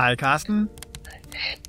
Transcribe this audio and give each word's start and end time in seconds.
Hej 0.00 0.16
Carsten. 0.16 0.68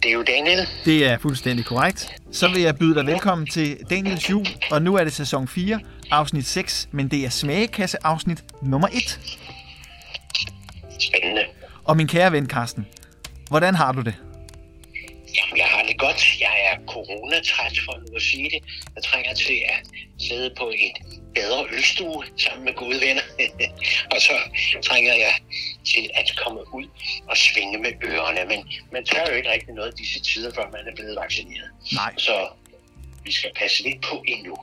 Det 0.04 0.10
er 0.10 0.14
jo 0.14 0.24
Daniel. 0.24 0.68
Det 0.86 1.06
er 1.06 1.18
fuldstændig 1.18 1.66
korrekt. 1.66 2.22
Så 2.32 2.48
vil 2.48 2.62
jeg 2.62 2.78
byde 2.78 2.96
dig 2.96 3.06
velkommen 3.06 3.48
til 3.48 3.78
Daniels 3.90 4.30
Jul, 4.30 4.46
og 4.72 4.82
nu 4.82 4.96
er 4.96 5.04
det 5.04 5.14
sæson 5.14 5.48
4, 5.48 5.80
afsnit 6.12 6.46
6, 6.46 6.90
men 6.92 7.08
det 7.08 7.26
er 7.26 7.30
smagekasse 7.30 7.98
afsnit 8.04 8.44
nummer 8.62 8.88
1. 8.88 9.20
Spændende. 11.00 11.42
Og 11.84 11.98
min 11.98 12.08
kære 12.08 12.32
ven 12.32 12.50
Carsten, 12.50 12.88
hvordan 13.50 13.76
har 13.76 13.92
du 13.92 14.02
det? 14.02 14.16
Jamen, 15.38 15.58
jeg 15.58 15.66
har 15.66 15.84
det 15.84 15.98
godt. 16.00 16.40
Jeg 16.40 16.54
er 16.72 16.78
coronatræt, 16.88 17.80
for 17.86 17.94
nu 18.00 18.16
at 18.16 18.22
sige 18.22 18.50
det. 18.50 18.60
Jeg 18.96 19.04
trænger 19.04 19.34
til 19.34 19.58
at 19.66 19.80
sidde 20.20 20.54
på 20.58 20.70
et 20.70 21.22
bedre 21.36 21.66
ølstue 21.74 22.24
sammen 22.38 22.66
med 22.66 22.74
gode 22.74 23.02
venner. 23.02 23.22
og 24.14 24.22
så 24.22 24.34
trænger 24.84 25.14
jeg 25.14 25.34
til 25.86 26.10
at 26.14 26.34
komme 26.38 26.74
ud 26.74 26.88
og 27.28 27.38
svinge 27.38 27.78
med 27.78 27.92
ørerne. 28.04 28.46
Men 28.46 28.60
man 28.92 29.06
tør 29.06 29.26
jo 29.30 29.36
ikke 29.36 29.52
rigtig 29.52 29.74
noget 29.74 29.98
disse 29.98 30.20
tider, 30.20 30.54
før 30.54 30.70
man 30.72 30.88
er 30.88 30.96
blevet 30.96 31.16
vaccineret. 31.16 31.70
Nej. 31.94 32.14
Så 32.18 32.48
vi 33.24 33.32
skal 33.32 33.52
passe 33.56 33.84
lidt 33.84 34.02
på 34.02 34.24
endnu. 34.28 34.58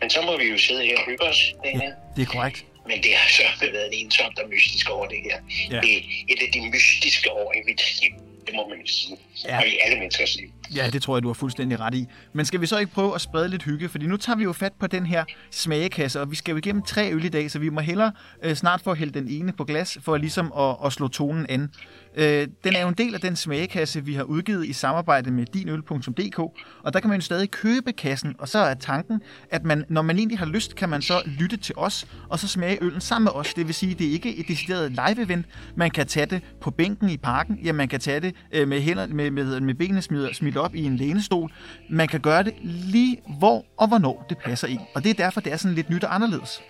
Men 0.00 0.10
så 0.10 0.22
må 0.22 0.38
vi 0.38 0.44
jo 0.44 0.58
sidde 0.58 0.84
her 0.86 0.98
og 0.98 1.04
hygge 1.06 1.24
os, 1.24 1.54
Daniel. 1.64 1.92
Det 2.16 2.22
er 2.22 2.26
korrekt. 2.26 2.64
Men 2.86 3.02
det 3.02 3.14
har 3.14 3.30
så 3.30 3.66
været 3.72 3.86
en 3.86 4.04
ensomt 4.04 4.38
og 4.38 4.48
mystisk 4.48 4.90
over 4.90 5.06
det 5.06 5.18
her. 5.22 5.38
Ja. 5.70 5.80
Det 5.80 5.96
er 5.96 6.00
et 6.28 6.42
af 6.46 6.52
de 6.52 6.70
mystiske 6.70 7.32
år 7.32 7.52
i 7.52 7.60
mit 7.66 7.82
liv. 8.00 8.23
Det 8.46 8.54
må 8.54 8.68
man 8.68 8.78
jo 8.78 8.86
sige. 8.86 9.16
Ja. 9.44 9.58
Og 9.58 9.66
i 9.66 9.78
alle 9.84 9.98
menneskers 9.98 10.36
liv. 10.36 10.48
Ja, 10.74 10.90
det 10.90 11.02
tror 11.02 11.16
jeg, 11.16 11.22
du 11.22 11.28
har 11.28 11.34
fuldstændig 11.34 11.80
ret 11.80 11.94
i. 11.94 12.06
Men 12.32 12.46
skal 12.46 12.60
vi 12.60 12.66
så 12.66 12.78
ikke 12.78 12.92
prøve 12.92 13.14
at 13.14 13.20
sprede 13.20 13.48
lidt 13.48 13.62
hygge? 13.62 13.88
Fordi 13.88 14.06
nu 14.06 14.16
tager 14.16 14.36
vi 14.36 14.44
jo 14.44 14.52
fat 14.52 14.72
på 14.80 14.86
den 14.86 15.06
her 15.06 15.24
smagekasse, 15.50 16.20
og 16.20 16.30
vi 16.30 16.36
skal 16.36 16.52
jo 16.52 16.58
igennem 16.58 16.82
tre 16.82 17.12
øl 17.12 17.24
i 17.24 17.28
dag, 17.28 17.50
så 17.50 17.58
vi 17.58 17.68
må 17.68 17.80
hellere 17.80 18.12
øh, 18.42 18.54
snart 18.54 18.80
få 18.80 18.94
hældt 18.94 19.14
den 19.14 19.28
ene 19.28 19.52
på 19.52 19.64
glas, 19.64 19.98
for 20.02 20.16
ligesom 20.16 20.52
at, 20.58 20.76
at 20.84 20.92
slå 20.92 21.08
tonen 21.08 21.46
an. 21.48 21.70
Øh, 22.16 22.48
den 22.64 22.76
er 22.76 22.82
jo 22.82 22.88
en 22.88 22.94
del 22.94 23.14
af 23.14 23.20
den 23.20 23.36
smagekasse, 23.36 24.04
vi 24.04 24.14
har 24.14 24.22
udgivet 24.22 24.66
i 24.66 24.72
samarbejde 24.72 25.30
med 25.30 25.46
dinøl.dk, 25.46 26.38
og 26.82 26.92
der 26.92 27.00
kan 27.00 27.10
man 27.10 27.18
jo 27.18 27.24
stadig 27.24 27.50
købe 27.50 27.92
kassen, 27.92 28.34
og 28.38 28.48
så 28.48 28.58
er 28.58 28.74
tanken, 28.74 29.20
at 29.50 29.64
man, 29.64 29.84
når 29.88 30.02
man 30.02 30.18
egentlig 30.18 30.38
har 30.38 30.46
lyst, 30.46 30.76
kan 30.76 30.88
man 30.88 31.02
så 31.02 31.22
lytte 31.26 31.56
til 31.56 31.74
os, 31.78 32.06
og 32.28 32.38
så 32.38 32.48
smage 32.48 32.78
øllen 32.82 33.00
sammen 33.00 33.24
med 33.24 33.32
os. 33.32 33.54
Det 33.54 33.66
vil 33.66 33.74
sige, 33.74 33.94
det 33.94 34.06
er 34.06 34.12
ikke 34.12 34.36
et 34.36 34.48
decideret 34.48 34.90
live-event. 34.90 35.44
Man 35.76 35.90
kan 35.90 36.06
tage 36.06 36.26
det 36.26 36.42
på 36.60 36.70
bænken 36.70 37.10
i 37.10 37.16
parken, 37.16 37.58
ja, 37.64 37.72
man 37.72 37.88
kan 37.88 38.00
tage 38.00 38.20
det 38.20 38.34
øh, 38.52 38.68
med, 38.68 38.80
hænder, 38.80 39.06
med, 39.06 39.30
med, 39.30 39.60
med 39.60 39.74
benene 39.74 40.02
smidt, 40.02 40.36
smidt 40.36 40.56
op 40.56 40.74
i 40.74 40.84
en 40.84 40.96
lænestol. 40.96 41.52
Man 41.90 42.08
kan 42.08 42.20
gøre 42.20 42.42
det 42.42 42.54
lige 42.62 43.20
hvor 43.38 43.64
og 43.78 43.88
hvornår 43.88 44.26
det 44.28 44.38
passer 44.38 44.68
i. 44.68 44.78
Og 44.94 45.04
det 45.04 45.10
er 45.10 45.14
derfor, 45.14 45.40
det 45.40 45.52
er 45.52 45.56
sådan 45.56 45.74
lidt 45.74 45.90
nyt 45.90 46.04
og 46.04 46.14
anderledes. 46.14 46.62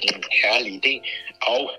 Det 0.00 0.10
er 0.10 0.16
en 0.16 0.22
herlig 0.42 0.84
idé. 0.84 1.06
Og 1.42 1.70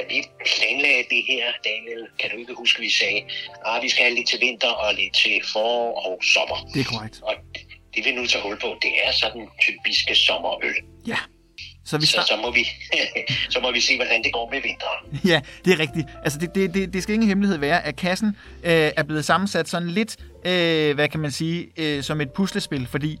da 0.00 0.04
vi 0.14 0.18
planlagde 0.52 1.04
det 1.14 1.22
her, 1.30 1.44
Daniel, 1.70 2.02
kan 2.20 2.30
du 2.30 2.36
ikke 2.36 2.54
huske, 2.54 2.76
at 2.78 2.82
vi 2.82 2.90
sagde, 2.90 3.20
at 3.66 3.82
vi 3.82 3.88
skal 3.88 4.02
have 4.04 4.14
lidt 4.14 4.28
til 4.28 4.40
vinter 4.40 4.68
og 4.84 4.94
lidt 4.94 5.14
til 5.14 5.40
forår 5.52 5.88
og 6.06 6.14
sommer. 6.34 6.58
Det 6.74 6.80
er 6.80 6.84
korrekt. 6.84 7.20
Og 7.22 7.34
det 7.94 8.04
vi 8.04 8.12
nu 8.12 8.26
tager 8.26 8.42
hul 8.42 8.58
på, 8.60 8.68
det 8.82 8.92
er 9.04 9.12
sådan 9.12 9.48
typiske 9.66 10.14
sommerøl. 10.14 10.74
Ja. 11.06 11.16
Så 11.84 11.98
vi 11.98 12.06
Så, 12.06 12.12
starter... 12.12 12.26
så, 12.28 12.36
må 12.36 12.50
vi, 12.50 12.64
så 13.54 13.60
må 13.60 13.72
vi 13.72 13.80
se, 13.80 13.96
hvordan 13.96 14.22
det 14.24 14.32
går 14.32 14.50
med 14.50 14.60
vinteren. 14.62 15.00
Ja, 15.30 15.40
det 15.64 15.72
er 15.72 15.78
rigtigt. 15.78 16.06
Altså, 16.24 16.38
det, 16.38 16.54
det, 16.54 16.74
det, 16.74 16.92
det 16.92 17.02
skal 17.02 17.14
ingen 17.14 17.28
hemmelighed 17.28 17.58
være, 17.58 17.84
at 17.84 17.96
kassen 17.96 18.28
øh, 18.64 18.90
er 18.96 19.02
blevet 19.02 19.24
sammensat 19.24 19.68
sådan 19.68 19.90
lidt, 19.90 20.16
øh, 20.46 20.94
hvad 20.94 21.08
kan 21.08 21.20
man 21.20 21.30
sige, 21.30 21.68
øh, 21.76 22.02
som 22.02 22.20
et 22.20 22.30
puslespil, 22.32 22.86
fordi 22.90 23.18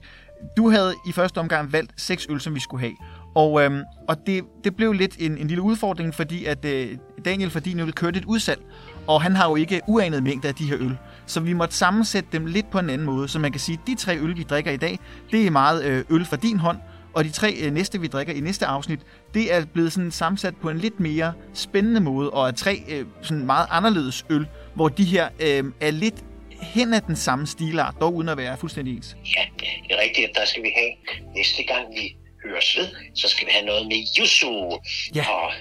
du 0.56 0.70
havde 0.70 0.94
i 1.08 1.12
første 1.12 1.38
omgang 1.38 1.72
valgt 1.72 1.92
seks 2.00 2.26
øl, 2.30 2.40
som 2.40 2.54
vi 2.54 2.60
skulle 2.60 2.80
have. 2.80 2.96
Og, 3.34 3.62
øhm, 3.62 3.82
og 4.08 4.26
det, 4.26 4.44
det 4.64 4.76
blev 4.76 4.92
lidt 4.92 5.16
en, 5.18 5.38
en 5.38 5.46
lille 5.46 5.62
udfordring, 5.62 6.14
fordi 6.14 6.44
at 6.44 6.64
øh, 6.64 6.88
Daniel 7.24 7.50
for 7.50 7.60
din 7.60 7.80
øl 7.80 7.92
kørte 7.92 8.18
et 8.18 8.24
udsalg, 8.24 8.60
og 9.06 9.22
han 9.22 9.36
har 9.36 9.48
jo 9.48 9.56
ikke 9.56 9.80
uanet 9.86 10.22
mængder 10.22 10.48
af 10.48 10.54
de 10.54 10.64
her 10.64 10.76
øl. 10.80 10.96
Så 11.26 11.40
vi 11.40 11.52
måtte 11.52 11.74
sammensætte 11.74 12.28
dem 12.32 12.46
lidt 12.46 12.70
på 12.70 12.78
en 12.78 12.90
anden 12.90 13.06
måde, 13.06 13.28
så 13.28 13.38
man 13.38 13.52
kan 13.52 13.60
sige, 13.60 13.78
at 13.82 13.86
de 13.86 13.94
tre 13.94 14.18
øl, 14.18 14.36
vi 14.36 14.42
drikker 14.42 14.70
i 14.70 14.76
dag, 14.76 14.98
det 15.30 15.46
er 15.46 15.50
meget 15.50 15.84
øh, 15.84 16.04
øl 16.10 16.24
fra 16.24 16.36
din 16.36 16.58
hånd, 16.58 16.78
og 17.14 17.24
de 17.24 17.30
tre 17.30 17.54
øh, 17.62 17.72
næste, 17.72 18.00
vi 18.00 18.06
drikker 18.06 18.32
i 18.32 18.40
næste 18.40 18.66
afsnit, 18.66 19.00
det 19.34 19.54
er 19.54 19.64
blevet 19.64 19.92
sådan 19.92 20.10
sammensat 20.10 20.56
på 20.56 20.70
en 20.70 20.78
lidt 20.78 21.00
mere 21.00 21.32
spændende 21.54 22.00
måde, 22.00 22.30
og 22.30 22.48
er 22.48 22.52
tre 22.52 22.82
øh, 22.88 23.06
sådan 23.22 23.46
meget 23.46 23.66
anderledes 23.70 24.26
øl, 24.30 24.46
hvor 24.74 24.88
de 24.88 25.04
her 25.04 25.28
øh, 25.40 25.64
er 25.80 25.90
lidt 25.90 26.24
hen 26.62 26.94
ad 26.94 27.00
den 27.00 27.16
samme 27.16 27.46
stilart, 27.46 27.94
dog 28.00 28.14
uden 28.14 28.28
at 28.28 28.36
være 28.36 28.56
fuldstændig 28.56 28.96
ens. 28.96 29.16
Ja, 29.36 29.44
det 29.58 29.96
er 29.96 30.02
rigtigt, 30.02 30.28
at 30.28 30.34
der 30.34 30.44
skal 30.44 30.62
vi 30.62 30.72
have 30.76 30.90
næste 31.36 31.62
gang 31.62 31.94
vi 31.94 32.16
høres 32.44 32.76
ved, 32.78 32.88
så 33.16 33.28
skal 33.28 33.46
vi 33.46 33.52
have 33.52 33.66
noget 33.66 33.86
med 33.86 33.96
yuzu 34.20 34.78
Ja. 35.14 35.28
og 35.30 35.52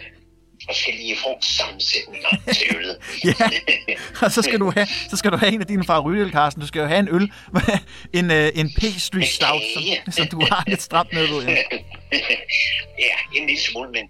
forskellige 0.65 1.15
frugtsammensætninger 1.17 2.29
til 2.53 2.67
øllet. 2.77 2.97
Ja. 3.23 3.33
Og 4.25 4.31
så 4.31 4.41
skal 4.41 4.59
du 4.59 4.71
have, 4.75 4.87
så 5.09 5.17
skal 5.17 5.31
du 5.31 5.37
have 5.37 5.53
en 5.53 5.61
af 5.61 5.67
dine 5.67 5.83
favoritøl, 5.83 6.31
Carsten. 6.31 6.61
Du 6.61 6.67
skal 6.67 6.79
jo 6.79 6.87
have 6.87 6.99
en 6.99 7.07
øl, 7.11 7.31
en, 8.19 8.31
øh, 8.31 8.51
en 8.55 8.69
pastry 8.81 9.19
stout, 9.19 9.61
som, 9.73 9.83
som 10.13 10.27
du 10.27 10.45
har 10.51 10.63
lidt 10.67 10.81
stramt 10.81 11.13
med, 11.13 11.27
ved 11.27 11.43
jeg. 11.43 11.63
ja, 13.05 13.15
en 13.35 13.47
lille 13.47 13.61
smule, 13.61 13.89
men 13.91 14.03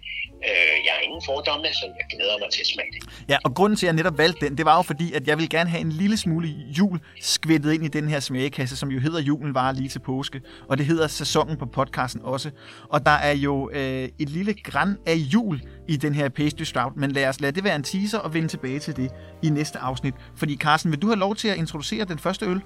øh, 0.48 0.76
jeg 0.84 0.92
har 0.94 1.00
ingen 1.00 1.22
fordomme, 1.26 1.66
så 1.66 1.84
jeg 1.86 2.06
glæder 2.10 2.38
mig 2.38 2.50
til 2.52 2.60
at 2.60 2.66
smage 2.66 2.88
det. 2.92 3.02
Ja, 3.28 3.36
og 3.44 3.54
grunden 3.54 3.76
til, 3.76 3.86
at 3.86 3.88
jeg 3.88 3.96
netop 3.96 4.18
valgte 4.18 4.46
den, 4.46 4.58
det 4.58 4.66
var 4.66 4.76
jo 4.76 4.82
fordi, 4.82 5.12
at 5.12 5.28
jeg 5.28 5.36
ville 5.36 5.48
gerne 5.48 5.70
have 5.70 5.80
en 5.80 5.92
lille 5.92 6.16
smule 6.16 6.48
jul 6.48 7.00
skvættet 7.20 7.72
ind 7.72 7.84
i 7.84 7.88
den 7.88 8.08
her 8.08 8.20
smagekasse, 8.20 8.76
som 8.76 8.90
jo 8.90 9.00
hedder 9.00 9.20
Julen 9.20 9.54
var 9.54 9.72
lige 9.72 9.88
til 9.88 9.98
påske. 9.98 10.40
Og 10.68 10.78
det 10.78 10.86
hedder 10.86 11.08
sæsonen 11.08 11.56
på 11.56 11.66
podcasten 11.66 12.20
også. 12.24 12.50
Og 12.88 13.06
der 13.06 13.10
er 13.10 13.32
jo 13.32 13.70
øh, 13.72 14.08
et 14.18 14.28
lille 14.28 14.54
græn 14.54 14.96
af 15.06 15.14
jul 15.14 15.62
i 15.88 15.96
den 15.96 16.14
her 16.14 16.28
pastry 16.28 16.62
stout, 16.62 16.96
men 16.96 17.12
lad 17.12 17.28
os 17.28 17.40
lade 17.40 17.52
det 17.52 17.64
være 17.64 17.76
en 17.76 17.82
teaser 17.82 18.18
og 18.18 18.34
vende 18.34 18.48
tilbage 18.48 18.78
til 18.78 18.96
det 18.96 19.10
i 19.42 19.48
næste 19.48 19.78
afsnit. 19.78 20.14
Fordi 20.36 20.56
Carsten, 20.56 20.90
vil 20.90 21.02
du 21.02 21.06
have 21.06 21.18
lov 21.18 21.36
til 21.36 21.48
at 21.48 21.56
introducere 21.56 22.04
den 22.04 22.18
første 22.18 22.46
øl? 22.46 22.60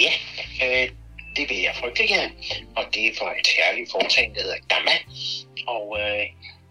Ja, 0.00 0.12
øh, 0.64 0.88
det 1.40 1.50
vil 1.50 1.60
jeg 1.60 1.74
frygtelig 1.76 2.08
gerne. 2.08 2.32
Og 2.76 2.84
det 2.94 3.06
er 3.06 3.12
for 3.18 3.28
et 3.40 3.48
herligt 3.58 3.90
foretagende, 3.90 4.34
der 4.34 4.42
hedder 4.42 4.58
Gamma. 4.68 4.96
Og 5.66 5.98
øh, 6.00 6.26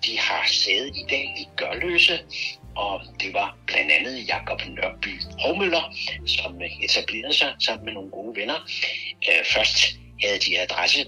de 0.06 0.20
har 0.20 0.44
sæde 0.48 0.88
i 0.88 1.06
dag 1.10 1.26
i 1.42 1.46
Gørløse, 1.58 2.20
og 2.76 3.02
det 3.22 3.34
var 3.34 3.58
blandt 3.68 3.92
andet 3.92 4.28
Jakob 4.28 4.62
Nørby 4.68 5.22
Hormøller, 5.40 5.96
som 6.28 6.62
etablerede 6.84 7.34
sig 7.34 7.56
sammen 7.60 7.86
med 7.86 7.94
nogle 7.94 8.12
gode 8.12 8.36
venner. 8.36 8.60
Øh, 9.30 9.46
først 9.46 9.78
havde 10.24 10.40
de 10.40 10.60
adresse 10.60 11.02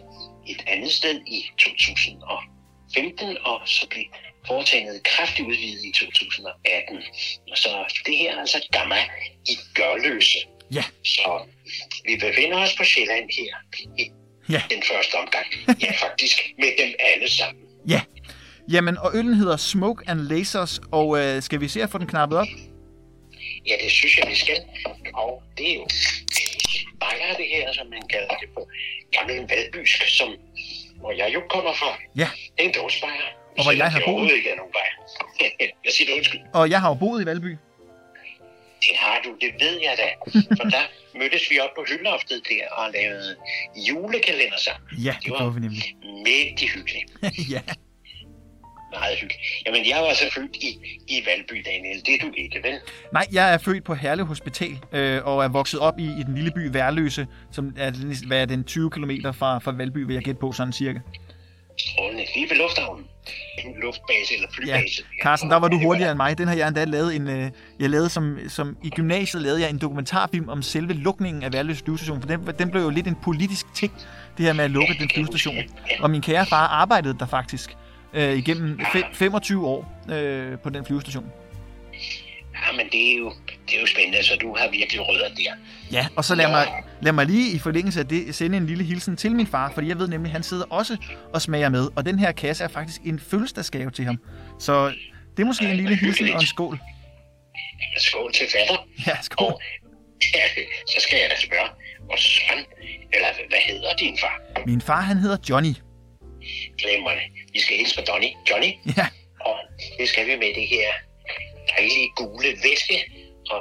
et 0.48 0.64
andet 0.68 0.92
sted 0.92 1.22
i 1.28 1.44
2015, 1.58 3.38
og 3.44 3.62
så 3.66 3.88
blev 3.90 4.04
foretagendet 4.48 5.04
kraftigt 5.04 5.48
udvidet 5.48 5.84
i 5.84 5.92
2018. 5.92 7.02
Så 7.56 8.02
det 8.06 8.18
her 8.18 8.36
er 8.36 8.40
altså 8.40 8.68
Gamma 8.72 9.02
i 9.48 9.58
Gørløse. 9.74 10.40
Ja. 10.74 10.84
Så 11.06 11.42
vi 12.06 12.16
befinder 12.16 12.58
os 12.58 12.76
på 12.78 12.84
Sjælland 12.84 13.30
her 13.38 13.56
i 13.98 14.12
Ja. 14.50 14.62
den 14.70 14.84
første 14.92 15.14
omgang. 15.16 15.46
Ja, 15.84 15.92
faktisk 15.92 16.38
med 16.58 16.72
dem 16.80 16.94
alle 17.00 17.30
sammen. 17.30 17.64
Ja. 17.88 18.02
Jamen, 18.72 18.98
og 18.98 19.12
øllen 19.16 19.34
hedder 19.34 19.58
Smoke 19.58 20.04
and 20.08 20.20
Lasers, 20.20 20.80
og 20.92 21.20
øh, 21.20 21.42
skal 21.42 21.62
vi 21.62 21.68
se 21.68 21.84
at 21.84 21.90
få 21.90 21.98
den 21.98 22.08
knappet 22.08 22.38
op? 22.38 22.48
Ja, 23.68 23.76
det 23.84 23.92
synes 23.92 24.18
jeg, 24.18 24.28
vi 24.30 24.36
skal. 24.36 24.58
Og 25.14 25.44
det 25.58 25.72
er 25.72 25.76
jo 25.76 25.88
bajer 27.00 27.34
det 27.38 27.46
her, 27.48 27.74
som 27.74 27.88
man 27.88 28.02
kalder 28.10 28.36
det 28.42 28.50
på 28.56 28.68
gammel 29.12 29.36
valbysk, 29.50 30.08
som, 30.18 30.30
hvor 31.00 31.12
jeg 31.12 31.34
jo 31.34 31.42
kommer 31.50 31.74
fra. 31.74 31.98
Ja. 32.16 32.30
Det 32.58 32.66
er 32.66 32.70
en 32.70 32.74
dåsebajer. 32.74 33.28
Og 33.58 33.64
hvor 33.64 33.72
jeg 33.72 33.92
har 33.92 34.00
boet. 34.00 34.08
overhovedet 34.08 34.36
ikke 34.38 34.50
er 34.50 34.56
nogen 34.56 34.74
bajer. 34.78 34.96
jeg 35.86 35.94
siger 35.94 36.08
det 36.10 36.18
undskyld. 36.18 36.42
Og 36.54 36.70
jeg 36.70 36.82
har 36.82 36.90
jo 36.90 36.94
boet 36.96 37.22
i 37.22 37.26
Valby. 37.26 37.58
Det 38.86 38.96
har 38.98 39.18
du, 39.26 39.30
det 39.42 39.52
ved 39.64 39.80
jeg 39.88 39.94
da. 40.04 40.08
For 40.58 40.64
der 40.76 40.84
mødtes 41.20 41.52
vi 41.52 41.60
op 41.60 41.70
på 41.78 41.86
hyldloftet 41.90 42.42
der 42.50 42.64
og 42.80 42.92
lavede 42.94 43.36
julekalender 43.90 44.58
sammen. 44.68 45.04
Ja, 45.08 45.16
det 45.24 45.32
var 45.32 45.38
gjorde 45.38 45.54
vi 45.54 45.60
nemlig. 45.60 45.84
mægtig 46.28 46.70
hyggeligt. 46.70 47.06
ja. 47.56 47.62
Meget 49.00 49.18
hyggeligt. 49.22 49.42
Jamen, 49.66 49.90
jeg 49.90 49.98
var 50.02 50.14
så 50.14 50.24
født 50.36 50.56
i, 50.56 50.70
i 51.08 51.26
Valby, 51.26 51.64
Daniel. 51.66 52.06
Det 52.06 52.14
er 52.16 52.20
du 52.22 52.32
ikke, 52.38 52.60
vel? 52.64 52.80
Nej, 53.14 53.26
jeg 53.32 53.54
er 53.54 53.58
født 53.58 53.84
på 53.84 53.94
Herlev 53.94 54.26
Hospital 54.26 54.80
øh, 54.92 55.26
og 55.26 55.44
er 55.44 55.48
vokset 55.48 55.80
op 55.80 56.00
i, 56.00 56.04
i 56.04 56.24
den 56.26 56.36
lille 56.36 56.52
by 56.52 56.70
Værløse, 56.74 57.28
som 57.52 57.74
er, 57.78 57.90
den- 57.90 58.28
hvad 58.28 58.42
er 58.42 58.46
den 58.46 58.64
20 58.64 58.90
km 58.92 59.12
fra, 59.34 59.60
fra 59.60 59.72
Valby, 59.72 59.98
vil 59.98 60.14
jeg 60.14 60.24
gætte 60.24 60.40
på 60.40 60.52
sådan 60.52 60.74
cirka. 60.74 61.00
Strålende. 61.80 62.26
Lige 62.36 62.50
ved 62.50 62.58
lufthavnen. 62.58 63.06
En 63.66 63.74
luftbase 63.82 64.34
eller 64.36 64.48
Ja, 64.68 64.78
flybase. 64.78 65.04
Carsten, 65.24 65.50
der 65.52 65.58
var 65.58 65.68
du 65.68 65.78
hurtigere 65.80 66.12
end 66.12 66.18
mig. 66.18 66.38
Den 66.38 66.48
har 66.48 66.56
jeg 66.56 66.68
endda 66.68 66.84
lavet 66.84 67.16
en... 67.16 67.28
Øh, 67.28 67.52
jeg 67.80 67.90
lavede 67.90 68.10
som, 68.10 68.38
som 68.48 68.78
i 68.84 68.90
gymnasiet 68.90 69.42
lavede 69.44 69.62
jeg 69.62 69.70
en 69.70 69.78
dokumentarfilm 69.78 70.50
om 70.50 70.62
selve 70.62 70.94
lukningen 70.94 71.44
af 71.44 71.54
Værløse 71.54 71.84
flyvestation, 71.84 72.22
for 72.22 72.28
den, 72.28 72.48
den 72.60 72.70
blev 72.72 72.82
jo 72.82 72.90
lidt 72.90 73.08
en 73.08 73.16
politisk 73.24 73.66
ting, 73.76 73.94
det 74.38 74.46
her 74.46 74.54
med 74.54 74.64
at 74.64 74.72
lukke 74.72 74.96
den 75.00 75.10
flyvestation. 75.14 75.56
Og 76.00 76.10
min 76.10 76.22
kære 76.22 76.46
far 76.46 76.68
arbejdede 76.68 77.16
der 77.20 77.26
faktisk 77.26 77.76
øh, 78.14 78.38
igennem 78.38 78.80
fe- 78.80 79.14
25 79.14 79.68
år 79.68 80.02
øh, 80.12 80.58
på 80.60 80.70
den 80.70 80.86
flyvestation. 80.86 81.26
Ja, 82.68 82.72
men 82.78 82.90
det 82.92 83.14
er, 83.14 83.18
jo, 83.18 83.34
det 83.70 83.76
er 83.78 83.82
jo 83.82 83.88
spændende, 83.88 84.24
så 84.24 84.36
du 84.36 84.56
har 84.58 84.70
virkelig 84.72 85.02
rødder 85.08 85.28
der. 85.36 85.54
Ja, 85.92 86.08
og 86.16 86.26
så 86.26 86.36
lad 86.36 86.50
mig, 86.50 86.68
lad 87.02 87.12
mig 87.12 87.26
lige 87.26 87.56
i 87.56 87.60
forlængelse 87.60 88.00
af 88.00 88.08
det 88.08 88.36
sende 88.36 88.58
en 88.58 88.66
lille 88.66 88.84
hilsen 88.84 89.18
til 89.18 89.36
min 89.36 89.48
far, 89.48 89.72
fordi 89.74 89.88
jeg 89.88 90.00
ved 90.00 90.08
nemlig, 90.08 90.30
at 90.30 90.34
han 90.34 90.44
sidder 90.44 90.66
også 90.70 90.98
og 91.34 91.42
smager 91.42 91.70
med, 91.70 91.90
og 91.96 92.06
den 92.06 92.20
her 92.20 92.32
kasse 92.32 92.64
er 92.64 92.68
faktisk 92.68 93.02
en 93.02 93.20
fødselsdagsgave 93.20 93.92
til 93.92 94.06
ham. 94.06 94.18
Så 94.60 94.94
Det 95.38 95.44
er 95.44 95.48
måske 95.48 95.66
Ej, 95.66 95.72
en 95.72 95.78
lille 95.78 95.96
hilsen 95.96 96.30
og 96.30 96.40
en 96.42 96.48
skål. 96.48 96.80
Jamen, 97.82 98.00
skål 98.00 98.34
til 98.34 98.48
fatter. 98.52 98.88
Ja, 99.08 99.22
skål. 99.22 99.46
Og 99.48 99.62
ja, 100.34 100.64
så 100.94 100.98
skal 101.00 101.20
jeg 101.20 101.30
da 101.30 101.36
spørge, 101.42 101.70
hvor 102.06 102.16
søn, 102.18 102.66
eller 103.14 103.28
hvad 103.50 103.60
hedder 103.68 103.96
din 103.96 104.18
far? 104.22 104.42
Min 104.66 104.82
far, 104.82 105.02
han 105.02 105.18
hedder 105.18 105.38
Johnny. 105.50 105.74
Glemrende. 106.78 107.22
Vi 107.54 107.60
skal 107.60 107.78
hilse 107.78 107.96
på 107.96 108.02
Donny. 108.08 108.28
Johnny, 108.50 108.72
Ja, 108.98 109.08
og 109.40 109.56
det 110.00 110.10
skal 110.10 110.28
vi 110.28 110.36
med 110.36 110.48
det 110.56 110.68
her 110.68 110.88
dejlige 111.78 112.10
gule 112.16 112.50
væske. 112.64 112.98
Og 113.50 113.60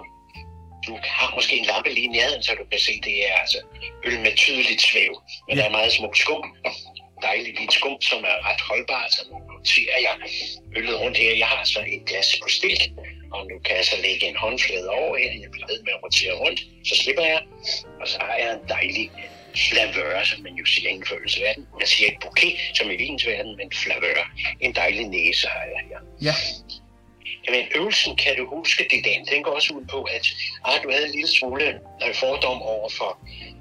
du 0.86 0.98
har 1.04 1.34
måske 1.34 1.56
en 1.56 1.64
lampe 1.64 1.90
lige 1.94 2.08
nærheden, 2.08 2.42
så 2.42 2.52
du 2.60 2.64
kan 2.70 2.80
se, 2.80 2.92
det 3.04 3.28
er 3.30 3.34
altså 3.42 3.58
øl 4.04 4.20
med 4.20 4.36
tydeligt 4.36 4.82
svæv. 4.82 5.12
Men 5.48 5.56
Ja. 5.56 5.62
der 5.62 5.68
er 5.68 5.72
meget 5.78 5.92
smuk 5.92 6.16
skum. 6.16 6.44
Dejligt 7.28 7.58
hvidt 7.58 7.72
skum, 7.72 8.00
som 8.00 8.24
er 8.24 8.36
ret 8.50 8.60
holdbart. 8.60 9.12
Så 9.12 9.22
nu 9.30 9.38
noterer 9.52 9.98
jeg 10.06 10.14
øllet 10.76 11.00
rundt 11.00 11.16
her. 11.18 11.34
Jeg 11.36 11.46
har 11.46 11.64
så 11.64 11.80
et 11.94 12.02
glas 12.08 12.38
på 12.42 12.48
stilk, 12.48 12.82
og 13.32 13.40
nu 13.50 13.58
kan 13.64 13.76
jeg 13.76 13.84
så 13.84 13.96
lægge 14.02 14.26
en 14.28 14.36
håndflade 14.36 14.88
over 14.90 15.16
her. 15.16 15.32
Jeg 15.44 15.50
bliver 15.52 15.66
ved 15.66 15.82
med 15.82 15.92
at 15.96 16.02
rotere 16.04 16.32
rundt, 16.42 16.60
så 16.88 16.94
slipper 17.02 17.24
jeg. 17.24 17.42
Og 18.00 18.08
så 18.08 18.18
har 18.20 18.34
jeg 18.42 18.52
en 18.52 18.68
dejlig 18.68 19.10
flavør, 19.68 20.24
som 20.24 20.40
man 20.42 20.54
jo 20.54 20.64
siger 20.66 20.90
i 20.90 20.92
en 20.94 21.06
følelsesverden. 21.06 21.66
Jeg 21.80 21.88
siger 21.88 22.06
ikke 22.08 22.20
bouquet, 22.22 22.54
som 22.74 22.90
i 22.90 22.96
vinens 22.96 23.26
verden, 23.26 23.56
men 23.56 23.72
flavør. 23.72 24.32
En 24.60 24.74
dejlig 24.74 25.08
næse 25.08 25.48
har 25.48 25.64
jeg 25.74 25.80
her. 25.88 25.98
ja. 26.22 26.34
Jamen, 27.50 27.66
øvelsen, 27.76 28.16
kan 28.16 28.36
du 28.38 28.56
huske 28.56 28.86
det, 28.90 29.04
dagen, 29.04 29.26
Den 29.26 29.42
går 29.42 29.50
også 29.50 29.74
ud 29.74 29.84
på, 29.84 30.02
at 30.02 30.26
ah, 30.64 30.82
du 30.82 30.90
havde 30.90 31.06
en 31.06 31.12
lille 31.12 31.28
smule 31.28 31.66
øh, 32.04 32.14
fordom 32.14 32.62
over 32.62 32.88
for, 32.98 33.18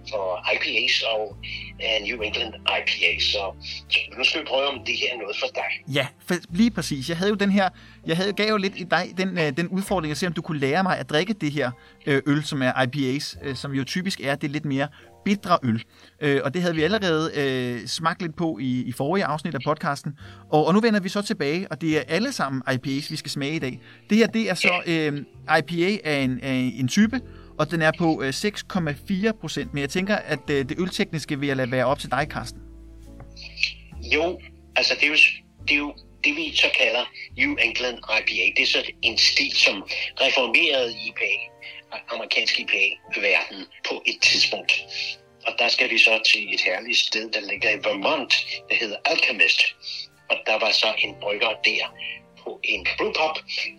for 0.10 0.26
IPAs 0.54 1.02
og 1.02 1.38
uh, 1.84 2.08
New 2.08 2.22
England 2.22 2.54
IPAs. 2.80 3.24
Så, 3.24 3.44
så 3.90 4.00
nu 4.18 4.24
skal 4.24 4.42
vi 4.42 4.46
prøve, 4.46 4.68
om 4.68 4.80
det 4.86 4.96
her 4.98 5.14
er 5.14 5.18
noget 5.18 5.36
for 5.40 5.48
dig. 5.56 5.94
Ja, 5.96 6.08
for 6.28 6.36
lige 6.50 6.72
præcis. 6.72 7.10
Jeg 7.10 7.18
havde 7.18 7.30
jo 7.30 7.36
den 7.36 7.52
her, 7.52 7.70
jeg 8.06 8.18
havde, 8.18 8.34
gav 8.34 8.50
jo 8.50 8.58
lidt 8.58 8.74
i 8.76 8.84
dig 8.84 9.14
den, 9.18 9.38
øh, 9.38 9.58
den 9.58 9.68
udfordring 9.68 10.12
at 10.12 10.18
se, 10.18 10.28
om 10.28 10.34
du 10.34 10.42
kunne 10.42 10.60
lære 10.60 10.84
mig 10.84 10.98
at 10.98 11.10
drikke 11.10 11.34
det 11.34 11.52
her 11.52 11.72
øh, 12.06 12.22
øl, 12.26 12.44
som 12.44 12.62
er 12.62 12.84
IPAs, 12.84 13.38
øh, 13.44 13.56
som 13.56 13.72
jo 13.74 13.84
typisk 13.84 14.20
er 14.22 14.36
det 14.36 14.50
lidt 14.50 14.66
mere 14.66 14.88
bitre 15.26 15.58
øl. 15.64 15.84
Øh, 16.22 16.42
og 16.44 16.54
det 16.54 16.62
havde 16.62 16.76
vi 16.76 16.84
allerede 16.84 17.32
øh, 17.36 17.88
smagt 17.88 18.22
lidt 18.22 18.36
på 18.36 18.58
i, 18.62 18.84
i 18.84 18.92
forrige 18.92 19.26
afsnit 19.26 19.56
af 19.56 19.62
podcasten. 19.66 20.18
Og, 20.52 20.68
og 20.68 20.74
nu 20.74 20.80
vender 20.80 21.00
vi 21.00 21.10
så 21.10 21.22
tilbage, 21.22 21.68
og 21.72 21.82
det 21.82 21.98
er 21.98 22.04
alle 22.08 22.32
sammen 22.32 22.62
IPAs, 22.74 23.12
vi 23.12 23.16
skal 23.16 23.32
smage 23.32 23.56
i 23.56 23.60
dag. 23.60 23.80
Det 24.10 24.18
her, 24.18 24.28
det 24.28 24.50
er 24.50 24.54
så 24.54 24.82
øh, 24.88 25.26
IPA 25.60 26.10
af 26.10 26.20
en, 26.20 26.40
af 26.44 26.74
en 26.80 26.88
type, 26.88 27.22
og 27.60 27.72
den 27.72 27.82
er 27.82 27.92
på 27.98 28.22
øh, 28.24 28.30
6,4 28.30 29.32
procent. 29.42 29.74
Men 29.74 29.82
jeg 29.82 29.90
tænker, 29.90 30.16
at 30.16 30.50
øh, 30.50 30.70
det 30.70 30.80
øltekniske 30.80 31.40
vil 31.40 31.48
jeg 31.48 31.58
lade 31.58 31.72
være 31.72 31.86
op 31.86 32.00
til 32.00 32.12
dig, 32.12 32.28
Carsten. 32.30 32.62
Jo, 34.14 34.40
altså 34.76 34.94
det 35.00 35.04
er 35.04 35.10
jo, 35.10 35.16
det 35.68 35.74
er 35.74 35.78
jo 35.78 35.94
det, 36.24 36.36
vi 36.36 36.56
så 36.56 36.68
kalder 36.80 37.04
New 37.38 37.56
England 37.56 37.98
IPA. 37.98 38.46
Det 38.56 38.62
er 38.62 38.68
så 38.68 38.92
en 39.02 39.18
stil, 39.18 39.52
som 39.52 39.76
reformerede 40.22 40.92
IPA, 41.08 41.32
amerikansk 42.10 42.60
IPA-verden 42.60 43.66
på 43.88 44.04
et 44.06 44.22
tidspunkt. 44.22 44.72
Og 45.48 45.54
der 45.60 45.68
skal 45.68 45.90
vi 45.90 45.98
så 45.98 46.22
til 46.26 46.54
et 46.54 46.62
herligt 46.62 46.98
sted, 46.98 47.32
der 47.32 47.42
ligger 47.52 47.70
i 47.70 47.80
Vermont, 47.84 48.34
der 48.70 48.76
hedder 48.76 48.98
Alchemist. 49.06 49.62
Og 50.30 50.38
der 50.46 50.60
var 50.60 50.72
så 50.72 50.94
en 50.98 51.16
brygger 51.22 51.54
der 51.66 51.96
på 52.44 52.60
en 52.64 52.88
brewpub, 52.98 53.36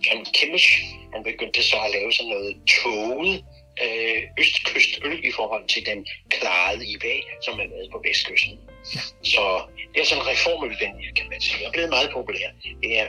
John 0.06 0.24
Kimmich. 0.24 0.68
Han 1.14 1.22
begyndte 1.22 1.62
så 1.62 1.76
at 1.84 1.90
lave 1.90 2.12
sådan 2.12 2.30
noget 2.30 2.56
toget 2.82 3.44
øh, 3.84 4.22
østkystøl 4.38 5.24
i 5.24 5.32
forhold 5.32 5.68
til 5.68 5.86
den 5.86 6.06
klarede 6.30 6.86
IPA, 6.86 7.14
som 7.44 7.60
er 7.60 7.66
lavet 7.66 7.88
på 7.92 8.02
vestkysten. 8.08 8.58
Ja. 8.94 9.00
Så 9.22 9.62
det 9.94 10.00
er 10.00 10.04
sådan 10.04 10.24
her, 10.24 11.12
kan 11.16 11.28
man 11.30 11.40
sige, 11.40 11.66
og 11.66 11.72
blevet 11.72 11.90
meget 11.90 12.10
populær. 12.12 12.48
Det 12.82 12.98
er 12.98 13.06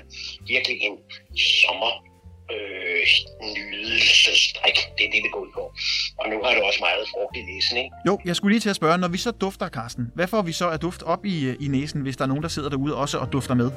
virkelig 0.47 0.81
en 0.81 0.97
sommer 1.38 2.11
øh, 2.52 3.08
nydelsesdrik. 3.56 4.76
Det 4.98 5.06
er 5.08 5.12
det, 5.12 5.24
det 5.24 5.32
går 5.32 5.40
ud 5.40 5.52
på. 5.54 5.74
Og 6.18 6.30
nu 6.30 6.44
har 6.44 6.54
du 6.56 6.62
også 6.62 6.80
meget 6.80 7.08
frugt 7.14 7.38
i 7.38 7.42
næsen, 7.42 7.78
ikke? 7.78 7.90
Jo, 8.08 8.20
jeg 8.26 8.36
skulle 8.36 8.54
lige 8.54 8.62
til 8.62 8.70
at 8.70 8.76
spørge, 8.76 8.98
når 8.98 9.08
vi 9.08 9.18
så 9.18 9.32
dufter, 9.32 9.70
Carsten, 9.70 10.12
hvad 10.16 10.28
får 10.28 10.42
vi 10.42 10.52
så 10.52 10.70
af 10.70 10.80
duft 10.80 11.04
op 11.04 11.26
i, 11.26 11.46
øh, 11.46 11.56
i 11.60 11.68
næsen, 11.68 12.02
hvis 12.02 12.18
der 12.18 12.24
er 12.24 12.28
nogen, 12.28 12.44
der 12.44 12.50
sidder 12.50 12.70
derude 12.70 12.96
også 12.96 13.18
og 13.18 13.32
dufter 13.34 13.54
med? 13.56 13.72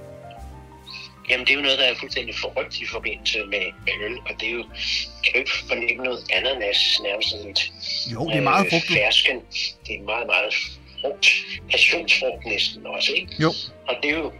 Jamen, 1.30 1.46
det 1.46 1.52
er 1.52 1.56
jo 1.56 1.62
noget, 1.62 1.78
der 1.78 1.84
er 1.84 1.94
fuldstændig 1.94 2.34
forrygt 2.34 2.80
i 2.80 2.86
forbindelse 2.86 3.38
med, 3.38 3.64
med 3.86 3.92
øl, 4.06 4.16
og 4.28 4.32
det 4.40 4.48
er 4.48 4.52
jo, 4.52 4.62
kan 5.24 5.32
du 5.32 5.38
ikke 5.38 5.50
fornemme 5.68 6.04
noget 6.04 6.20
ananas, 6.32 7.00
nærmest 7.02 7.28
lidt 7.46 7.60
Jo, 8.12 8.28
det 8.28 8.36
er 8.36 8.40
meget 8.40 8.64
øh, 8.66 8.70
frugtigt. 8.70 8.98
fersken. 8.98 9.36
Det 9.86 9.92
er 9.98 10.02
meget, 10.02 10.26
meget 10.26 10.54
frugt. 11.00 11.26
Passionsfrugt 11.70 12.44
næsten 12.46 12.86
også, 12.86 13.12
ikke? 13.12 13.32
Jo, 13.42 13.50
Og 13.88 13.94
det 14.02 14.10
er 14.10 14.18
jo, 14.18 14.32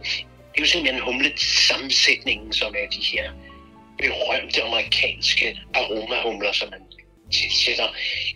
det 0.53 0.59
er 0.59 0.61
jo 0.61 0.67
simpelthen 0.67 1.03
humlet 1.03 1.41
sammensætningen, 1.41 2.53
som 2.53 2.75
er 2.83 2.87
de 2.97 3.03
her 3.13 3.27
berømte 3.99 4.63
amerikanske 4.63 5.59
aromahumler, 5.75 6.53
som 6.53 6.71
man 6.71 6.81
tilsætter, 7.33 7.89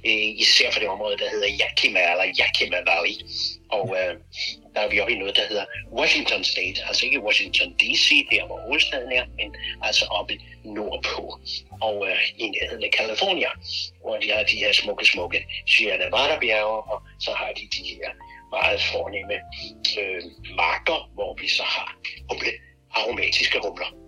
øh, 0.05 0.29
især 0.45 0.71
for 0.71 0.81
det 0.81 0.89
område, 0.89 1.19
der 1.19 1.31
hedder 1.31 1.49
Yakima 1.63 2.01
eller 2.13 2.27
Yakima 2.41 2.77
Valley. 2.77 3.15
Og 3.71 3.97
øh, 3.99 4.15
der 4.75 4.81
er 4.81 4.89
vi 4.89 5.01
oppe 5.01 5.13
i 5.13 5.19
noget, 5.19 5.37
der 5.37 5.47
hedder 5.49 5.65
Washington 5.93 6.45
State, 6.45 6.85
altså 6.89 7.07
ikke 7.07 7.21
Washington 7.21 7.73
D.C., 7.81 8.27
der 8.31 8.47
hvor 8.47 8.61
hovedstaden 8.61 9.13
er, 9.13 9.25
men 9.37 9.57
altså 9.83 10.05
oppe 10.11 10.35
nordpå, 10.65 11.39
og 11.81 12.09
øh, 12.09 12.23
i 12.39 12.49
nærheden 12.49 12.85
af 12.85 12.91
California, 12.99 13.51
hvor 14.03 14.17
de 14.17 14.33
har 14.33 14.43
de 14.43 14.57
her 14.57 14.73
smukke, 14.73 15.05
smukke 15.05 15.47
Sierra 15.67 15.97
Nevada-bjerge, 15.97 16.79
og 16.93 17.03
så 17.21 17.31
har 17.33 17.53
de 17.53 17.69
de 17.77 17.83
her 17.89 18.11
meget 18.51 18.81
fornemme 18.93 19.35
øh, 20.01 20.23
marker, 20.57 21.11
hvor 21.15 21.37
vi 21.41 21.49
så 21.49 21.63
har 21.63 21.97
humle, 22.31 22.53
aromatiske 22.91 23.59
humler. 23.65 24.08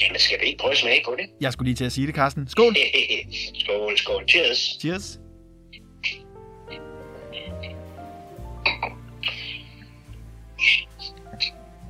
Jamen, 0.00 0.18
skal 0.18 0.40
vi 0.40 0.46
ikke 0.46 0.58
prøve 0.58 0.72
at 0.72 0.78
smage 0.78 1.02
på 1.04 1.14
det? 1.18 1.26
jeg 1.40 1.52
skulle 1.52 1.68
lige 1.68 1.76
til 1.76 1.84
at 1.84 1.92
sige 1.92 2.06
det, 2.06 2.14
Carsten. 2.14 2.48
Skål! 2.48 2.76
skål, 3.64 3.98
skål. 3.98 4.24
Cheers. 4.28 4.76
Cheers! 4.80 5.18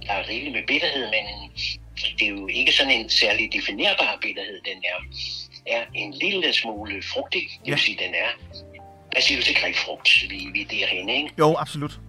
Der 0.07 0.13
er 0.13 0.29
rigeligt 0.29 0.53
med 0.53 0.63
bitterhed, 0.67 1.05
men 1.11 1.51
det 2.19 2.27
er 2.27 2.31
jo 2.31 2.47
ikke 2.47 2.73
sådan 2.73 2.93
en 2.93 3.11
særlig 3.11 3.53
definerbar 3.53 4.19
bitterhed. 4.23 4.61
Den 4.65 4.79
er, 4.85 4.99
er 5.77 5.85
en 5.95 6.15
lille 6.15 6.53
smule 6.53 7.03
frugtig. 7.03 7.43
Det 7.43 7.61
vil 7.65 7.71
Ja. 7.71 7.77
sige, 7.77 7.99
den 8.05 8.15
er 8.15 8.29
hvad 9.13 9.23
siger 9.23 9.39
du 9.41 9.45
til 9.47 9.55
grebfrugt? 9.55 10.11
Vi, 10.31 10.49
vi 10.53 10.61
er 10.63 10.67
derhenne, 10.67 11.17
ikke? 11.17 11.31
Jo, 11.39 11.56
absolut. 11.59 12.01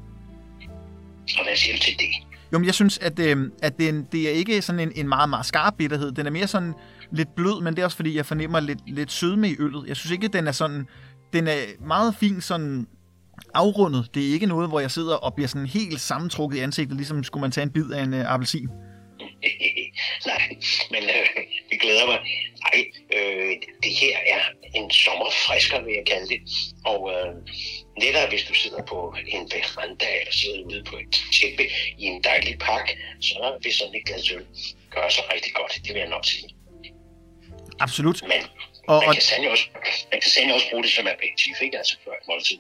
Og 1.38 1.44
hvad 1.44 1.56
siger 1.56 1.76
du 1.76 1.82
til 1.82 1.94
det? 2.00 2.33
Jo, 2.54 2.60
men 2.60 2.66
jeg 2.66 2.74
synes, 2.74 2.98
at, 2.98 3.20
øh, 3.20 3.38
at 3.62 3.78
det, 3.78 4.06
det 4.12 4.30
er 4.30 4.34
ikke 4.34 4.62
sådan 4.62 4.80
en, 4.80 4.92
en 4.96 5.08
meget, 5.08 5.30
meget 5.30 5.46
skarp 5.46 5.74
bitterhed. 5.78 6.12
Den 6.12 6.26
er 6.26 6.32
mere 6.32 6.48
sådan 6.48 6.74
lidt 7.12 7.36
blød, 7.36 7.62
men 7.62 7.76
det 7.76 7.82
er 7.82 7.86
også 7.86 7.98
fordi, 7.98 8.16
jeg 8.16 8.26
fornemmer 8.26 8.60
lidt, 8.60 8.80
lidt 8.88 9.12
sødme 9.12 9.50
i 9.50 9.56
øllet. 9.60 9.88
Jeg 9.88 9.96
synes 9.96 10.12
ikke, 10.12 10.28
den 10.28 10.48
er 10.48 10.52
sådan... 10.52 10.88
Den 11.34 11.48
er 11.48 11.60
meget 11.80 12.16
fin 12.20 12.42
sådan 12.42 12.88
afrundet. 13.54 14.10
Det 14.14 14.30
er 14.30 14.34
ikke 14.34 14.46
noget, 14.46 14.70
hvor 14.70 14.80
jeg 14.80 14.92
sidder 14.92 15.16
og 15.16 15.34
bliver 15.34 15.48
sådan 15.48 15.68
helt 15.68 16.02
sammentrukket 16.02 16.58
i 16.58 16.60
ansigtet, 16.60 16.98
ligesom 16.98 17.24
skulle 17.24 17.42
man 17.42 17.52
tage 17.52 17.64
en 17.64 17.72
bid 17.72 17.92
af 17.92 18.04
en 18.04 18.14
øh, 18.14 18.34
appelsin. 18.34 18.68
Nej, 20.32 20.42
men 20.92 21.04
øh, 21.04 21.44
det 21.70 21.82
glæder 21.82 22.06
mig. 22.06 22.20
Nej, 22.64 22.86
øh, 23.16 23.52
det 23.84 23.92
her 24.02 24.18
er 24.36 24.42
en 24.76 24.92
sommerfrisker, 24.92 25.84
vil 25.84 25.94
jeg 25.94 26.06
kalde 26.08 26.28
det. 26.34 26.42
Og 26.86 27.12
øh, 27.14 27.34
netop 28.00 28.30
hvis 28.30 28.44
du 28.44 28.54
sidder 28.54 28.82
på 28.84 29.16
en 29.28 29.50
veranda 29.54 30.06
eller 30.20 30.34
sidder 30.34 30.62
ude 30.66 30.84
på 30.84 30.96
et 30.98 31.12
tæppe 31.38 31.64
i 31.98 32.04
en 32.04 32.24
dejlig 32.24 32.60
park, 32.60 32.88
så 33.22 33.58
vil 33.64 33.74
sådan 33.74 33.96
et 33.96 34.06
glas 34.06 34.32
øl 34.32 34.46
gøre 34.96 35.12
sig 35.12 35.24
rigtig 35.34 35.54
godt. 35.54 35.74
Det 35.84 35.94
vil 35.94 36.00
jeg 36.00 36.10
nok 36.10 36.26
sige. 36.26 36.50
Absolut. 37.80 38.22
Men 38.24 38.42
Og, 38.88 39.04
man 39.06 39.14
kan 39.16 39.22
sandelig 39.22 39.52
også, 39.52 39.66
man 40.12 40.20
kan 40.22 40.30
sandelig 40.32 40.56
også 40.56 40.68
bruge 40.72 40.84
det 40.84 40.92
som 40.92 41.08
aperitif, 41.08 41.56
ikke? 41.62 41.78
Altså 41.78 41.98
før 42.04 42.12
et 42.12 42.28
måltid. 42.28 42.58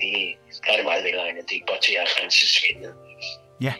Det, 0.00 0.34
der 0.64 0.72
er 0.72 0.76
det 0.76 0.84
meget 0.84 1.04
velegnet. 1.04 1.42
Det 1.48 1.56
er 1.56 1.66
godt 1.72 1.82
til 1.82 1.94
at 2.02 2.08
rense 2.22 2.46
svindet. 2.56 2.94
ja. 3.60 3.74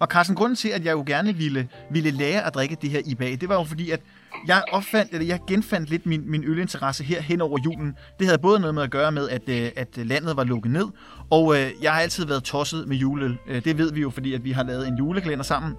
Og 0.00 0.06
Carsten, 0.06 0.36
grunden 0.36 0.56
til, 0.56 0.68
at 0.68 0.84
jeg 0.84 0.92
jo 0.92 1.04
gerne 1.06 1.36
ville, 1.36 1.68
ville 1.90 2.10
lære 2.10 2.46
at 2.46 2.54
drikke 2.54 2.76
det 2.82 2.90
her 2.90 3.02
IPA, 3.06 3.24
det 3.24 3.48
var 3.48 3.54
jo 3.54 3.64
fordi, 3.64 3.90
at 3.90 4.00
jeg 4.46 4.62
opfandt, 4.72 5.12
eller 5.12 5.26
jeg 5.26 5.40
genfandt 5.46 5.90
lidt 5.90 6.06
min, 6.06 6.30
min 6.30 6.44
ølinteresse 6.44 7.04
her 7.04 7.22
hen 7.22 7.40
over 7.40 7.58
julen. 7.64 7.94
Det 8.18 8.26
havde 8.26 8.38
både 8.38 8.60
noget 8.60 8.74
med 8.74 8.82
at 8.82 8.90
gøre 8.90 9.12
med, 9.12 9.28
at, 9.28 9.48
øh, 9.48 9.70
at 9.76 9.88
landet 9.96 10.36
var 10.36 10.44
lukket 10.44 10.72
ned, 10.72 10.86
og 11.30 11.56
øh, 11.56 11.70
jeg 11.82 11.92
har 11.92 12.00
altid 12.00 12.26
været 12.26 12.44
tosset 12.44 12.88
med 12.88 12.96
juleøl. 12.96 13.38
Øh, 13.48 13.64
det 13.64 13.78
ved 13.78 13.92
vi 13.92 14.00
jo, 14.00 14.10
fordi 14.10 14.34
at 14.34 14.44
vi 14.44 14.52
har 14.52 14.62
lavet 14.62 14.88
en 14.88 14.96
julekalender 14.96 15.44
sammen. 15.44 15.74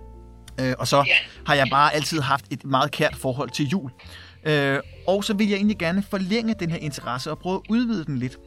Øh, 0.62 0.74
og 0.80 0.88
så 0.88 1.10
har 1.46 1.56
jeg 1.56 1.68
bare 1.72 1.96
altid 1.96 2.20
haft 2.20 2.46
et 2.52 2.66
meget 2.66 2.92
kært 2.92 3.16
forhold 3.16 3.50
til 3.50 3.68
jul. 3.68 3.92
Øh, 4.44 4.80
og 5.08 5.24
så 5.24 5.34
vil 5.34 5.50
jeg 5.50 5.56
egentlig 5.56 5.78
gerne 5.78 6.04
forlænge 6.10 6.56
den 6.60 6.72
her 6.72 6.78
interesse 6.78 7.32
og 7.32 7.40
prøve 7.40 7.56
at 7.56 7.62
udvide 7.70 8.06
den 8.06 8.18
lidt. 8.18 8.38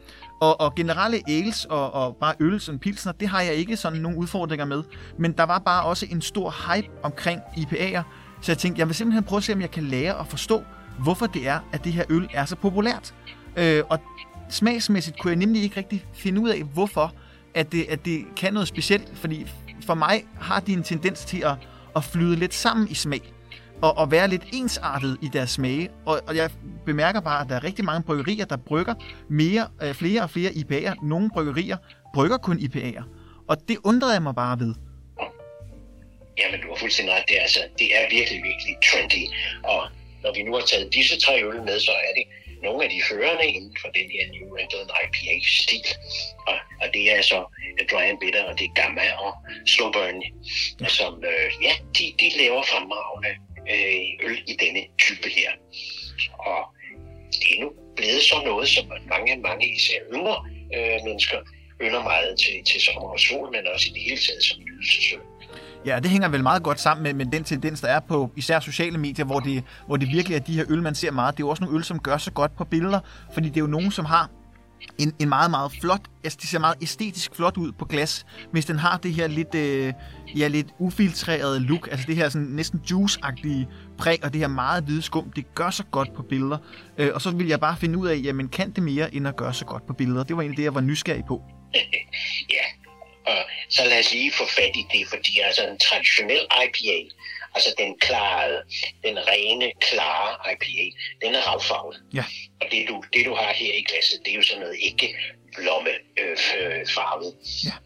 Og, 0.41 0.61
og 0.61 0.75
generelle 0.75 1.21
ales 1.29 1.65
og, 1.65 1.95
og 1.95 2.17
bare 2.17 2.35
øl, 2.41 2.61
sådan 2.61 2.79
pilsner, 2.79 3.13
det 3.13 3.29
har 3.29 3.41
jeg 3.41 3.55
ikke 3.55 3.77
sådan 3.77 4.01
nogle 4.01 4.19
udfordringer 4.19 4.65
med. 4.65 4.83
Men 5.19 5.33
der 5.33 5.45
var 5.45 5.59
bare 5.59 5.85
også 5.85 6.07
en 6.11 6.23
stor 6.23 6.51
hype 6.51 6.89
omkring 7.03 7.41
IPA'er, 7.57 8.03
så 8.43 8.53
jeg 8.53 8.59
tænkte, 8.59 8.81
jeg 8.81 8.87
vil 8.89 8.95
simpelthen 8.95 9.25
prøve 9.25 9.39
at 9.39 9.45
se, 9.45 9.53
om 9.53 9.61
jeg 9.61 9.71
kan 9.71 9.83
lære 9.83 10.21
at 10.21 10.27
forstå, 10.27 10.63
hvorfor 10.99 11.27
det 11.27 11.49
er, 11.49 11.61
at 11.73 11.85
det 11.85 11.93
her 11.93 12.05
øl 12.09 12.29
er 12.35 12.45
så 12.45 12.57
populært. 12.57 13.15
Øh, 13.57 13.83
og 13.89 13.99
smagsmæssigt 14.49 15.19
kunne 15.19 15.31
jeg 15.31 15.39
nemlig 15.39 15.63
ikke 15.63 15.77
rigtig 15.77 16.07
finde 16.15 16.41
ud 16.41 16.49
af, 16.49 16.63
hvorfor 16.63 17.15
at 17.55 17.73
det, 17.73 17.87
at 17.89 18.05
det 18.05 18.25
kan 18.37 18.53
noget 18.53 18.69
specielt, 18.69 19.13
fordi 19.15 19.47
for 19.87 19.95
mig 19.95 20.25
har 20.41 20.61
de 20.61 20.73
en 20.73 20.83
tendens 20.83 21.25
til 21.25 21.39
at, 21.39 21.55
at 21.97 22.05
flyde 22.05 22.37
lidt 22.37 22.55
sammen 22.55 22.89
i 22.89 22.95
smag. 22.95 23.33
og, 23.83 23.99
og 23.99 24.11
være 24.11 24.29
lidt 24.29 24.43
ensartet 24.53 25.17
i 25.23 25.29
deres 25.33 25.51
smage. 25.51 25.89
Og, 26.07 26.21
og 26.27 26.37
jeg 26.37 26.51
bemærker 26.87 27.21
bare, 27.21 27.41
at 27.41 27.49
der 27.49 27.57
er 27.57 27.65
rigtig 27.65 27.85
mange 27.85 28.03
bryggerier, 28.03 28.45
der 28.45 28.57
brygger 28.57 28.95
mere, 29.29 29.67
øh, 29.83 29.95
flere 29.95 30.23
og 30.23 30.31
flere 30.31 30.51
IPA'er. 30.51 31.07
Nogle 31.07 31.31
bryggerier 31.31 31.77
brygger 32.15 32.37
kun 32.37 32.59
IPA'er. 32.59 33.03
Og 33.49 33.57
det 33.69 33.77
undrede 33.85 34.13
jeg 34.13 34.23
mig 34.23 34.35
bare 34.35 34.61
ved. 34.61 34.75
Jamen, 36.39 36.61
du 36.61 36.69
har 36.69 36.77
fuldstændig 36.77 37.15
ret. 37.15 37.25
Det 37.29 37.37
er, 37.39 37.43
altså, 37.43 37.61
det 37.79 37.89
er 37.99 38.09
virkelig, 38.11 38.41
virkelig 38.51 38.75
trendy. 38.89 39.23
Og 39.65 39.81
når 40.23 40.35
vi 40.35 40.43
nu 40.43 40.53
har 40.55 40.61
taget 40.61 40.95
disse 40.95 41.21
tre 41.21 41.45
øl 41.45 41.63
med, 41.63 41.81
så 41.81 41.93
er 41.93 42.13
det 42.19 42.27
nogle 42.63 42.85
af 42.85 42.91
de 42.91 43.03
førende 43.09 43.47
inden 43.47 43.77
for 43.81 43.89
den 43.89 44.09
her 44.15 44.25
New 44.35 44.57
England 44.63 44.91
IPA-stil. 45.05 45.87
Og, 46.49 46.57
og 46.83 46.89
det 46.95 47.13
er 47.13 47.23
så 47.23 47.39
Dry 47.91 48.03
and 48.11 48.21
Bitter, 48.21 48.45
og 48.45 48.59
det 48.59 48.65
er 48.65 48.75
Gamma 48.83 49.13
og 49.25 49.33
Slow 49.67 49.93
Burn, 49.93 50.23
ja. 50.81 50.89
som 50.89 51.25
øh, 51.25 51.49
ja, 51.67 51.75
de, 51.97 52.05
de 52.21 52.29
laver 52.43 52.63
fremragende 52.63 53.33
øh, 53.73 54.27
øl 54.27 54.39
i 54.53 54.55
denne 54.63 54.83
type 54.99 55.29
her. 55.29 55.51
Og 56.39 56.61
det 57.41 57.49
er 57.55 57.61
nu 57.61 57.73
blevet 57.97 58.23
så 58.23 58.43
noget, 58.45 58.69
som 58.69 58.85
mange, 59.15 59.37
mange 59.37 59.67
især 59.77 60.01
yngre 60.13 60.39
øh, 60.75 60.99
mennesker 61.05 61.39
ynder 61.81 62.03
meget 62.03 62.39
til, 62.39 62.65
til 62.65 62.81
sommer 62.81 63.09
og 63.09 63.21
sol, 63.21 63.51
men 63.53 63.67
også 63.67 63.87
i 63.91 63.93
det 63.95 64.03
hele 64.03 64.21
taget 64.27 64.45
som 64.45 64.59
nydelsesøl. 64.67 65.19
Ja, 65.87 65.99
det 66.01 66.11
hænger 66.11 66.29
vel 66.29 66.43
meget 66.43 66.63
godt 66.63 66.81
sammen 66.81 67.03
med, 67.03 67.15
med 67.15 67.27
den 67.33 67.45
tendens, 67.45 67.81
der 67.81 67.89
er 67.89 68.01
på 68.01 68.33
især 68.37 68.61
sociale 68.61 68.99
medier, 68.99 69.25
hvor 69.25 69.41
det, 69.41 69.65
hvor 69.87 69.97
det 69.97 70.09
virkelig 70.09 70.37
er 70.37 70.41
de 70.41 70.53
her 70.53 70.65
øl, 70.69 70.83
man 70.83 70.95
ser 70.95 71.11
meget. 71.11 71.37
Det 71.37 71.43
er 71.43 71.47
jo 71.47 71.51
også 71.51 71.65
nogle 71.65 71.79
øl, 71.79 71.85
som 71.85 71.99
gør 71.99 72.17
så 72.17 72.31
godt 72.31 72.57
på 72.57 72.65
billeder, 72.65 73.01
fordi 73.35 73.49
det 73.49 73.57
er 73.57 73.61
jo 73.61 73.67
nogen, 73.67 73.91
som 73.91 74.05
har 74.05 74.31
en, 74.99 75.13
en 75.19 75.29
meget, 75.29 75.51
meget 75.51 75.73
flot, 75.81 76.01
altså 76.25 76.39
det 76.41 76.49
ser 76.49 76.59
meget 76.59 76.77
æstetisk 76.83 77.35
flot 77.35 77.57
ud 77.57 77.73
på 77.73 77.85
glas, 77.85 78.27
hvis 78.53 78.65
den 78.65 78.79
har 78.79 78.97
det 78.97 79.15
her 79.15 79.27
lidt, 79.27 79.55
øh, 79.55 79.93
ja, 80.37 80.49
lidt 80.49 80.67
ufiltrerede 80.79 81.61
look, 81.61 81.89
altså 81.91 82.07
det 82.07 82.17
her 82.17 82.29
sådan 82.29 82.49
næsten 82.49 82.81
juice-agtige 82.91 83.67
præg, 83.99 84.25
og 84.25 84.33
det 84.33 84.41
her 84.41 84.49
meget 84.49 84.85
hvide 84.85 85.03
skum, 85.03 85.33
det 85.37 85.55
gør 85.55 85.71
så 85.71 85.85
godt 85.85 86.15
på 86.15 86.23
billeder. 86.23 86.59
Øh, 86.99 87.11
og 87.15 87.21
så 87.23 87.31
vil 87.31 87.47
jeg 87.47 87.61
bare 87.61 87.77
finde 87.77 87.99
ud 87.99 88.09
af, 88.09 88.21
jamen 88.25 88.49
kan 88.49 88.71
det 88.71 88.83
mere, 88.83 89.15
end 89.15 89.29
at 89.29 89.37
gøre 89.37 89.55
så 89.55 89.65
godt 89.65 89.87
på 89.87 89.93
billeder? 89.93 90.25
Det 90.25 90.37
var 90.37 90.43
egentlig 90.43 90.57
det, 90.57 90.65
jeg 90.65 90.75
var 90.75 90.81
nysgerrig 90.81 91.25
på. 91.29 91.43
ja, 92.57 92.82
og 93.27 93.39
så 93.69 93.85
lad 93.85 93.99
os 93.99 94.13
lige 94.13 94.33
få 94.33 94.47
fat 94.47 94.77
i 94.77 94.85
det, 94.93 95.09
fordi 95.09 95.41
altså 95.41 95.67
en 95.69 95.79
traditionel 95.79 96.47
IPA, 96.65 97.15
altså 97.55 97.75
den 97.79 97.99
klare, 97.99 98.63
den 99.05 99.19
rene, 99.29 99.73
klare 99.81 100.53
IPA, 100.53 100.97
den 101.27 101.35
er 101.35 101.41
ravfarvet. 101.41 102.03
Ja. 102.15 102.25
Og 102.61 102.67
det 102.71 102.89
du, 102.89 103.05
det 103.13 103.27
du 103.27 103.35
har 103.35 103.53
her 103.53 103.75
i 103.75 103.85
glasset, 103.89 104.21
det 104.25 104.31
er 104.33 104.37
jo 104.37 104.43
sådan 104.43 104.61
noget 104.61 104.77
ikke 104.81 105.17
blomme 105.57 105.91
øh, 106.19 106.37
farvet. 106.87 107.35
Ja. 107.65 107.77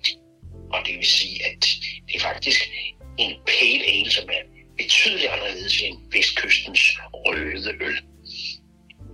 Og 0.72 0.86
det 0.86 0.96
vil 0.96 1.06
sige, 1.06 1.46
at 1.46 1.66
det 2.06 2.16
er 2.16 2.20
faktisk 2.20 2.70
en 3.18 3.34
pale 3.46 3.84
ale, 3.84 4.10
som 4.10 4.28
er 4.28 4.42
betydeligt 4.78 5.30
anderledes 5.30 5.82
end 5.82 6.12
vestkystens 6.12 6.98
røde 7.14 7.76
øl. 7.80 8.02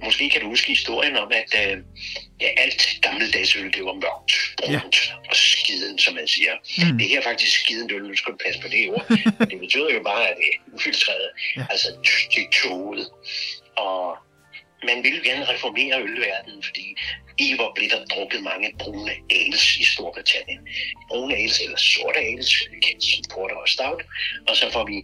Måske 0.05 0.31
kan 0.31 0.41
du 0.41 0.49
huske 0.49 0.69
historien 0.69 1.17
om, 1.17 1.33
at 1.33 1.51
øh, 1.63 1.79
ja, 2.41 2.49
alt 2.57 2.99
gammeldags 3.03 3.57
øl, 3.57 3.73
det 3.73 3.85
var 3.85 3.93
mørkt, 3.93 4.33
brunt 4.59 4.97
ja. 5.09 5.15
og 5.31 5.37
skiden, 5.37 5.99
som 5.99 6.15
man 6.15 6.29
siger. 6.29 6.55
Mm. 6.79 6.99
Det 6.99 7.09
her 7.09 7.19
er 7.19 7.23
faktisk 7.23 7.61
skiden 7.61 7.91
øl, 7.93 8.03
nu 8.03 8.15
skal 8.15 8.33
du 8.33 8.39
passe 8.45 8.61
på 8.61 8.69
det 8.69 8.89
ord. 8.89 9.07
det 9.51 9.59
betyder 9.61 9.91
jo 9.95 10.03
bare, 10.03 10.29
at 10.29 10.37
det 10.37 10.49
er 10.53 10.75
ufiltreret, 10.75 11.31
ja. 11.57 11.65
altså 11.71 11.89
det 12.35 12.47
toget. 12.63 13.09
Og 13.77 14.17
man 14.85 15.03
ville 15.03 15.21
gerne 15.25 15.45
reformere 15.49 16.03
ølverdenen, 16.03 16.63
fordi 16.63 16.97
i 17.39 17.55
hvor 17.55 17.73
blev 17.75 17.89
der 17.91 18.05
drukket 18.05 18.43
mange 18.43 18.75
brune 18.79 19.13
ales 19.31 19.77
i 19.77 19.85
Storbritannien. 19.85 20.61
Brune 21.09 21.37
ales 21.37 21.61
eller 21.61 21.77
sorte 21.77 22.19
ales, 22.19 22.53
kendt 22.83 23.05
som 23.05 23.25
porter 23.35 23.57
og 23.57 23.69
stout. 23.69 24.03
Og 24.49 24.57
så 24.57 24.71
får 24.73 24.85
vi 24.87 24.97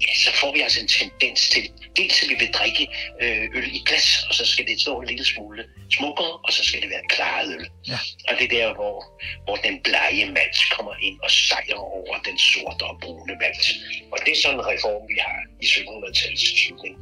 ja, 0.00 0.14
så 0.24 0.30
får 0.40 0.52
vi 0.52 0.60
altså 0.60 0.80
en 0.80 0.88
tendens 0.88 1.48
til, 1.48 1.70
dels 1.96 2.22
at 2.22 2.28
vi 2.28 2.34
vil 2.34 2.52
drikke 2.52 2.88
øh, 3.22 3.44
øl 3.54 3.68
i 3.78 3.82
glas, 3.86 4.26
og 4.28 4.34
så 4.34 4.46
skal 4.46 4.66
det 4.66 4.80
stå 4.80 5.00
en 5.00 5.06
lille 5.06 5.24
smule 5.24 5.64
smukkere, 5.90 6.32
og 6.44 6.52
så 6.52 6.64
skal 6.64 6.82
det 6.82 6.90
være 6.90 7.04
klaret 7.08 7.54
øl. 7.56 7.66
Ja. 7.88 7.98
Og 8.28 8.34
det 8.38 8.44
er 8.44 8.52
der, 8.58 8.74
hvor, 8.74 8.96
hvor 9.44 9.56
den 9.56 9.80
blege 9.80 10.26
malt 10.26 10.56
kommer 10.76 10.94
ind 11.00 11.20
og 11.20 11.30
sejrer 11.30 11.80
over 11.98 12.16
den 12.28 12.38
sorte 12.38 12.82
og 12.82 13.00
brune 13.02 13.34
malt. 13.42 13.66
Og 14.12 14.18
det 14.24 14.32
er 14.32 14.40
sådan 14.42 14.58
en 14.58 14.66
reform, 14.66 15.02
vi 15.12 15.18
har 15.26 15.38
i 15.64 15.66
1700-tallets 15.66 16.66
slutning. 16.66 16.96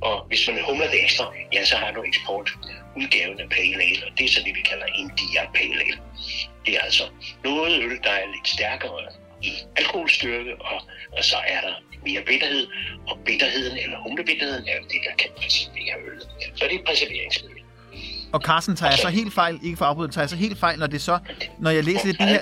Og 0.00 0.26
hvis 0.28 0.48
man 0.48 0.64
humler 0.64 0.90
det 0.90 1.02
ekstra, 1.04 1.32
ja, 1.52 1.64
så 1.64 1.76
har 1.76 1.90
du 1.92 2.02
eksport 2.02 2.50
udgaven 2.96 3.40
af 3.40 3.48
Pale 3.48 3.82
Ale, 3.82 4.02
og 4.06 4.18
det 4.18 4.24
er 4.24 4.28
så 4.28 4.40
det, 4.46 4.54
vi 4.54 4.62
kalder 4.70 4.86
India 4.86 5.42
Pale 5.54 5.80
Ale. 5.84 6.00
Det 6.66 6.76
er 6.76 6.80
altså 6.80 7.04
noget 7.44 7.82
øl, 7.82 8.02
der 8.02 8.10
er 8.10 8.26
lidt 8.34 8.48
stærkere 8.48 9.02
i 9.42 9.52
alkoholstyrke, 9.76 10.54
og, 10.60 10.82
og 11.16 11.24
så 11.24 11.36
er 11.36 11.60
der 11.60 11.74
mere 12.04 12.22
bitterhed, 12.26 12.66
og 13.08 13.18
bitterheden 13.26 13.78
eller 13.78 13.98
humlebitterheden 13.98 14.64
er 14.68 14.78
det, 14.80 15.00
der 15.08 15.14
kan 15.18 15.30
præservere 15.36 15.94
øl. 16.06 16.20
Så 16.54 16.64
det 16.70 16.74
er 16.80 16.84
præserveringsmiddel. 16.86 17.62
Og 18.32 18.40
Carsten 18.40 18.76
tager 18.76 18.90
jeg 18.90 18.98
så 18.98 19.08
helt 19.08 19.34
fejl, 19.34 19.58
ikke 19.64 19.76
for 19.76 19.84
at 19.84 19.88
afbryde, 19.88 20.12
tager 20.12 20.22
jeg 20.22 20.30
så 20.30 20.36
helt 20.36 20.58
fejl, 20.58 20.78
når 20.78 20.86
det 20.86 21.00
så, 21.00 21.18
når 21.58 21.70
jeg 21.70 21.84
læser 21.84 22.06
det, 22.06 22.18
det 22.18 22.26
her, 22.28 22.40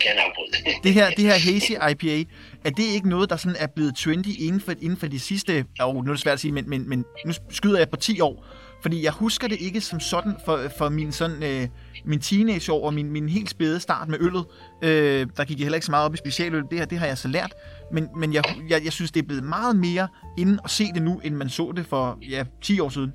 det 0.82 0.94
her, 0.94 1.10
det 1.10 1.24
her 1.24 1.32
hazy 1.32 1.70
IPA, 1.90 2.30
er 2.64 2.70
det 2.70 2.82
ikke 2.82 3.08
noget, 3.08 3.30
der 3.30 3.36
sådan 3.36 3.56
er 3.60 3.66
blevet 3.66 3.96
trendy 3.96 4.38
inden 4.38 4.60
for, 4.60 4.72
inden 4.72 4.96
for 4.96 5.06
de 5.06 5.20
sidste, 5.20 5.64
oh, 5.80 5.94
nu 5.94 6.00
er 6.00 6.14
det 6.14 6.20
svært 6.20 6.32
at 6.32 6.40
sige, 6.40 6.52
men, 6.52 6.70
men, 6.70 6.88
men 6.88 7.04
nu 7.26 7.32
skyder 7.50 7.78
jeg 7.78 7.90
på 7.90 7.96
10 7.96 8.20
år, 8.20 8.46
fordi 8.82 9.04
jeg 9.04 9.12
husker 9.12 9.48
det 9.48 9.60
ikke 9.60 9.80
som 9.80 10.00
sådan 10.00 10.36
for, 10.44 10.68
for 10.78 10.88
min, 10.88 11.12
sådan, 11.12 11.42
øh, 11.42 11.68
min 12.06 12.20
teenageår 12.20 12.86
og 12.86 12.94
min, 12.94 13.10
min 13.10 13.28
helt 13.28 13.50
spæde 13.50 13.80
start 13.80 14.08
med 14.08 14.18
øllet. 14.20 14.44
Øh, 14.82 15.26
der 15.36 15.44
gik 15.44 15.58
jeg 15.58 15.64
heller 15.64 15.76
ikke 15.76 15.86
så 15.86 15.90
meget 15.90 16.04
op 16.04 16.14
i 16.14 16.16
specialøl. 16.16 16.62
Det 16.70 16.78
her, 16.78 16.86
det 16.86 16.98
har 16.98 17.06
jeg 17.06 17.18
så 17.18 17.28
lært. 17.28 17.54
Men, 17.92 18.08
men 18.16 18.32
jeg, 18.34 18.44
jeg, 18.68 18.84
jeg 18.84 18.92
synes, 18.92 19.10
det 19.10 19.22
er 19.22 19.26
blevet 19.26 19.44
meget 19.44 19.76
mere 19.76 20.08
inden 20.38 20.60
at 20.64 20.70
se 20.70 20.84
det 20.94 21.02
nu, 21.02 21.20
end 21.24 21.34
man 21.34 21.48
så 21.50 21.72
det 21.76 21.86
for 21.86 22.18
ja, 22.30 22.44
10 22.62 22.80
år 22.80 22.88
siden. 22.88 23.14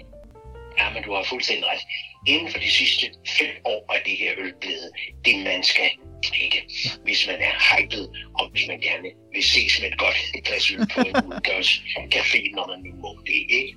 Ja, 0.79 0.93
men 0.93 1.03
du 1.03 1.13
har 1.13 1.24
fuldstændig 1.29 1.65
ret. 1.65 1.83
Inden 2.27 2.51
for 2.51 2.60
de 2.60 2.71
sidste 2.71 3.05
fem 3.38 3.53
år 3.65 3.93
er 3.95 4.00
det 4.05 4.17
her 4.17 4.31
øl 4.38 4.53
blevet 4.62 4.89
det, 5.25 5.36
man 5.43 5.63
skal 5.63 5.89
drikke. 6.29 6.60
Hvis 7.03 7.27
man 7.27 7.36
er 7.50 7.53
hyped, 7.69 8.05
og 8.39 8.50
hvis 8.51 8.67
man 8.67 8.79
gerne 8.79 9.10
vil 9.33 9.43
ses 9.43 9.81
med 9.81 9.88
et 9.91 9.98
godt 9.98 10.17
glas 10.45 10.71
øl 10.71 10.88
på 10.93 11.00
en 11.10 11.15
udgørs 11.29 11.71
café, 12.15 12.39
når 12.55 12.65
man 12.71 12.79
nu 12.86 12.91
må 13.03 13.12
det, 13.25 13.41
ikke? 13.60 13.75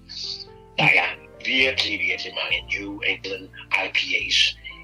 Der 0.78 0.84
er 0.84 1.08
virkelig, 1.44 1.98
virkelig 2.08 2.32
mange 2.40 2.58
New 2.72 2.90
England 3.12 3.44
IPAs, 3.84 4.38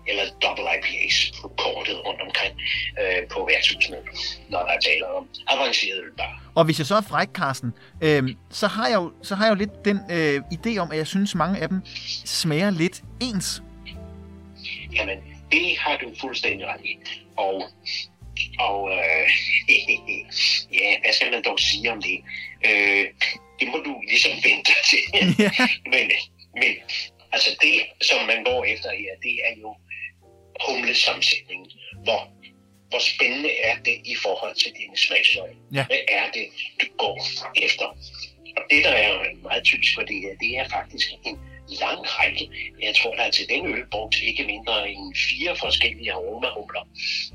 eller 0.06 0.24
double 0.42 0.64
IPAs 0.76 1.32
på 1.40 1.48
kortet 1.48 2.06
rundt 2.06 2.20
omkring 2.20 2.54
øh, 3.00 3.28
på 3.28 3.48
værtshusene, 3.50 3.96
når 4.48 4.58
der 4.58 4.72
er 4.72 4.80
tale 4.80 5.08
om 5.08 5.28
avanceret 5.46 5.98
øl 6.04 6.16
bare. 6.18 6.36
Og 6.54 6.64
hvis 6.64 6.78
jeg 6.78 6.86
så 6.86 6.96
er 6.96 7.00
fræk, 7.00 7.28
Carsten, 7.28 7.72
øh, 8.00 8.22
så, 8.50 8.66
har 8.66 8.88
jeg 8.88 8.96
jo, 8.96 9.12
så 9.22 9.34
har 9.34 9.44
jeg 9.44 9.50
jo 9.50 9.58
lidt 9.58 9.84
den 9.84 10.00
øh, 10.10 10.42
idé 10.52 10.78
om, 10.78 10.90
at 10.90 10.98
jeg 10.98 11.06
synes, 11.06 11.34
mange 11.34 11.60
af 11.60 11.68
dem 11.68 11.80
smager 12.24 12.70
lidt 12.70 13.02
ens. 13.20 13.62
Jamen, 14.92 15.18
det 15.52 15.78
har 15.78 15.96
du 15.96 16.12
fuldstændig 16.20 16.66
ret 16.66 16.80
i. 16.84 16.98
Og, 17.36 17.62
og 18.58 18.90
øh, 18.90 19.28
ja, 20.80 21.00
hvad 21.00 21.12
skal 21.12 21.30
man 21.30 21.42
dog 21.42 21.58
sige 21.58 21.92
om 21.92 22.02
det? 22.02 22.18
Øh, 22.68 23.06
det 23.60 23.68
må 23.68 23.78
du 23.88 24.02
ligesom 24.08 24.32
vente 24.32 24.72
til. 24.90 25.04
Ja. 25.44 25.50
men, 25.92 26.10
men 26.54 26.72
altså 27.32 27.50
det, 27.62 27.76
som 28.08 28.26
man 28.26 28.44
går 28.44 28.64
efter 28.64 28.90
her, 28.90 29.12
det 29.22 29.34
er 29.48 29.54
jo 29.62 29.76
humlesammensætningen. 30.66 31.70
Hvor, 32.04 32.20
hvor 32.88 32.98
spændende 32.98 33.52
er 33.56 33.76
det 33.78 33.96
i 34.04 34.14
forhold 34.14 34.54
til 34.54 34.72
dine 34.80 34.96
smagsløg? 34.96 35.50
Ja. 35.74 35.84
Hvad 35.86 36.02
er 36.08 36.30
det, 36.30 36.46
du 36.80 36.86
går 36.98 37.16
efter? 37.66 37.86
Og 38.56 38.62
det, 38.70 38.84
der 38.84 38.90
er 38.90 39.34
meget 39.42 39.64
typisk 39.64 39.94
for 39.94 40.02
det 40.02 40.16
her, 40.22 40.34
det 40.40 40.58
er 40.58 40.68
faktisk 40.68 41.08
en 41.24 41.38
lang 41.84 42.00
række. 42.04 42.50
Jeg 42.82 42.94
tror, 42.96 43.14
der 43.14 43.22
er 43.22 43.30
til 43.30 43.48
den 43.48 43.66
øl 43.66 43.86
brugt 43.90 44.16
ikke 44.22 44.44
mindre 44.44 44.90
end 44.90 45.14
fire 45.28 45.56
forskellige 45.56 46.12
aromahumler. 46.12 46.88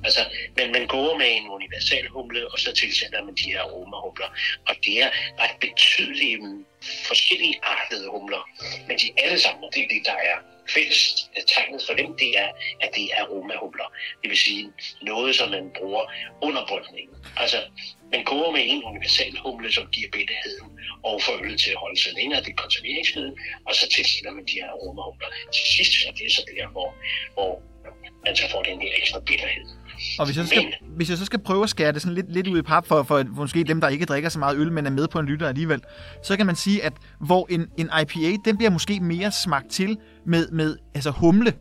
Altså, 0.04 0.22
men 0.58 0.72
man 0.72 0.88
går 0.88 1.18
med 1.18 1.30
en 1.38 1.48
universal 1.50 2.08
humle, 2.08 2.52
og 2.52 2.60
så 2.60 2.74
tilsætter 2.74 3.24
man 3.24 3.36
de 3.36 3.52
her 3.52 3.62
aromahumler. 3.62 4.30
Og 4.68 4.76
det 4.86 5.02
er 5.04 5.10
ret 5.40 5.56
betydelige 5.62 6.40
forskellige 7.08 7.60
artede 7.64 8.10
humler. 8.10 8.50
Men 8.88 8.98
de 8.98 9.08
alle 9.18 9.40
sammen, 9.40 9.64
det 9.74 9.84
er 9.84 9.88
det, 9.88 10.02
der 10.06 10.18
er 10.32 10.38
fælles 10.76 11.30
tegnet 11.54 11.82
for 11.88 11.94
dem, 12.02 12.10
det 12.22 12.32
er, 12.44 12.50
at 12.84 12.90
det 12.96 13.04
er 13.14 13.16
aromahumler. 13.24 13.88
Det 14.22 14.28
vil 14.32 14.38
sige 14.38 14.64
noget, 15.02 15.36
som 15.36 15.50
man 15.56 15.66
bruger 15.80 16.04
under 16.48 16.62
brygningen. 16.72 17.16
Altså, 17.44 17.58
man 18.14 18.22
koger 18.26 18.52
med 18.52 18.64
en 18.72 18.84
universal 18.92 19.34
humle, 19.44 19.72
som 19.78 19.86
giver 19.96 20.10
bitterheden 20.18 20.70
og 21.08 21.14
får 21.26 21.36
øl 21.46 21.58
til 21.64 21.72
at 21.76 21.80
holde 21.86 22.00
sig 22.04 22.12
længere, 22.20 22.40
det 22.46 22.50
er 22.56 22.60
konserveringsmiddel, 22.64 23.34
og 23.68 23.74
så 23.80 23.86
tilsætter 23.96 24.32
man 24.38 24.44
de 24.50 24.56
her 24.62 24.68
aromahumler. 24.76 25.28
Til 25.56 25.66
sidst, 25.76 25.92
så 26.02 26.08
det 26.18 26.26
er 26.30 26.34
så 26.40 26.44
der, 26.58 26.68
hvor, 26.76 26.90
hvor 27.34 27.52
man 28.26 28.36
så 28.36 28.46
får 28.52 28.64
den 28.64 28.82
her 28.82 28.90
ekstra 29.02 29.20
bitterhed. 29.20 29.66
Og 30.20 30.26
hvis 30.26 30.38
jeg, 30.38 30.46
så 30.46 30.50
skal, 30.50 30.64
Men- 30.64 30.96
hvis 30.98 31.10
jeg 31.10 31.18
så 31.18 31.26
skal 31.26 31.40
prøve 31.40 31.64
at 31.64 31.70
skære 31.70 31.92
det 31.92 32.02
sådan 32.02 32.16
lidt, 32.16 32.34
lidt 32.34 32.48
ud 32.48 32.60
i 32.60 32.62
pap 32.62 32.88
for, 32.88 33.04
for 33.04 33.24
måske 33.24 33.64
dem, 33.64 33.82
der 33.82 33.90
ikke 33.90 34.06
drikker 34.06 34.30
så 34.30 34.40
meget 34.40 34.58
øl, 34.58 34.72
men 34.72 34.86
er 34.86 34.90
med 34.90 35.08
på 35.08 35.20
en 35.20 35.26
lytter 35.26 35.48
alligevel, 35.48 35.82
så 36.24 36.38
kan 36.38 36.46
man 36.46 36.56
sige, 36.56 36.84
at 36.84 36.94
hvor 37.20 37.48
en, 37.50 37.62
en 37.78 37.90
IPA, 38.02 38.38
den 38.46 38.58
bliver 38.58 38.70
måske 38.70 39.00
mere 39.00 39.32
smagt 39.32 39.72
til 39.72 39.98
med, 40.26 40.48
med 40.52 40.78
altså 40.96 41.12
humle. 41.12 41.54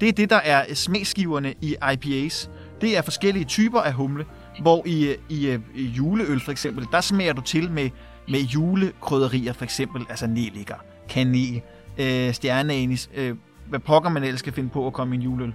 Det 0.00 0.08
er 0.08 0.12
det, 0.12 0.30
der 0.30 0.36
er 0.36 0.74
smagsgiverne 0.74 1.54
i 1.62 1.76
IPAs. 1.92 2.50
Det 2.80 2.96
er 2.96 3.02
forskellige 3.02 3.44
typer 3.44 3.80
af 3.80 3.92
humle, 3.92 4.24
hvor 4.60 4.82
i, 4.86 5.16
i, 5.28 5.58
i 5.74 5.82
juleøl 5.82 6.40
for 6.40 6.52
eksempel, 6.52 6.86
der 6.92 7.00
smager 7.00 7.32
du 7.32 7.40
til 7.40 7.70
med 7.70 7.90
med 8.28 8.40
julekrydderier, 8.40 9.52
for 9.52 9.64
eksempel 9.64 10.06
altså 10.10 10.26
nelliker, 10.26 10.74
kanel, 11.08 11.62
øh, 11.98 12.34
stjerneanis, 12.34 13.10
øh, 13.14 13.36
hvad 13.68 13.78
pokker 13.78 14.10
man 14.10 14.24
ellers 14.24 14.40
skal 14.40 14.52
finde 14.52 14.70
på 14.70 14.86
at 14.86 14.92
komme 14.92 15.14
i 15.14 15.18
en 15.18 15.22
juleøl. 15.22 15.52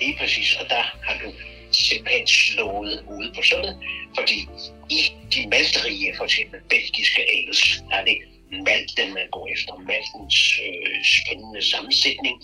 Lige 0.00 0.16
præcis, 0.20 0.56
og 0.60 0.66
der 0.68 0.82
har 1.02 1.18
du 1.24 1.32
simpelthen 1.72 2.26
slået 2.26 3.04
ude 3.10 3.32
på 3.36 3.42
sådan, 3.42 3.74
fordi 4.18 4.48
i 4.90 5.00
de 5.34 5.48
malterige, 5.48 6.12
for 6.16 6.24
eksempel 6.24 6.60
belgiske 6.68 7.22
ales, 7.36 7.82
er 7.92 8.04
det 8.04 8.16
malten, 8.52 9.14
man 9.14 9.28
går 9.32 9.46
efter, 9.54 9.72
maltens 9.90 10.38
øh, 10.66 10.98
spændende 11.18 11.62
sammensætning, 11.72 12.36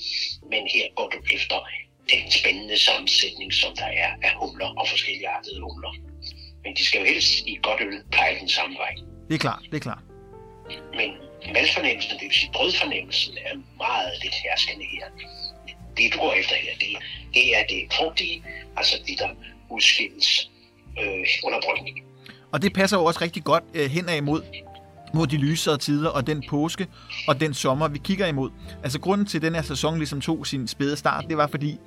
men 0.51 0.63
her 0.75 0.87
går 0.97 1.09
du 1.15 1.19
efter 1.37 1.59
den 2.13 2.31
spændende 2.31 2.79
sammensætning, 2.79 3.53
som 3.55 3.77
der 3.77 3.91
er 4.05 4.11
af 4.23 4.33
humler 4.41 4.69
og 4.81 4.89
forskellige 4.89 5.29
artede 5.29 5.61
humler. 5.61 5.93
Men 6.63 6.75
de 6.77 6.85
skal 6.85 6.99
jo 7.01 7.07
helst 7.07 7.33
i 7.47 7.59
godt 7.63 7.81
øl 7.81 8.03
pege 8.13 8.41
den 8.41 8.49
samme 8.49 8.77
vej. 8.77 8.95
Det 9.29 9.35
er 9.35 9.39
klart, 9.39 9.63
det 9.71 9.77
er 9.77 9.87
klart. 9.89 10.05
Men 10.99 11.11
malfornemmelsen, 11.55 12.13
det 12.19 12.23
vil 12.29 12.33
sige 12.33 12.51
brødfornemmelsen, 12.53 13.39
er 13.39 13.55
meget 13.77 14.13
lidt 14.23 14.35
herskende 14.35 14.87
her. 14.95 15.07
Det, 15.97 16.13
du 16.13 16.19
går 16.19 16.33
efter 16.33 16.55
her, 16.55 16.73
det, 16.81 16.91
det 17.35 17.57
er 17.57 17.63
det 17.73 17.93
frugtige, 17.93 18.45
altså 18.77 18.97
det, 19.07 19.19
der 19.19 19.29
udskilles 19.71 20.51
øh, 21.01 21.27
under 21.45 21.61
brygning. 21.67 22.07
Og 22.53 22.63
det 22.63 22.73
passer 22.73 22.97
jo 22.99 23.05
også 23.05 23.21
rigtig 23.21 23.45
godt 23.45 23.65
øh, 23.75 23.91
hen 23.91 24.09
imod 24.09 24.43
mod 25.17 25.27
de 25.27 25.37
lysere 25.37 25.79
tider 25.79 26.09
og 26.09 26.27
den 26.27 26.43
påske 26.51 26.87
og 27.29 27.41
den 27.41 27.55
sommer, 27.55 27.89
vi 27.89 27.99
kigger 27.99 28.27
imod. 28.27 28.51
Altså 28.83 29.01
grunden 29.01 29.27
til, 29.27 29.39
at 29.39 29.43
den 29.43 29.55
her 29.55 29.63
sæson 29.63 29.97
ligesom 29.99 30.21
tog 30.21 30.47
sin 30.47 30.69
spæde 30.69 30.97
start, 30.97 31.25
det 31.29 31.37
var 31.37 31.47
fordi, 31.47 31.79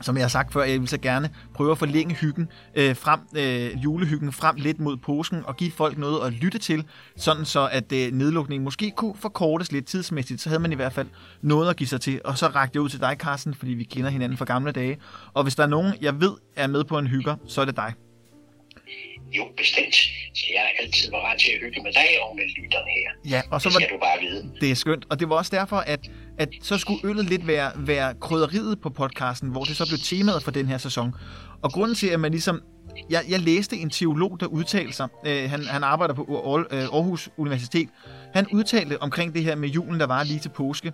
som 0.00 0.16
jeg 0.16 0.24
har 0.24 0.28
sagt 0.28 0.52
før, 0.52 0.64
jeg 0.64 0.80
vil 0.80 0.88
så 0.88 0.98
gerne 0.98 1.30
prøve 1.54 1.70
at 1.70 1.78
forlænge 1.78 2.14
hyggen 2.14 2.48
øh, 2.74 2.96
frem, 2.96 3.20
øh, 3.36 3.84
julehyggen 3.84 4.32
frem 4.32 4.56
lidt 4.58 4.80
mod 4.80 4.96
påsken 4.96 5.42
og 5.44 5.56
give 5.56 5.70
folk 5.70 5.98
noget 5.98 6.26
at 6.26 6.32
lytte 6.32 6.58
til, 6.58 6.84
sådan 7.16 7.44
så 7.44 7.68
at 7.72 7.92
øh, 7.92 8.12
nedlukningen 8.12 8.64
måske 8.64 8.92
kunne 8.96 9.14
forkortes 9.14 9.72
lidt 9.72 9.86
tidsmæssigt, 9.86 10.40
så 10.40 10.48
havde 10.48 10.62
man 10.62 10.72
i 10.72 10.74
hvert 10.74 10.92
fald 10.92 11.06
noget 11.42 11.70
at 11.70 11.76
give 11.76 11.86
sig 11.86 12.00
til. 12.00 12.20
Og 12.24 12.38
så 12.38 12.46
rakte 12.46 12.76
jeg 12.76 12.82
ud 12.82 12.88
til 12.88 13.00
dig, 13.00 13.16
Carsten, 13.18 13.54
fordi 13.54 13.72
vi 13.72 13.84
kender 13.84 14.10
hinanden 14.10 14.38
fra 14.38 14.44
gamle 14.44 14.72
dage. 14.72 14.98
Og 15.34 15.42
hvis 15.42 15.54
der 15.54 15.62
er 15.62 15.68
nogen, 15.68 15.94
jeg 16.00 16.20
ved 16.20 16.32
er 16.56 16.66
med 16.66 16.84
på 16.84 16.98
en 16.98 17.06
hygger, 17.06 17.36
så 17.46 17.60
er 17.60 17.64
det 17.64 17.76
dig. 17.76 18.05
Jo, 19.32 19.44
bestemt. 19.56 19.94
Så 20.34 20.44
jeg 20.54 20.62
er 20.62 20.82
altid 20.82 21.10
parat 21.10 21.38
til 21.40 21.50
at 21.52 21.58
hygge 21.60 21.82
med 21.82 21.92
dig 21.92 22.08
og 22.22 22.36
med 22.36 22.44
lytterne 22.56 22.90
her. 22.90 23.30
Ja, 23.30 23.42
og 23.50 23.62
så 23.62 23.68
det 23.68 23.74
var 23.74 23.80
skal 23.80 23.94
du 23.94 23.98
bare 23.98 24.20
vide. 24.20 24.50
Det 24.60 24.70
er 24.70 24.74
skønt, 24.74 25.06
og 25.10 25.20
det 25.20 25.28
var 25.28 25.36
også 25.36 25.56
derfor, 25.56 25.76
at, 25.76 26.00
at 26.38 26.48
så 26.62 26.78
skulle 26.78 27.00
øllet 27.04 27.24
lidt 27.24 27.46
være, 27.46 27.70
være 27.76 28.14
krydderiet 28.20 28.80
på 28.80 28.90
podcasten, 28.90 29.48
hvor 29.48 29.64
det 29.64 29.76
så 29.76 29.86
blev 29.88 29.98
temaet 29.98 30.42
for 30.42 30.50
den 30.50 30.66
her 30.66 30.78
sæson. 30.78 31.14
Og 31.62 31.72
grunden 31.72 31.94
til, 31.94 32.06
at 32.06 32.20
man 32.20 32.30
ligesom... 32.30 32.60
Jeg, 33.10 33.22
jeg 33.28 33.40
læste 33.40 33.76
en 33.76 33.90
teolog, 33.90 34.40
der 34.40 34.46
udtalte 34.46 34.92
sig. 34.92 35.08
Øh, 35.26 35.50
han, 35.50 35.64
han 35.64 35.84
arbejder 35.84 36.14
på 36.14 36.22
øh, 36.70 36.82
Aarhus 36.82 37.28
Universitet. 37.36 37.88
Han 38.34 38.46
udtalte 38.52 39.02
omkring 39.02 39.34
det 39.34 39.44
her 39.44 39.56
med 39.56 39.68
julen, 39.68 40.00
der 40.00 40.06
var 40.06 40.22
lige 40.24 40.38
til 40.38 40.48
påske, 40.48 40.92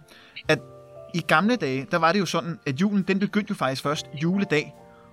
at 0.48 0.58
i 1.14 1.20
gamle 1.20 1.56
dage, 1.56 1.86
der 1.90 1.96
var 1.96 2.12
det 2.12 2.20
jo 2.20 2.26
sådan, 2.26 2.58
at 2.66 2.80
julen, 2.80 3.04
den 3.08 3.18
begyndte 3.18 3.50
jo 3.50 3.54
faktisk 3.54 3.82
først 3.82 4.06
juledag, 4.22 4.72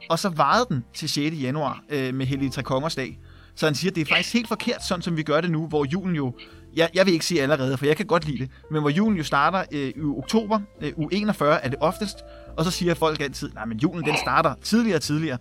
og 0.09 0.19
så 0.19 0.29
varede 0.29 0.65
den 0.69 0.83
til 0.93 1.09
6. 1.09 1.35
januar 1.41 1.83
øh, 1.89 2.13
med 2.13 2.25
Hellige 2.25 2.49
Tre 2.49 2.63
Kongers 2.63 2.95
dag. 2.95 3.19
Så 3.55 3.65
han 3.65 3.75
siger, 3.75 3.91
at 3.91 3.95
det 3.95 4.01
er 4.01 4.05
faktisk 4.05 4.33
helt 4.33 4.47
forkert, 4.47 4.83
sådan 4.83 5.01
som 5.01 5.17
vi 5.17 5.23
gør 5.23 5.41
det 5.41 5.51
nu, 5.51 5.67
hvor 5.67 5.85
julen 5.85 6.15
jo, 6.15 6.33
jeg, 6.75 6.89
jeg 6.93 7.05
vil 7.05 7.13
ikke 7.13 7.25
sige 7.25 7.41
allerede, 7.41 7.77
for 7.77 7.85
jeg 7.85 7.97
kan 7.97 8.05
godt 8.05 8.25
lide 8.25 8.37
det, 8.37 8.51
men 8.71 8.81
hvor 8.81 8.89
julen 8.89 9.17
jo 9.17 9.23
starter 9.23 9.63
øh, 9.71 9.87
i 9.87 10.01
oktober, 10.17 10.59
øh, 10.81 10.93
u 10.95 11.09
41 11.11 11.63
er 11.63 11.69
det 11.69 11.79
oftest, 11.81 12.17
og 12.57 12.65
så 12.65 12.71
siger 12.71 12.93
folk 12.93 13.21
altid, 13.21 13.51
nej, 13.53 13.65
men 13.65 13.77
julen 13.77 14.05
den 14.05 14.17
starter 14.17 14.53
tidligere 14.61 14.97
og 14.97 15.01
tidligere. 15.01 15.37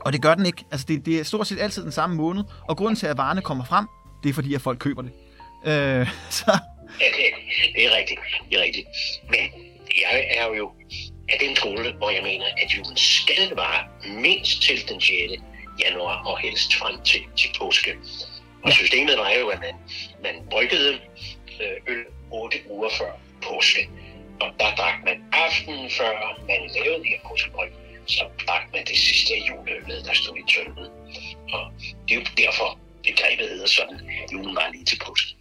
Og 0.00 0.12
det 0.12 0.22
gør 0.22 0.34
den 0.34 0.46
ikke. 0.46 0.64
Altså, 0.70 0.86
det, 0.88 1.06
det 1.06 1.20
er 1.20 1.24
stort 1.24 1.46
set 1.46 1.60
altid 1.60 1.82
den 1.82 1.92
samme 1.92 2.16
måned, 2.16 2.44
og 2.68 2.76
grunden 2.76 2.96
til, 2.96 3.06
at 3.06 3.18
varerne 3.18 3.40
kommer 3.40 3.64
frem, 3.64 3.86
det 4.22 4.28
er 4.28 4.32
fordi, 4.34 4.54
at 4.54 4.60
folk 4.60 4.78
køber 4.78 5.02
det. 5.02 5.10
Øh, 5.66 6.08
så... 6.38 6.58
Det 7.74 7.84
er 7.86 7.96
rigtigt. 7.96 8.20
Det 8.50 8.58
er 8.58 8.62
rigtigt. 8.62 8.86
Men 9.30 9.62
jeg 10.02 10.26
er 10.38 10.56
jo 10.56 10.70
af 11.28 11.38
den 11.40 11.56
skole, 11.56 11.92
hvor 11.92 12.10
jeg 12.10 12.22
mener, 12.22 12.46
at 12.62 12.68
julen 12.76 12.96
skal 12.96 13.56
vare 13.56 13.84
mindst 14.24 14.62
til 14.62 14.88
den 14.88 15.00
6. 15.00 15.12
januar 15.84 16.24
og 16.26 16.38
helst 16.38 16.74
frem 16.74 17.02
til, 17.04 17.20
til 17.36 17.50
påske. 17.60 17.96
Og 18.64 18.72
systemet 18.72 19.18
var 19.18 19.30
jo, 19.40 19.48
at 19.48 19.60
man, 19.60 19.74
man 20.22 20.34
bryggede 20.50 20.92
øh, 21.60 21.76
øl 21.94 22.04
8 22.30 22.58
uger 22.68 22.90
før 22.98 23.12
påske. 23.42 23.88
Og 24.40 24.48
der 24.60 24.74
drak 24.74 25.04
man 25.04 25.16
aftenen 25.32 25.90
før 25.90 26.12
man 26.48 26.60
lavede 26.76 27.04
de 27.04 27.08
her 27.08 27.22
påskebryg, 27.28 27.70
så 28.06 28.24
drak 28.46 28.62
man 28.72 28.84
det 28.84 28.96
sidste 28.96 29.34
af 29.34 29.42
juleølet, 29.48 30.04
der 30.06 30.14
stod 30.14 30.36
i 30.36 30.52
tønden. 30.54 30.86
Og 31.52 31.72
det 32.08 32.14
er 32.14 32.20
jo 32.20 32.26
derfor, 32.36 32.78
begrebet 33.02 33.48
hedder 33.48 33.66
sådan, 33.66 34.00
julen 34.32 34.54
var 34.54 34.68
lige 34.72 34.84
til 34.84 34.98
påske. 35.06 35.36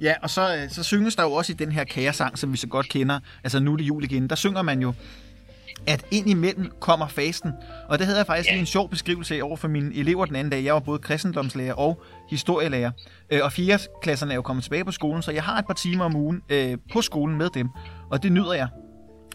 Ja, 0.00 0.14
og 0.22 0.30
så, 0.30 0.56
øh, 0.56 0.70
så 0.70 0.82
synges 0.82 1.16
der 1.16 1.22
jo 1.22 1.32
også 1.32 1.52
i 1.52 1.54
den 1.54 1.72
her 1.72 1.84
kæresang, 1.84 2.38
som 2.38 2.52
vi 2.52 2.56
så 2.56 2.66
godt 2.66 2.88
kender, 2.88 3.20
altså 3.44 3.60
nu 3.60 3.72
er 3.72 3.76
det 3.76 3.84
jul 3.84 4.04
igen, 4.04 4.28
der 4.28 4.36
synger 4.36 4.62
man 4.62 4.82
jo, 4.82 4.94
at 5.86 6.06
ind 6.10 6.30
imellem 6.30 6.72
kommer 6.80 7.08
fasten. 7.08 7.52
Og 7.88 7.98
det 7.98 8.06
havde 8.06 8.18
jeg 8.18 8.26
faktisk 8.26 8.50
lige 8.50 8.60
en 8.60 8.66
sjov 8.66 8.90
beskrivelse 8.90 9.36
af 9.36 9.42
over 9.42 9.56
for 9.56 9.68
mine 9.68 9.94
elever 9.94 10.24
den 10.24 10.36
anden 10.36 10.50
dag. 10.50 10.64
Jeg 10.64 10.74
var 10.74 10.80
både 10.80 10.98
kristendomslærer 10.98 11.74
og 11.74 12.02
historielærer. 12.30 12.90
Øh, 13.30 13.40
Og 13.44 13.52
4. 13.52 13.78
klasserne 14.02 14.32
er 14.32 14.36
jo 14.36 14.42
kommet 14.42 14.62
tilbage 14.62 14.84
på 14.84 14.92
skolen, 14.92 15.22
så 15.22 15.30
jeg 15.32 15.42
har 15.42 15.58
et 15.58 15.66
par 15.66 15.74
timer 15.74 16.04
om 16.04 16.16
ugen 16.16 16.42
øh, 16.48 16.78
på 16.92 17.02
skolen 17.02 17.38
med 17.38 17.48
dem. 17.54 17.68
Og 18.10 18.22
det 18.22 18.32
nyder 18.32 18.52
jeg. 18.52 18.68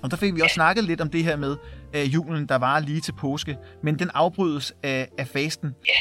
Og 0.03 0.11
der 0.11 0.17
fik 0.17 0.35
vi 0.35 0.41
også 0.41 0.53
snakket 0.53 0.83
lidt 0.83 1.01
om 1.01 1.09
det 1.09 1.23
her 1.23 1.35
med 1.35 1.55
øh, 1.95 2.13
julen, 2.13 2.45
der 2.45 2.55
var 2.55 2.79
lige 2.79 3.01
til 3.01 3.11
påske. 3.11 3.57
Men 3.83 3.99
den 3.99 4.09
afbrydes 4.13 4.73
af, 4.83 5.07
af 5.17 5.27
fasten. 5.27 5.75
Ja, 5.87 5.91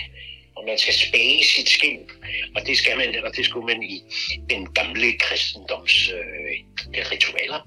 og 0.60 0.66
man 0.66 0.78
skal 0.78 0.94
spæge 0.94 1.44
sit 1.44 1.68
skind, 1.68 2.04
og 2.56 2.66
det 2.66 2.78
skal 2.78 2.96
man, 2.96 3.24
og 3.24 3.36
det 3.36 3.44
skulle 3.44 3.66
man 3.66 3.82
i 3.82 4.02
den 4.50 4.72
gamle 4.72 5.18
kristendoms 5.18 6.08
øh, 6.08 6.54
ritualer, 7.12 7.60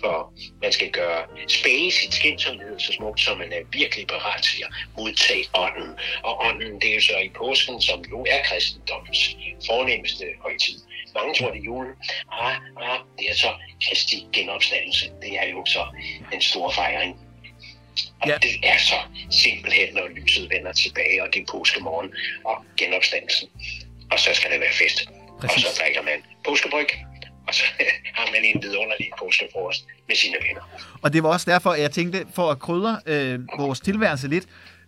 for 0.00 0.32
man 0.62 0.72
skal 0.72 0.90
gøre 0.90 1.22
spæge 1.48 1.92
sit 1.92 2.14
skind, 2.14 2.38
som 2.38 2.58
det 2.58 2.82
så 2.82 2.92
smukt, 2.92 3.20
så 3.20 3.34
man 3.34 3.52
er 3.52 3.62
virkelig 3.72 4.06
parat 4.06 4.42
til 4.42 4.62
at 4.62 4.70
modtage 4.96 5.44
ånden. 5.54 5.90
Og 6.22 6.40
ånden, 6.46 6.80
det 6.80 6.90
er 6.90 6.94
jo 6.94 7.00
så 7.00 7.18
i 7.18 7.28
påsken, 7.28 7.82
som 7.82 8.04
jo 8.10 8.20
er 8.28 8.40
kristendoms 8.44 9.36
fornemmeste 9.66 10.24
højtid. 10.42 10.78
Mange 11.14 11.34
tror, 11.34 11.50
det 11.50 11.60
er 11.60 11.64
julen. 11.64 11.94
Ah, 12.32 12.56
ah, 12.76 12.98
det 13.18 13.30
er 13.30 13.34
så 13.34 13.50
Kristi 13.84 14.26
genopstandelse. 14.32 15.10
Det 15.22 15.32
er 15.42 15.48
jo 15.48 15.64
så 15.66 15.82
den 16.32 16.40
store 16.40 16.72
fejring. 16.72 17.27
Og 18.22 18.28
Ja. 18.28 18.36
det 18.42 18.50
er 18.62 18.78
så 18.78 18.94
simpelthen, 19.30 19.94
når 19.94 20.08
lyset 20.08 20.50
vender 20.50 20.72
tilbage, 20.72 21.22
og 21.22 21.28
det 21.34 21.40
er 21.42 21.46
påskemorgen 21.52 22.10
og 22.44 22.64
genopstandelsen. 22.76 23.48
Og 24.12 24.18
så 24.18 24.30
skal 24.34 24.50
det 24.52 24.60
være 24.60 24.72
fest. 24.72 24.98
Præcis. 25.40 25.64
Og 25.64 25.70
så 25.74 25.80
drikker 25.82 26.02
man 26.02 26.18
påskebryg, 26.44 26.86
og 27.48 27.54
så 27.54 27.64
har 28.18 28.26
man 28.32 28.44
en 28.44 28.62
vidunderlig 28.62 29.10
påskefrokost 29.18 29.86
med 30.08 30.16
sine 30.16 30.36
venner. 30.48 30.62
Og 31.02 31.12
det 31.12 31.22
var 31.22 31.28
også 31.28 31.50
derfor, 31.50 31.70
at 31.70 31.80
jeg 31.80 31.90
tænkte, 31.90 32.26
for 32.34 32.50
at 32.50 32.58
krydre 32.58 33.00
øh, 33.06 33.38
vores 33.58 33.80
tilværelse 33.80 34.28
lidt, 34.28 34.44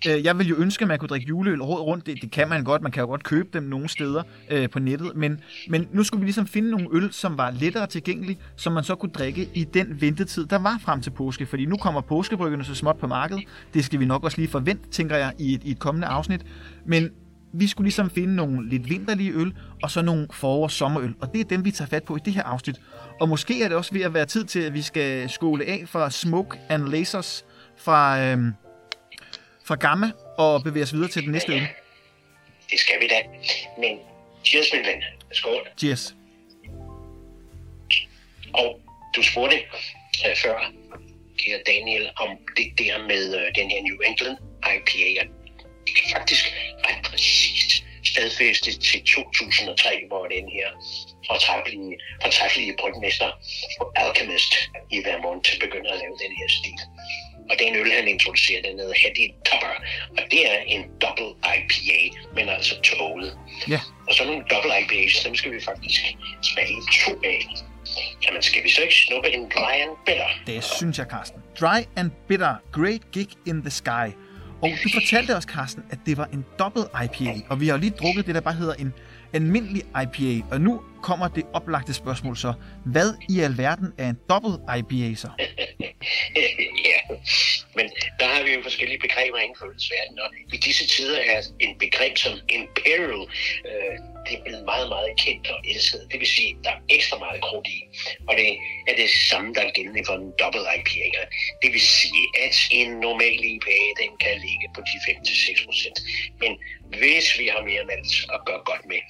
øh, 0.08 0.24
jeg 0.24 0.38
vil 0.38 0.48
jo 0.48 0.56
ønske, 0.56 0.82
at 0.82 0.88
man 0.88 0.98
kunne 0.98 1.08
drikke 1.08 1.26
juleøl 1.26 1.62
rundt. 1.62 2.06
Det, 2.06 2.22
det 2.22 2.30
kan 2.30 2.48
man 2.48 2.64
godt. 2.64 2.82
Man 2.82 2.92
kan 2.92 3.00
jo 3.00 3.06
godt 3.06 3.24
købe 3.24 3.48
dem 3.52 3.62
nogle 3.62 3.88
steder 3.88 4.22
øh, 4.50 4.70
på 4.70 4.78
nettet. 4.78 5.16
Men, 5.16 5.40
men 5.68 5.88
nu 5.92 6.04
skulle 6.04 6.20
vi 6.20 6.26
ligesom 6.26 6.46
finde 6.46 6.70
nogle 6.70 6.88
øl, 6.92 7.12
som 7.12 7.38
var 7.38 7.50
lettere 7.50 7.86
tilgængelige, 7.86 8.38
som 8.56 8.72
man 8.72 8.84
så 8.84 8.94
kunne 8.94 9.12
drikke 9.12 9.48
i 9.54 9.64
den 9.64 10.00
ventetid, 10.00 10.46
der 10.46 10.58
var 10.58 10.78
frem 10.82 11.00
til 11.00 11.10
påske. 11.10 11.46
Fordi 11.46 11.66
nu 11.66 11.76
kommer 11.76 12.00
påskebryggerne 12.00 12.64
så 12.64 12.74
småt 12.74 12.96
på 12.96 13.06
markedet. 13.06 13.44
Det 13.74 13.84
skal 13.84 14.00
vi 14.00 14.04
nok 14.04 14.24
også 14.24 14.38
lige 14.38 14.48
forvente, 14.48 14.88
tænker 14.90 15.16
jeg, 15.16 15.32
i 15.38 15.54
et, 15.54 15.64
i 15.64 15.70
et 15.70 15.78
kommende 15.78 16.06
afsnit. 16.06 16.46
Men 16.84 17.10
vi 17.52 17.66
skulle 17.66 17.84
ligesom 17.84 18.10
finde 18.10 18.36
nogle 18.36 18.68
lidt 18.68 18.90
vinterlige 18.90 19.32
øl, 19.32 19.54
og 19.82 19.90
så 19.90 20.02
nogle 20.02 20.28
og 20.42 20.70
sommerøl. 20.70 21.14
Og 21.20 21.32
det 21.32 21.40
er 21.40 21.44
dem, 21.44 21.64
vi 21.64 21.70
tager 21.70 21.88
fat 21.88 22.02
på 22.02 22.16
i 22.16 22.20
det 22.24 22.32
her 22.32 22.42
afsnit. 22.42 22.80
Og 23.20 23.28
måske 23.28 23.62
er 23.62 23.68
det 23.68 23.76
også 23.76 23.94
ved 23.94 24.00
at 24.00 24.14
være 24.14 24.26
tid 24.26 24.44
til, 24.44 24.60
at 24.60 24.74
vi 24.74 24.82
skal 24.82 25.30
skåle 25.30 25.64
af 25.64 25.84
fra 25.86 26.10
Smoke 26.10 26.58
and 26.68 26.88
Lasers 26.88 27.44
fra, 27.76 28.20
øhm, 28.22 28.52
fra 29.70 29.76
Gamma 29.76 30.08
og 30.38 30.62
bevæge 30.62 30.82
os 30.82 30.92
videre 30.92 31.08
til 31.08 31.22
den 31.22 31.32
næste 31.32 31.52
øl. 31.52 31.66
Det 32.70 32.78
skal 32.78 33.00
vi 33.00 33.06
da. 33.08 33.20
Men 33.82 33.98
cheers, 34.44 34.68
min 34.72 34.84
ven. 34.88 35.02
Skål. 35.32 35.68
Cheers. 35.78 36.14
Og 38.54 38.80
du 39.16 39.22
spurgte 39.22 39.56
øh, 40.26 40.36
før, 40.42 40.56
kære 41.38 41.60
Daniel, 41.66 42.10
om 42.16 42.30
det 42.56 42.66
der 42.78 42.98
med 43.10 43.24
øh, 43.38 43.46
den 43.58 43.70
her 43.70 43.80
New 43.88 43.98
England 44.08 44.36
IPA. 44.74 45.22
Det 45.86 45.92
kan 45.96 46.06
faktisk 46.16 46.44
ret 46.86 47.00
præcist 47.04 47.70
stadfæste 48.04 48.70
til 48.88 49.00
2003, 49.04 50.04
hvor 50.08 50.24
den 50.36 50.46
her 50.56 50.68
fortræffelige, 51.30 51.96
fortræffelige 52.22 52.74
brygmester 52.80 53.30
Alchemist 54.02 54.52
i 54.90 54.98
Vermont 55.06 55.46
begynder 55.60 55.90
at 55.92 55.98
lave 55.98 56.16
den 56.24 56.32
her 56.38 56.48
stil. 56.58 56.80
Og 57.50 57.54
den 57.62 57.76
øl, 57.76 57.92
han 57.92 58.08
introducerer, 58.08 58.62
den 58.62 58.78
hedder 58.78 58.94
Heady 59.02 59.26
Topper. 59.48 59.74
Og 60.18 60.22
det 60.30 60.40
er 60.52 60.58
en 60.66 60.82
double 61.02 61.30
IPA, 61.56 61.98
men 62.36 62.48
altså 62.48 62.74
tåget. 62.80 63.38
Ja, 63.68 63.80
Og 64.08 64.14
så 64.14 64.24
nogle 64.24 64.44
double 64.50 64.70
IPAs, 64.80 65.22
dem 65.24 65.34
skal 65.34 65.52
vi 65.52 65.60
faktisk 65.70 66.00
smage 66.42 66.76
to 67.04 67.12
af. 67.24 67.40
Jamen, 68.26 68.42
skal 68.42 68.64
vi 68.64 68.70
så 68.70 68.82
ikke 68.82 68.94
snuppe 68.94 69.28
en 69.30 69.44
dry 69.56 69.74
and 69.84 69.90
bitter? 70.06 70.28
det 70.46 70.64
synes 70.64 70.98
jeg, 70.98 71.06
Carsten. 71.10 71.40
Dry 71.60 71.78
and 71.96 72.10
bitter, 72.28 72.54
great 72.72 73.00
gig 73.12 73.28
in 73.46 73.60
the 73.62 73.70
sky. 73.70 74.06
Og 74.62 74.70
du 74.84 74.88
fortalte 74.94 75.36
os, 75.36 75.44
Carsten, 75.44 75.84
at 75.90 75.98
det 76.06 76.16
var 76.16 76.28
en 76.32 76.44
dobbelt 76.58 76.86
IPA, 77.04 77.34
og 77.48 77.60
vi 77.60 77.66
har 77.66 77.74
jo 77.74 77.80
lige 77.80 77.90
drukket 77.90 78.26
det, 78.26 78.34
der 78.34 78.40
bare 78.40 78.54
hedder 78.54 78.74
en, 78.74 78.94
almindelig 79.32 79.82
IPA. 80.02 80.46
Og 80.50 80.60
nu 80.60 80.82
kommer 81.02 81.28
det 81.28 81.44
oplagte 81.52 81.94
spørgsmål 81.94 82.36
så. 82.36 82.52
Hvad 82.84 83.14
i 83.28 83.40
alverden 83.40 83.92
er 83.98 84.08
en 84.08 84.18
dobbelt 84.30 84.56
IPA 84.78 85.14
så? 85.14 85.30
ja, 86.90 87.00
men 87.76 87.86
der 88.20 88.26
har 88.34 88.42
vi 88.42 88.50
jo 88.54 88.62
forskellige 88.62 89.00
begreber 89.06 89.38
inden 89.38 89.56
for 89.58 89.66
ølsverdenen, 89.72 90.18
og 90.24 90.28
i 90.56 90.56
disse 90.56 90.84
tider 90.94 91.20
er 91.32 91.40
en 91.60 91.78
begreb 91.78 92.14
som 92.24 92.32
imperial, 92.48 93.20
øh, 93.70 93.94
det 94.26 94.32
er 94.38 94.42
blevet 94.46 94.64
meget, 94.72 94.88
meget 94.94 95.10
kendt 95.24 95.46
og 95.54 95.58
elsket. 95.72 96.02
Det 96.10 96.18
vil 96.20 96.30
sige, 96.36 96.50
at 96.50 96.64
der 96.64 96.70
er 96.70 96.80
ekstra 96.96 97.16
meget 97.18 97.40
krudt 97.46 97.68
i, 97.76 97.78
og 98.28 98.34
det 98.38 98.48
er 98.90 98.94
det 99.02 99.10
samme, 99.30 99.48
der 99.54 99.62
er 99.68 99.72
gældende 99.76 100.02
for 100.08 100.14
en 100.22 100.32
dobbelt 100.42 100.66
IPA. 100.76 101.20
Det 101.62 101.70
vil 101.74 101.84
sige, 102.00 102.24
at 102.44 102.56
en 102.80 102.90
normal 103.06 103.38
IPA, 103.54 103.78
den 104.02 104.10
kan 104.22 104.34
ligge 104.46 104.66
på 104.74 104.80
de 104.88 104.96
5-6 105.06 105.66
procent. 105.66 105.98
Men 106.42 106.52
hvis 107.00 107.26
vi 107.40 107.46
har 107.52 107.62
mere 107.70 107.84
malt 107.90 108.12
at 108.34 108.40
gøre 108.48 108.62
godt 108.70 108.84
med, 108.92 109.00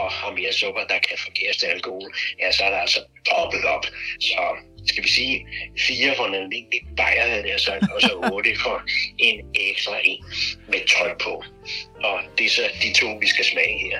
og 0.00 0.06
har 0.10 0.30
mere 0.38 0.52
sukker, 0.52 0.82
der 0.92 0.98
kan 1.08 1.18
forkæres 1.26 1.56
til 1.56 1.66
alkohol, 1.66 2.08
ja, 2.40 2.52
så 2.52 2.64
er 2.64 2.70
der 2.70 2.80
altså 2.86 3.00
dobbelt 3.30 3.64
op. 3.64 3.84
Så 4.20 4.42
skal 4.86 5.04
vi 5.04 5.08
sige, 5.08 5.46
fire 5.78 6.16
for 6.16 6.26
en 6.26 6.34
almindelig 6.34 6.80
bajer, 6.96 7.26
havde 7.28 7.48
jeg 7.52 7.60
sagt, 7.60 7.82
og 7.94 8.00
så 8.00 8.12
otte 8.32 8.52
for 8.64 8.76
en 9.18 9.36
ekstra 9.54 9.96
en 10.04 10.24
med 10.68 10.80
12 10.86 11.18
på. 11.24 11.44
Og 12.04 12.18
det 12.38 12.46
er 12.46 12.50
så 12.50 12.62
de 12.82 12.92
to, 13.00 13.08
vi 13.20 13.26
skal 13.26 13.44
smage 13.44 13.78
her. 13.78 13.98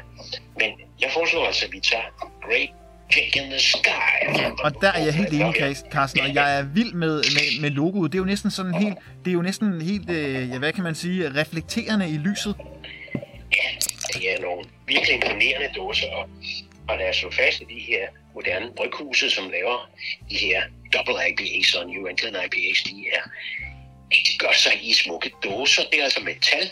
Men 0.61 0.71
jeg 1.01 1.11
foreslår 1.13 1.47
altså, 1.47 1.67
at 1.67 1.73
vi 1.73 1.81
tager 1.81 2.09
Great 2.47 2.71
Kick 3.11 3.37
in 3.37 3.51
the 3.51 3.59
Sky. 3.59 4.17
Og 4.65 4.81
der 4.81 4.93
er 4.93 5.05
jeg 5.05 5.15
helt 5.15 5.33
enig, 5.33 5.55
Carsten, 5.93 6.21
og 6.21 6.35
jeg 6.35 6.59
er 6.59 6.63
vild 6.63 6.93
med, 6.93 7.15
med, 7.17 7.61
med 7.61 7.71
logoet. 7.71 8.13
Det 8.13 8.19
er 8.19 8.23
jo 8.23 8.25
næsten 8.25 8.51
sådan 8.51 8.75
helt, 8.75 8.97
det 9.25 9.31
er 9.31 9.35
jo 9.35 9.43
næsten 9.43 9.83
helt, 9.83 10.11
øh, 10.11 10.51
ja, 10.51 10.59
hvad 10.59 10.73
kan 10.73 10.85
man 10.85 10.95
sige, 10.95 11.35
reflekterende 11.35 12.11
i 12.11 12.17
lyset. 12.17 12.55
Ja, 13.57 13.96
det 14.17 14.33
er 14.35 14.41
nogle 14.41 14.65
virkelig 14.87 15.15
imponerende 15.15 15.71
dåser, 15.77 16.11
og, 16.11 16.29
og 16.89 16.99
lad 16.99 17.09
os 17.09 17.17
slå 17.17 17.31
fast 17.31 17.61
i 17.61 17.65
de 17.75 17.81
her 17.81 18.09
moderne 18.35 18.73
bryghuse, 18.77 19.31
som 19.31 19.51
laver 19.51 19.91
de 20.31 20.37
her 20.37 20.63
double 20.93 21.15
IPAs 21.29 21.75
og 21.75 21.87
New 21.87 22.07
England 22.07 22.37
IPAs, 22.45 22.83
de 22.83 23.07
er 23.17 23.23
de 24.11 24.39
gør 24.39 24.53
sig 24.53 24.73
i 24.83 24.93
smukke 24.93 25.31
dåser. 25.45 25.83
Det 25.91 26.01
er 26.01 26.05
altså 26.05 26.21
metal 26.21 26.71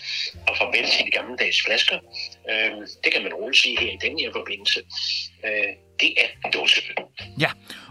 og 0.48 0.56
farvel 0.58 0.84
til 0.84 1.06
de 1.06 1.10
gammeldags 1.10 1.62
flasker. 1.64 1.98
Øh, 2.50 2.70
det 3.04 3.12
kan 3.12 3.22
man 3.22 3.32
roligt 3.34 3.62
sige 3.62 3.80
her 3.80 3.90
i 3.92 3.98
den 4.06 4.18
her 4.18 4.32
forbindelse. 4.32 4.80
Øh, 5.44 5.70
det 6.00 6.12
er 6.22 6.50
dåseøl. 6.50 6.94
Ja, 7.40 7.50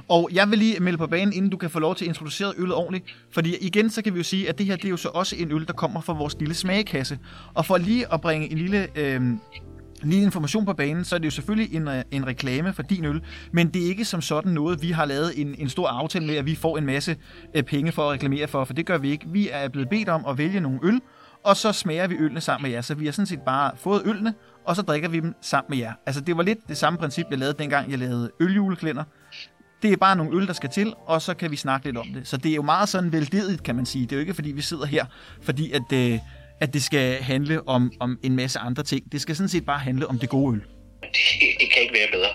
og 0.09 0.29
jeg 0.33 0.49
vil 0.49 0.59
lige 0.59 0.79
melde 0.79 0.97
på 0.97 1.07
banen, 1.07 1.33
inden 1.33 1.51
du 1.51 1.57
kan 1.57 1.69
få 1.69 1.79
lov 1.79 1.95
til 1.95 2.05
at 2.05 2.09
introducere 2.09 2.53
øllet 2.57 2.75
ordentligt. 2.75 3.05
Fordi 3.33 3.57
igen, 3.61 3.89
så 3.89 4.01
kan 4.01 4.13
vi 4.13 4.19
jo 4.19 4.23
sige, 4.23 4.49
at 4.49 4.57
det 4.57 4.65
her 4.65 4.75
det 4.75 4.85
er 4.85 4.89
jo 4.89 4.97
så 4.97 5.09
også 5.09 5.35
en 5.35 5.51
øl, 5.51 5.67
der 5.67 5.73
kommer 5.73 6.01
fra 6.01 6.13
vores 6.13 6.35
lille 6.39 6.53
smagekasse. 6.53 7.19
Og 7.53 7.65
for 7.65 7.77
lige 7.77 8.13
at 8.13 8.21
bringe 8.21 8.51
en 8.51 8.57
lille 8.57 8.87
øh, 8.95 9.21
lige 10.03 10.21
information 10.21 10.65
på 10.65 10.73
banen, 10.73 11.05
så 11.05 11.15
er 11.15 11.19
det 11.19 11.25
jo 11.25 11.31
selvfølgelig 11.31 11.75
en, 11.75 11.87
øh, 11.87 12.03
en 12.11 12.27
reklame 12.27 12.73
for 12.73 12.83
din 12.83 13.05
øl, 13.05 13.21
men 13.51 13.69
det 13.69 13.83
er 13.83 13.87
ikke 13.87 14.05
som 14.05 14.21
sådan 14.21 14.51
noget, 14.51 14.81
vi 14.81 14.91
har 14.91 15.05
lavet 15.05 15.41
en, 15.41 15.55
en 15.57 15.69
stor 15.69 15.87
aftale 15.87 16.25
med, 16.25 16.35
at 16.35 16.45
vi 16.45 16.55
får 16.55 16.77
en 16.77 16.85
masse 16.85 17.17
øh, 17.55 17.63
penge 17.63 17.91
for 17.91 18.01
at 18.03 18.11
reklamere 18.11 18.47
for, 18.47 18.63
for 18.65 18.73
det 18.73 18.85
gør 18.85 18.97
vi 18.97 19.11
ikke. 19.11 19.25
Vi 19.27 19.49
er 19.51 19.69
blevet 19.69 19.89
bedt 19.89 20.09
om 20.09 20.25
at 20.25 20.37
vælge 20.37 20.59
nogle 20.59 20.79
øl, 20.83 21.01
og 21.43 21.57
så 21.57 21.71
smager 21.71 22.07
vi 22.07 22.15
ølene 22.15 22.41
sammen 22.41 22.63
med 22.63 22.71
jer. 22.71 22.81
Så 22.81 22.95
vi 22.95 23.05
har 23.05 23.11
sådan 23.11 23.25
set 23.25 23.41
bare 23.41 23.71
fået 23.75 24.01
ølene, 24.05 24.33
og 24.65 24.75
så 24.75 24.81
drikker 24.81 25.09
vi 25.09 25.19
dem 25.19 25.35
sammen 25.41 25.69
med 25.69 25.77
jer. 25.77 25.93
Altså 26.05 26.21
det 26.21 26.37
var 26.37 26.43
lidt 26.43 26.67
det 26.67 26.77
samme 26.77 26.99
princip, 26.99 27.25
jeg 27.29 27.39
lavede 27.39 27.57
dengang, 27.59 27.91
jeg 27.91 27.99
lavede 27.99 28.31
øljuleklænder. 28.39 29.03
Det 29.81 29.93
er 29.93 29.97
bare 29.97 30.15
nogle 30.15 30.37
øl, 30.37 30.47
der 30.47 30.53
skal 30.53 30.69
til, 30.69 30.93
og 31.05 31.21
så 31.21 31.33
kan 31.33 31.51
vi 31.51 31.55
snakke 31.55 31.85
lidt 31.85 31.97
om 31.97 32.07
det. 32.13 32.27
Så 32.27 32.37
det 32.37 32.51
er 32.51 32.55
jo 32.55 32.61
meget 32.61 32.89
sådan 32.89 33.11
veldedigt, 33.11 33.63
kan 33.63 33.75
man 33.75 33.85
sige. 33.85 34.05
Det 34.05 34.11
er 34.11 34.15
jo 34.15 34.19
ikke, 34.19 34.33
fordi 34.33 34.51
vi 34.51 34.61
sidder 34.61 34.85
her, 34.85 35.05
fordi 35.41 35.71
at... 35.71 35.93
Øh, 35.93 36.19
at 36.61 36.73
det 36.73 36.83
skal 36.83 37.21
handle 37.21 37.67
om, 37.67 37.91
om 37.99 38.19
en 38.23 38.35
masse 38.35 38.59
andre 38.59 38.83
ting. 38.83 39.11
Det 39.11 39.21
skal 39.21 39.35
sådan 39.35 39.49
set 39.49 39.65
bare 39.65 39.79
handle 39.79 40.07
om 40.07 40.19
det 40.19 40.29
gode 40.29 40.55
øl. 40.55 40.61
Det, 41.01 41.11
det 41.59 41.71
kan 41.73 41.81
ikke 41.81 41.93
være 41.93 42.11
bedre. 42.11 42.29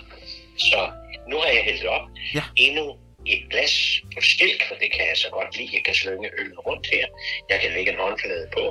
Så 0.57 0.91
nu 1.29 1.35
har 1.37 1.47
jeg 1.47 1.63
hældt 1.63 1.85
op. 1.85 2.05
Ja. 2.33 2.43
Endnu 2.55 2.95
et 3.25 3.43
glas 3.49 4.01
på 4.15 4.21
stilk, 4.21 4.61
for 4.67 4.75
det 4.81 4.89
kan 4.95 5.03
jeg 5.09 5.17
så 5.17 5.29
godt 5.37 5.57
lide. 5.57 5.69
Jeg 5.73 5.83
kan 5.85 5.95
slynge 6.01 6.29
øl 6.41 6.53
rundt 6.67 6.87
her. 6.93 7.05
Jeg 7.49 7.59
kan 7.61 7.71
lægge 7.75 7.91
en 7.91 7.99
håndflade 7.99 8.47
på, 8.57 8.63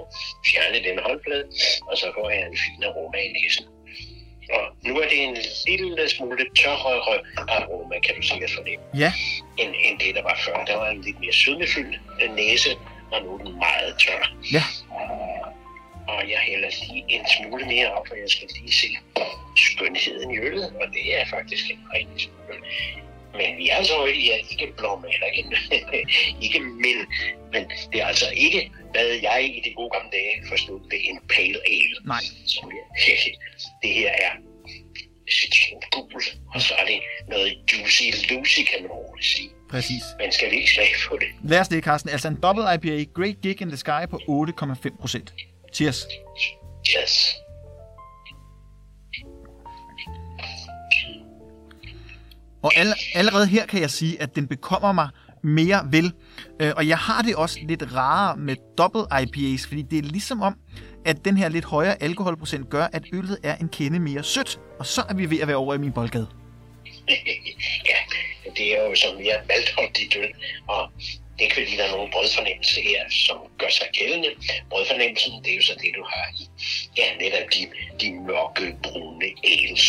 fjerne 0.50 0.78
den 0.88 0.98
håndflade, 1.06 1.44
og 1.90 1.98
så 1.98 2.06
får 2.16 2.30
jeg 2.30 2.40
en 2.50 2.58
fin 2.64 2.84
aroma 2.88 3.18
i 3.28 3.30
næsen. 3.38 3.64
Og 4.56 4.62
nu 4.86 4.92
er 5.02 5.08
det 5.12 5.18
en 5.28 5.36
lille 5.68 6.08
smule 6.08 6.44
tørrere 6.60 7.18
aroma, 7.56 7.94
kan 8.06 8.14
du 8.16 8.22
sikkert 8.22 8.50
fornemme. 8.58 8.84
Ja. 9.04 9.12
End, 9.58 9.72
end 9.84 9.98
det, 9.98 10.14
der 10.14 10.22
var 10.22 10.36
før. 10.44 10.64
Der 10.64 10.76
var 10.76 10.88
en 10.90 11.00
lidt 11.00 11.20
mere 11.20 11.32
sødmefyldt 11.32 11.96
næse, 12.36 12.70
og 13.12 13.22
nu 13.22 13.34
er 13.34 13.38
den 13.38 13.58
meget 13.58 13.94
tør. 13.98 14.32
Ja 14.52 14.62
og 16.08 16.30
jeg 16.30 16.38
hælder 16.38 16.70
lige 16.92 17.04
en 17.08 17.24
smule 17.36 17.64
mere 17.66 17.92
op, 17.92 18.06
for 18.08 18.14
jeg 18.14 18.30
skal 18.30 18.48
lige 18.60 18.72
se 18.72 18.88
skønheden 19.56 20.30
i 20.30 20.38
øllet, 20.38 20.68
og 20.80 20.86
det 20.92 21.20
er 21.20 21.24
faktisk 21.26 21.70
en 21.70 21.80
rigtig 21.94 22.20
smule. 22.20 22.58
Men 23.38 23.56
vi 23.58 23.68
er 23.68 23.76
altså 23.76 23.94
er 23.94 24.06
ikke 24.50 24.72
blomme, 24.76 25.06
eller 25.14 25.26
ikke, 25.26 25.56
ikke 26.44 26.60
mild, 26.60 27.06
men 27.52 27.62
det 27.92 28.00
er 28.00 28.06
altså 28.06 28.30
ikke, 28.36 28.70
hvad 28.92 29.06
jeg 29.22 29.52
i 29.56 29.60
de 29.64 29.74
gode 29.74 29.90
gamle 29.90 30.10
dage 30.12 30.34
forstod 30.48 30.80
ved 30.90 30.98
en 31.02 31.20
pale 31.34 31.58
ale. 31.66 31.96
Nej. 32.06 32.24
Som 32.46 32.72
jeg, 32.76 32.84
det 33.82 33.90
her 33.94 34.10
er 34.10 34.32
citron 35.30 35.82
og 36.54 36.62
så 36.62 36.74
er 36.74 36.84
det 36.84 37.00
noget 37.28 37.58
juicy 37.72 38.32
lucy, 38.32 38.60
kan 38.70 38.82
man 38.82 38.90
roligt 38.90 39.26
sige. 39.26 39.50
Præcis. 39.70 40.02
Men 40.18 40.32
skal 40.32 40.52
ikke 40.52 40.70
smage 40.70 40.94
på 41.08 41.16
det? 41.20 41.50
Lad 41.50 41.60
os 41.60 41.68
det, 41.68 41.84
Carsten. 41.84 42.10
Altså 42.10 42.28
en 42.28 42.34
double 42.34 42.74
IPA, 42.74 43.04
Great 43.14 43.40
Gig 43.42 43.60
in 43.62 43.68
the 43.68 43.76
Sky 43.76 44.08
på 44.10 44.16
8,5 44.16 45.00
procent. 45.00 45.34
Cheers. 45.74 46.06
Cheers. 46.88 47.34
Og 52.62 52.72
all, 52.76 52.94
allerede 53.14 53.46
her 53.46 53.66
kan 53.66 53.80
jeg 53.80 53.90
sige, 53.90 54.22
at 54.22 54.36
den 54.36 54.46
bekommer 54.46 54.92
mig 54.92 55.08
mere 55.42 55.88
vel. 55.90 56.12
Øh, 56.60 56.72
og 56.76 56.88
jeg 56.88 56.98
har 56.98 57.22
det 57.22 57.36
også 57.36 57.58
lidt 57.68 57.94
rarere 57.94 58.36
med 58.36 58.56
dobbelt 58.78 59.06
IPAs, 59.22 59.66
fordi 59.66 59.82
det 59.82 59.98
er 59.98 60.02
ligesom 60.02 60.42
om, 60.42 60.56
at 61.04 61.24
den 61.24 61.36
her 61.36 61.48
lidt 61.48 61.64
højere 61.64 62.02
alkoholprocent 62.02 62.70
gør, 62.70 62.86
at 62.92 63.04
øllet 63.12 63.38
er 63.42 63.56
en 63.56 63.68
kende 63.68 63.98
mere 63.98 64.22
sødt. 64.22 64.60
Og 64.78 64.86
så 64.86 65.02
er 65.08 65.14
vi 65.14 65.30
ved 65.30 65.40
at 65.40 65.48
være 65.48 65.56
over 65.56 65.74
i 65.74 65.78
min 65.78 65.92
boldgade. 65.92 66.26
det 68.58 68.66
er 68.76 68.82
jo 68.88 68.94
som 68.94 69.16
mere 69.16 69.40
valgholdigt 69.52 70.16
øl, 70.16 70.32
og 70.68 70.82
det 71.38 71.46
kan 71.52 71.56
fordi, 71.64 71.76
der 71.76 71.84
er 71.84 71.96
nogen 71.96 72.10
brødfornemmelse 72.14 72.80
her, 72.80 73.02
som 73.26 73.36
gør 73.58 73.68
sig 73.78 73.88
gældende. 73.92 74.30
Brødfornemmelsen, 74.70 75.32
det 75.44 75.50
er 75.52 75.56
jo 75.56 75.62
så 75.62 75.74
det, 75.82 75.90
du 75.98 76.04
har 76.12 76.26
i 76.40 76.44
ja, 76.98 77.06
netop 77.22 77.46
de, 77.54 77.62
de 78.00 78.08
mørke, 78.28 78.76
brune 78.82 79.28
ales. 79.52 79.84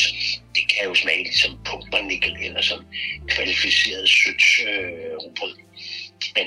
Det 0.55 0.63
kan 0.71 0.83
jo 0.89 0.93
smage 0.95 1.23
ligesom 1.23 1.51
pumpernikkel 1.65 2.33
eller 2.41 2.61
som 2.61 2.85
kvalificeret 3.27 4.09
sødt 4.09 4.43
øh, 4.67 5.15
rugbrød. 5.23 5.55
Men 6.35 6.45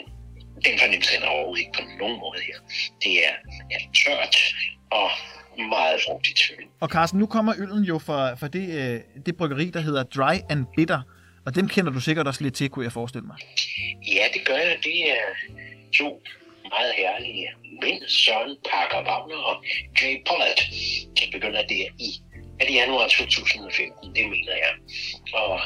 den 0.66 0.78
fornemmelse 0.78 1.16
er 1.16 1.26
overhovedet 1.26 1.60
ikke 1.60 1.72
på 1.78 1.84
nogen 2.00 2.18
måde 2.24 2.40
her. 2.48 2.58
Det 3.02 3.14
er, 3.26 3.34
er 3.76 3.82
tørt 4.00 4.36
og 4.90 5.10
meget 5.58 6.00
frugtigt. 6.06 6.40
Og 6.80 6.88
Carsten, 6.88 7.18
nu 7.18 7.26
kommer 7.26 7.54
øllen 7.58 7.84
jo 7.84 7.98
fra, 7.98 8.34
fra 8.34 8.48
det, 8.48 8.66
øh, 8.80 9.00
det 9.26 9.36
bryggeri, 9.36 9.70
der 9.70 9.80
hedder 9.80 10.02
Dry 10.02 10.34
and 10.50 10.66
Bitter. 10.76 11.00
Og 11.46 11.54
dem 11.54 11.68
kender 11.68 11.92
du 11.92 12.00
sikkert 12.00 12.26
også 12.26 12.42
lidt 12.42 12.54
til, 12.54 12.68
kunne 12.70 12.84
jeg 12.84 12.92
forestille 12.92 13.26
mig. 13.26 13.36
Ja, 14.06 14.24
det 14.34 14.44
gør 14.44 14.56
jeg. 14.56 14.78
Det 14.84 15.10
er 15.10 15.24
to 15.98 16.22
meget 16.68 16.92
herlige 16.96 17.48
mænd, 17.82 18.02
Søren 18.08 18.56
Parker 18.70 19.00
Wagner 19.08 19.36
og 19.36 19.64
Jay 20.02 20.16
Pollard. 20.26 20.60
De 21.18 21.24
begynder 21.32 21.62
der 21.66 21.86
i 21.98 22.22
er 22.62 22.66
det 22.66 22.74
januar 22.74 23.08
2015, 23.08 24.14
det 24.16 24.28
mener 24.28 24.56
jeg. 24.64 24.74
Og 25.32 25.60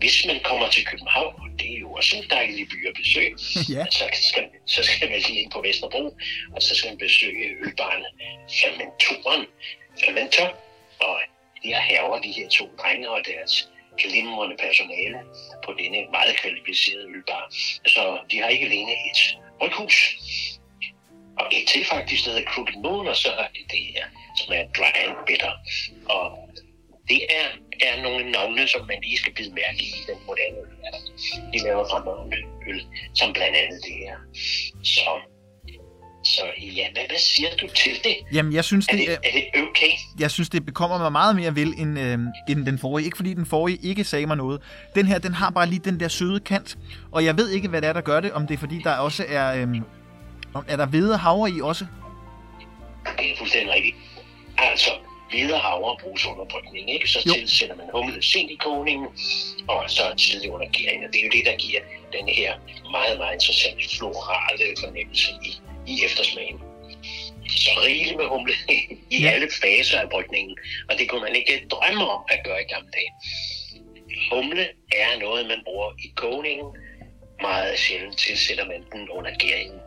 hvis 0.00 0.26
man 0.26 0.40
kommer 0.44 0.68
til 0.70 0.86
København, 0.86 1.34
og 1.42 1.48
det 1.58 1.74
er 1.74 1.78
jo 1.78 1.92
også 1.92 2.16
en 2.16 2.24
dejlig 2.30 2.68
by 2.68 2.88
at 2.88 2.94
besøge, 3.00 3.30
ja. 3.76 3.84
så, 3.90 4.04
skal, 4.28 4.44
så 4.66 4.82
skal 4.82 5.10
man 5.10 5.20
lige 5.26 5.40
ind 5.40 5.50
på 5.50 5.60
Vesterbro, 5.60 6.04
og 6.54 6.62
så 6.62 6.74
skal 6.76 6.90
man 6.90 6.98
besøge 6.98 7.44
ølbaren 7.64 8.04
Fermentoren. 8.60 9.46
Fermentor, 10.04 10.48
og 11.00 11.16
der 11.62 11.80
hæver 11.80 12.20
de 12.20 12.32
her 12.32 12.48
to 12.48 12.70
drenge 12.80 13.10
og 13.10 13.20
deres 13.26 13.69
glimrende 13.98 14.56
personale 14.56 15.18
på 15.64 15.72
denne 15.78 15.98
meget 16.12 16.36
kvalificerede 16.40 17.06
ølbar. 17.08 17.44
Så 17.86 18.18
de 18.30 18.40
har 18.40 18.48
ikke 18.48 18.66
alene 18.66 18.92
et 18.92 19.38
bryghus, 19.58 19.96
og 21.38 21.46
et 21.52 21.68
til 21.68 21.84
faktisk, 21.84 22.24
der 22.24 22.30
hedder 22.30 22.50
Crooked 22.50 22.76
Moon, 22.82 23.08
og 23.08 23.16
så 23.16 23.30
er 23.32 23.48
det 23.54 23.64
det 23.70 23.84
her, 23.94 24.06
som 24.36 24.54
er 24.56 24.62
Dry 24.76 24.90
and 25.04 25.16
Bitter. 25.26 25.52
Og 26.08 26.26
det 27.08 27.20
er, 27.40 27.46
er 27.88 28.02
nogle 28.02 28.30
navne, 28.30 28.68
som 28.68 28.86
man 28.86 28.98
lige 29.02 29.18
skal 29.18 29.34
bide 29.34 29.54
mærke 29.54 29.82
i 29.82 30.00
den 30.08 30.18
moderne 30.26 30.58
øl. 30.58 30.68
De 31.52 31.58
laver 31.58 31.84
fremragende 31.90 32.36
øl, 32.68 32.82
som 33.14 33.32
blandt 33.32 33.56
andet 33.56 33.80
det 33.84 33.94
her. 34.04 34.16
Så 34.82 35.20
så 36.24 36.42
ja, 36.76 36.86
hvad, 36.92 37.02
hvad 37.08 37.18
siger 37.18 37.48
du 37.60 37.68
til 37.74 37.92
det? 38.04 38.16
Jamen, 38.32 38.52
jeg 38.52 38.64
synes, 38.64 38.86
er 38.88 38.96
det, 38.96 39.06
det, 39.06 39.12
er 39.14 39.32
det 39.32 39.44
okay? 39.70 39.90
Jeg 40.18 40.30
synes, 40.30 40.48
det 40.48 40.66
bekommer 40.66 40.98
mig 40.98 41.12
meget 41.12 41.36
mere 41.36 41.54
vel 41.56 41.74
end, 41.78 41.98
øh, 41.98 42.18
end 42.48 42.66
den 42.66 42.78
forrige. 42.78 43.04
Ikke 43.04 43.16
fordi 43.16 43.34
den 43.34 43.46
forrige 43.46 43.78
ikke 43.82 44.04
sagde 44.04 44.26
mig 44.26 44.36
noget. 44.36 44.60
Den 44.94 45.06
her, 45.06 45.18
den 45.18 45.34
har 45.34 45.50
bare 45.50 45.66
lige 45.66 45.80
den 45.84 46.00
der 46.00 46.08
søde 46.08 46.40
kant. 46.40 46.78
Og 47.12 47.24
jeg 47.24 47.36
ved 47.36 47.50
ikke, 47.50 47.68
hvad 47.68 47.82
det 47.82 47.88
er, 47.88 47.92
der 47.92 48.00
gør 48.00 48.20
det. 48.20 48.32
Om 48.32 48.46
det 48.46 48.54
er 48.54 48.58
fordi, 48.58 48.80
der 48.84 48.92
også 48.92 49.24
er... 49.28 49.54
Øh, 49.54 49.76
er 50.68 50.76
der 50.76 50.86
hvede 50.86 51.16
havre 51.16 51.50
i 51.50 51.60
også? 51.60 51.86
Det 53.18 53.30
er 53.30 53.36
fuldstændig 53.38 53.74
rigtigt. 53.74 53.96
Altså, 54.58 54.90
hvide 55.30 55.58
havre 55.58 55.96
bruges 56.02 56.26
under 56.26 56.44
brygning, 56.44 56.90
ikke? 56.90 57.08
Så 57.08 57.18
Jo. 57.26 57.32
tilsætter 57.32 57.76
man 57.76 57.86
humle 57.94 58.22
sent 58.22 58.50
i 58.50 58.58
kogningen, 58.60 59.06
og 59.68 59.84
så 59.88 60.02
tidlig 60.16 60.50
under 60.50 60.68
gæringen. 60.76 61.08
Det 61.12 61.18
er 61.20 61.24
jo 61.24 61.30
det, 61.36 61.44
der 61.46 61.56
giver 61.56 61.80
den 62.12 62.28
her 62.28 62.50
meget, 62.90 63.18
meget 63.18 63.34
interessante 63.34 63.96
florale 63.96 64.64
fornemmelse 64.84 65.30
i, 65.48 65.50
i 65.92 66.04
eftersmagen. 66.04 66.58
Så 67.64 67.70
rigeligt 67.86 68.16
med 68.16 68.26
humle 68.34 68.52
i 69.16 69.18
Ja. 69.22 69.30
alle 69.30 69.48
faser 69.62 69.98
af 70.00 70.08
brygningen, 70.10 70.56
og 70.88 70.98
det 70.98 71.08
kunne 71.08 71.20
man 71.26 71.34
ikke 71.36 71.66
drømme 71.70 72.04
om 72.16 72.22
at 72.28 72.40
gøre 72.44 72.60
i 72.62 72.72
gamle 72.72 72.90
dage. 72.98 73.12
Humle 74.32 74.64
er 74.92 75.18
noget, 75.20 75.46
man 75.46 75.60
bruger 75.64 75.90
i 76.06 76.08
kogningen. 76.16 76.68
Meget 77.40 77.78
sjældent 77.78 78.18
tilsætter 78.18 78.66
man 78.66 78.82
den 78.92 79.08
under 79.10 79.32
gæringen. 79.38 79.80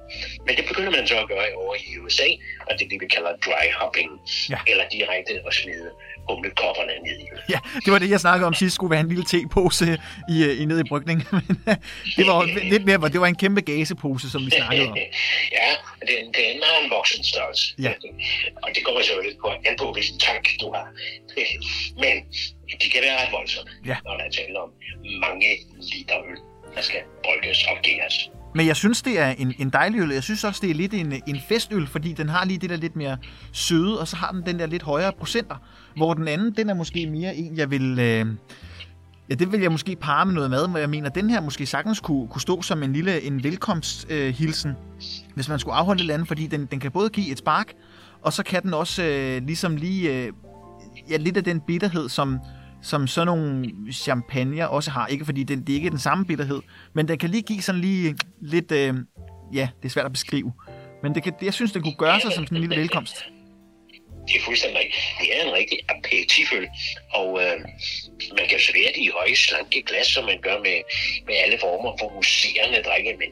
Men 0.46 0.56
det 0.58 0.66
begynder 0.68 0.92
man 0.92 1.08
så 1.08 1.18
at 1.20 1.28
gøre 1.28 1.46
over 1.56 1.76
i 1.76 1.98
USA, 1.98 2.28
og 2.68 2.72
det 2.80 2.86
er 2.86 2.90
det, 2.90 3.02
vi 3.02 3.08
kalder 3.08 3.32
dry 3.46 3.66
hopping. 3.80 4.10
Ja. 4.50 4.58
Eller 4.68 4.86
direkte 4.92 5.34
at 5.48 5.54
smide 5.54 5.90
humlekopperne 6.30 6.94
ned 7.08 7.20
i. 7.20 7.26
Ja, 7.50 7.60
det 7.86 7.94
var 7.94 8.00
det, 8.00 8.10
jeg 8.10 8.20
snakkede 8.20 8.48
om 8.48 8.54
sidst, 8.54 8.76
skulle 8.76 8.92
være 8.92 9.00
en 9.00 9.08
lille 9.08 9.26
tepose 9.26 9.86
i, 10.30 10.44
øh, 10.44 10.62
i 10.62 10.66
nede 10.66 10.82
i 10.82 10.88
brygning. 10.90 11.28
Men 11.32 11.44
øh, 11.68 11.76
det 12.18 12.28
var 12.28 12.44
lidt 12.74 12.86
mere, 12.86 13.10
det 13.10 13.20
var 13.22 13.28
en 13.28 13.36
kæmpe 13.36 13.62
gasepose, 13.62 14.30
som 14.32 14.46
vi 14.46 14.52
snakkede 14.52 14.88
om. 14.90 14.98
ja, 15.60 15.70
den, 16.10 16.24
den 16.40 16.54
har 16.64 16.84
en 16.84 16.90
voksen 16.90 17.24
størrelse. 17.24 17.76
Ja. 17.80 17.94
Og 18.64 18.70
det 18.76 18.84
kommer 18.86 19.02
selvfølgelig 19.02 19.38
på, 19.42 19.48
an 19.66 19.76
på, 19.80 19.92
hvilken 19.92 20.20
tank 20.20 20.46
du 20.62 20.74
har. 20.74 20.88
Men 22.04 22.16
de 22.82 22.90
kan 22.90 23.02
være 23.04 23.26
ret 23.26 23.32
voldsomme, 23.32 23.72
Ja. 23.86 23.96
når 24.06 24.18
der 24.18 24.24
er 24.24 24.30
tale 24.30 24.60
om 24.60 24.70
mange 25.28 25.48
liter 25.94 26.18
øl, 26.30 26.38
der 26.76 26.82
skal 26.82 27.02
brygges 27.24 27.60
og 27.72 27.78
gæres. 27.84 28.30
Men 28.56 28.68
jeg 28.68 28.76
synes, 28.76 29.02
det 29.02 29.20
er 29.20 29.30
en, 29.30 29.54
en 29.58 29.70
dejlig 29.70 30.02
øl. 30.02 30.10
Jeg 30.10 30.24
synes 30.24 30.44
også, 30.44 30.60
det 30.64 30.70
er 30.70 30.76
lidt 30.76 30.94
en, 30.94 31.14
en 31.28 31.38
festøl, 31.50 31.88
fordi 31.88 32.14
den 32.14 32.30
har 32.30 32.46
lige 32.46 32.58
det 32.58 32.70
der 32.70 32.76
lidt 32.76 32.96
mere 32.96 33.18
søde, 33.52 34.00
og 34.00 34.08
så 34.08 34.16
har 34.16 34.32
den 34.32 34.46
den 34.46 34.60
der 34.60 34.66
lidt 34.66 34.84
højere 34.84 35.12
procenter. 35.20 35.56
Hvor 35.96 36.14
den 36.14 36.28
anden, 36.28 36.56
den 36.56 36.70
er 36.70 36.74
måske 36.74 37.08
mere 37.08 37.36
en, 37.36 37.58
jeg 37.58 37.72
vil... 37.72 38.00
Øh, 38.00 38.26
ja, 39.30 39.36
det 39.36 39.52
vil 39.52 39.62
jeg 39.62 39.72
måske 39.72 39.96
parre 39.96 40.26
med 40.26 40.34
noget 40.34 40.50
mad, 40.50 40.68
men 40.68 40.78
jeg 40.78 40.90
mener, 40.90 41.10
den 41.10 41.30
her 41.30 41.42
måske 41.42 41.66
sagtens 41.66 42.00
kunne, 42.00 42.28
kunne 42.28 42.42
stå 42.42 42.62
som 42.62 42.84
en 42.84 42.94
lille 42.94 43.22
en 43.22 43.44
velkomsthilsen, 43.44 44.72
øh, 44.72 44.78
hvis 45.36 45.50
man 45.50 45.60
skulle 45.60 45.76
afholde 45.76 46.00
et 46.00 46.02
eller 46.02 46.14
andet, 46.14 46.28
fordi 46.28 46.48
den, 46.48 46.66
den 46.66 46.80
kan 46.80 46.92
både 46.92 47.10
give 47.10 47.32
et 47.32 47.38
spark, 47.38 47.74
og 48.22 48.34
så 48.34 48.44
kan 48.44 48.64
den 48.64 48.74
også 48.74 49.04
øh, 49.04 49.46
ligesom 49.46 49.76
lige... 49.76 50.26
Øh, 50.26 50.32
ja, 51.10 51.18
lidt 51.18 51.38
af 51.38 51.44
den 51.44 51.62
bitterhed, 51.62 52.10
som, 52.10 52.40
som 52.84 53.08
sådan 53.08 53.26
nogle 53.28 53.74
champagne 53.92 54.70
også 54.70 54.92
har. 54.92 55.08
Ikke 55.08 55.26
fordi 55.26 55.44
det, 55.44 55.68
det 55.68 55.74
er 55.74 55.78
ikke 55.78 55.90
den 55.90 56.00
samme 56.00 56.26
bitterhed, 56.26 56.62
men 56.94 57.08
den 57.08 57.18
kan 57.18 57.30
lige 57.30 57.42
give 57.42 57.62
sådan 57.62 57.82
lige 57.82 58.16
lidt... 58.42 58.72
Øh, 58.72 58.96
ja, 59.54 59.70
det 59.82 59.86
er 59.86 59.90
svært 59.90 60.06
at 60.06 60.12
beskrive. 60.12 60.54
Men 61.04 61.16
det 61.16 61.24
kan, 61.24 61.34
jeg 61.42 61.54
synes, 61.54 61.72
den 61.72 61.82
kunne 61.82 61.96
gøre 61.98 62.20
sig 62.20 62.32
som 62.32 62.46
sådan 62.46 62.58
en 62.58 62.62
lille 62.62 62.76
velkomst. 62.82 63.26
Det 64.28 64.36
er 64.36 64.42
fuldstændig 64.42 64.80
rigtigt. 64.80 65.04
Det 65.22 65.28
er 65.38 65.42
en 65.48 65.54
rigtig 65.54 65.80
aperitiføl, 65.90 66.68
og 67.20 67.30
øh, 67.44 67.58
man 68.38 68.46
kan 68.50 68.60
servere 68.60 68.92
det 68.96 69.02
i 69.08 69.10
høje, 69.18 69.36
slanke 69.36 69.82
glas, 69.90 70.08
som 70.08 70.24
man 70.26 70.40
gør 70.42 70.58
med, 70.68 70.78
med 71.28 71.36
alle 71.44 71.58
former 71.66 71.92
for 72.00 72.08
museerne 72.16 72.82
drikke, 72.88 73.12
men, 73.22 73.30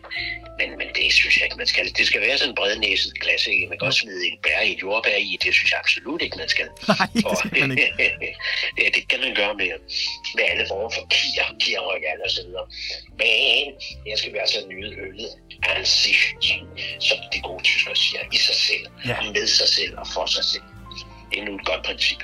men, 0.60 0.70
men 0.80 0.88
det 0.96 1.14
synes 1.14 1.36
jeg 1.38 1.44
ikke, 1.46 1.58
man 1.58 1.68
skal. 1.68 1.86
Det 1.98 2.06
skal 2.08 2.22
være 2.22 2.38
sådan 2.38 2.52
en 2.52 2.56
brednæset 2.56 3.12
glas, 3.22 3.48
ikke? 3.48 3.68
Man 3.68 3.78
kan 3.80 3.88
også 3.88 4.00
smide 4.00 4.28
et 4.28 4.40
bær 4.44 4.60
i, 4.62 4.72
et 4.72 4.82
jordbær 4.82 5.16
i, 5.16 5.38
det 5.44 5.54
synes 5.56 5.72
jeg 5.72 5.80
absolut 5.80 6.22
ikke, 6.22 6.38
man 6.38 6.50
skal. 6.50 6.68
Nej, 6.88 7.08
det 7.16 7.26
Og, 7.26 7.38
skal 7.38 7.60
man 7.68 7.72
ikke. 7.72 7.94
ja, 8.82 8.86
det 8.96 9.08
kan 9.10 9.20
man 9.26 9.36
gøre 9.36 9.54
med, 9.62 9.72
med 10.36 10.44
alle 10.52 10.66
former 10.72 10.90
for 10.96 11.04
kier, 11.16 11.48
kierrygal 11.64 12.20
og 12.26 12.32
så 12.32 12.42
videre. 12.48 12.66
Men 13.22 13.64
jeg 14.10 14.18
skal 14.18 14.34
være 14.34 14.48
så 14.48 14.60
nyde 14.70 14.92
øllet 15.06 15.32
an 15.70 15.86
sich, 15.86 16.22
som, 17.00 17.18
de 17.34 17.40
gode 17.48 17.64
tyskere 17.64 17.96
siger, 17.96 18.22
i 18.34 18.38
sig 18.38 18.56
selv, 18.56 18.86
Ja. 19.06 19.18
med 19.36 19.48
sig 19.48 19.68
selv 19.68 19.94
og 19.98 20.08
for 20.14 20.26
sig 20.26 20.46
selv 20.46 20.64
endnu 21.34 21.56
et 21.56 21.66
godt 21.66 21.86
princip. 21.86 22.18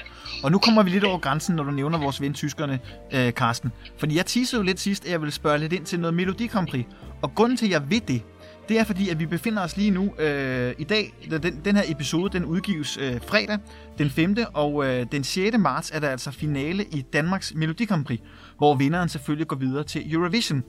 Og 0.43 0.52
nu 0.52 0.58
kommer 0.58 0.84
vi 0.84 0.89
lidt 0.89 1.04
over 1.04 1.17
grænsen, 1.17 1.56
når 1.56 1.63
du 1.63 1.72
nævner 1.72 1.98
vores 1.98 2.22
ven 2.22 2.34
tyskerne, 2.34 2.80
øh, 3.13 3.34
Karsten. 3.34 3.72
Fordi 3.98 4.17
jeg 4.17 4.26
teasede 4.26 4.60
jo 4.60 4.63
lidt 4.65 4.80
sidst, 4.80 5.06
at 5.06 5.12
jeg 5.12 5.22
ville 5.22 5.34
spørge 5.34 5.58
lidt 5.58 5.74
ind 5.74 5.86
til 5.86 6.00
noget 6.00 6.13
Melodi 6.13 6.48
Grand 6.48 6.67
Prix. 6.67 6.86
Og 7.22 7.36
grunden 7.36 7.58
til, 7.58 7.65
at 7.65 7.72
jeg 7.72 7.91
ved 7.91 8.02
det, 8.02 8.22
det 8.70 8.80
er 8.80 8.84
fordi, 8.84 9.10
at 9.10 9.20
vi 9.20 9.26
befinder 9.26 9.63
os 9.63 9.78
lige 9.78 9.91
nu 9.91 10.13
øh, 10.20 10.74
i 10.78 10.84
dag. 10.84 11.13
Den, 11.30 11.62
den 11.65 11.76
her 11.76 11.84
episode, 11.88 12.34
den 12.34 12.46
udgives 12.46 12.98
øh, 12.98 13.22
fredag 13.28 13.58
den 13.98 14.10
5. 14.10 14.36
Og 14.54 14.86
øh, 14.86 15.06
den 15.12 15.24
6. 15.24 15.58
marts 15.58 15.91
er 15.91 16.00
der 16.00 16.10
altså 16.10 16.32
finale 16.32 16.84
i 16.84 17.02
Danmarks 17.13 17.54
Melodi 17.56 17.86
Grand 17.86 18.06
Prix, 18.06 18.20
hvor 18.58 18.76
vinderen 18.76 19.10
selvfølgelig 19.10 19.48
går 19.48 19.56
videre 19.56 19.84
til 19.84 20.13
Eurovision. 20.13 20.63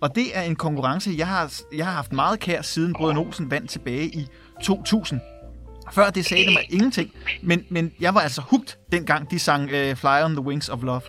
Og 0.00 0.14
det 0.14 0.36
er 0.38 0.42
en 0.42 0.56
konkurrence, 0.56 1.14
jeg 1.18 1.26
har, 1.26 1.52
jeg 1.74 1.86
har 1.86 1.92
haft 1.92 2.12
meget 2.12 2.40
kær 2.40 2.62
siden 2.62 2.92
Brøden 2.92 3.16
Olsen 3.16 3.50
vandt 3.50 3.70
tilbage 3.70 4.06
i 4.06 4.26
2000. 4.62 5.20
Før 5.94 6.10
det 6.10 6.24
sagde 6.26 6.44
det 6.44 6.52
mig 6.52 6.66
ingenting, 6.72 7.14
men, 7.42 7.66
men 7.68 7.94
jeg 8.00 8.14
var 8.14 8.20
altså 8.20 8.40
hugt 8.40 8.78
dengang 8.92 9.30
de 9.30 9.38
sang 9.38 9.62
uh, 9.64 9.96
Fly 9.96 10.22
on 10.24 10.32
the 10.32 10.40
Wings 10.40 10.68
of 10.68 10.82
Love. 10.82 11.00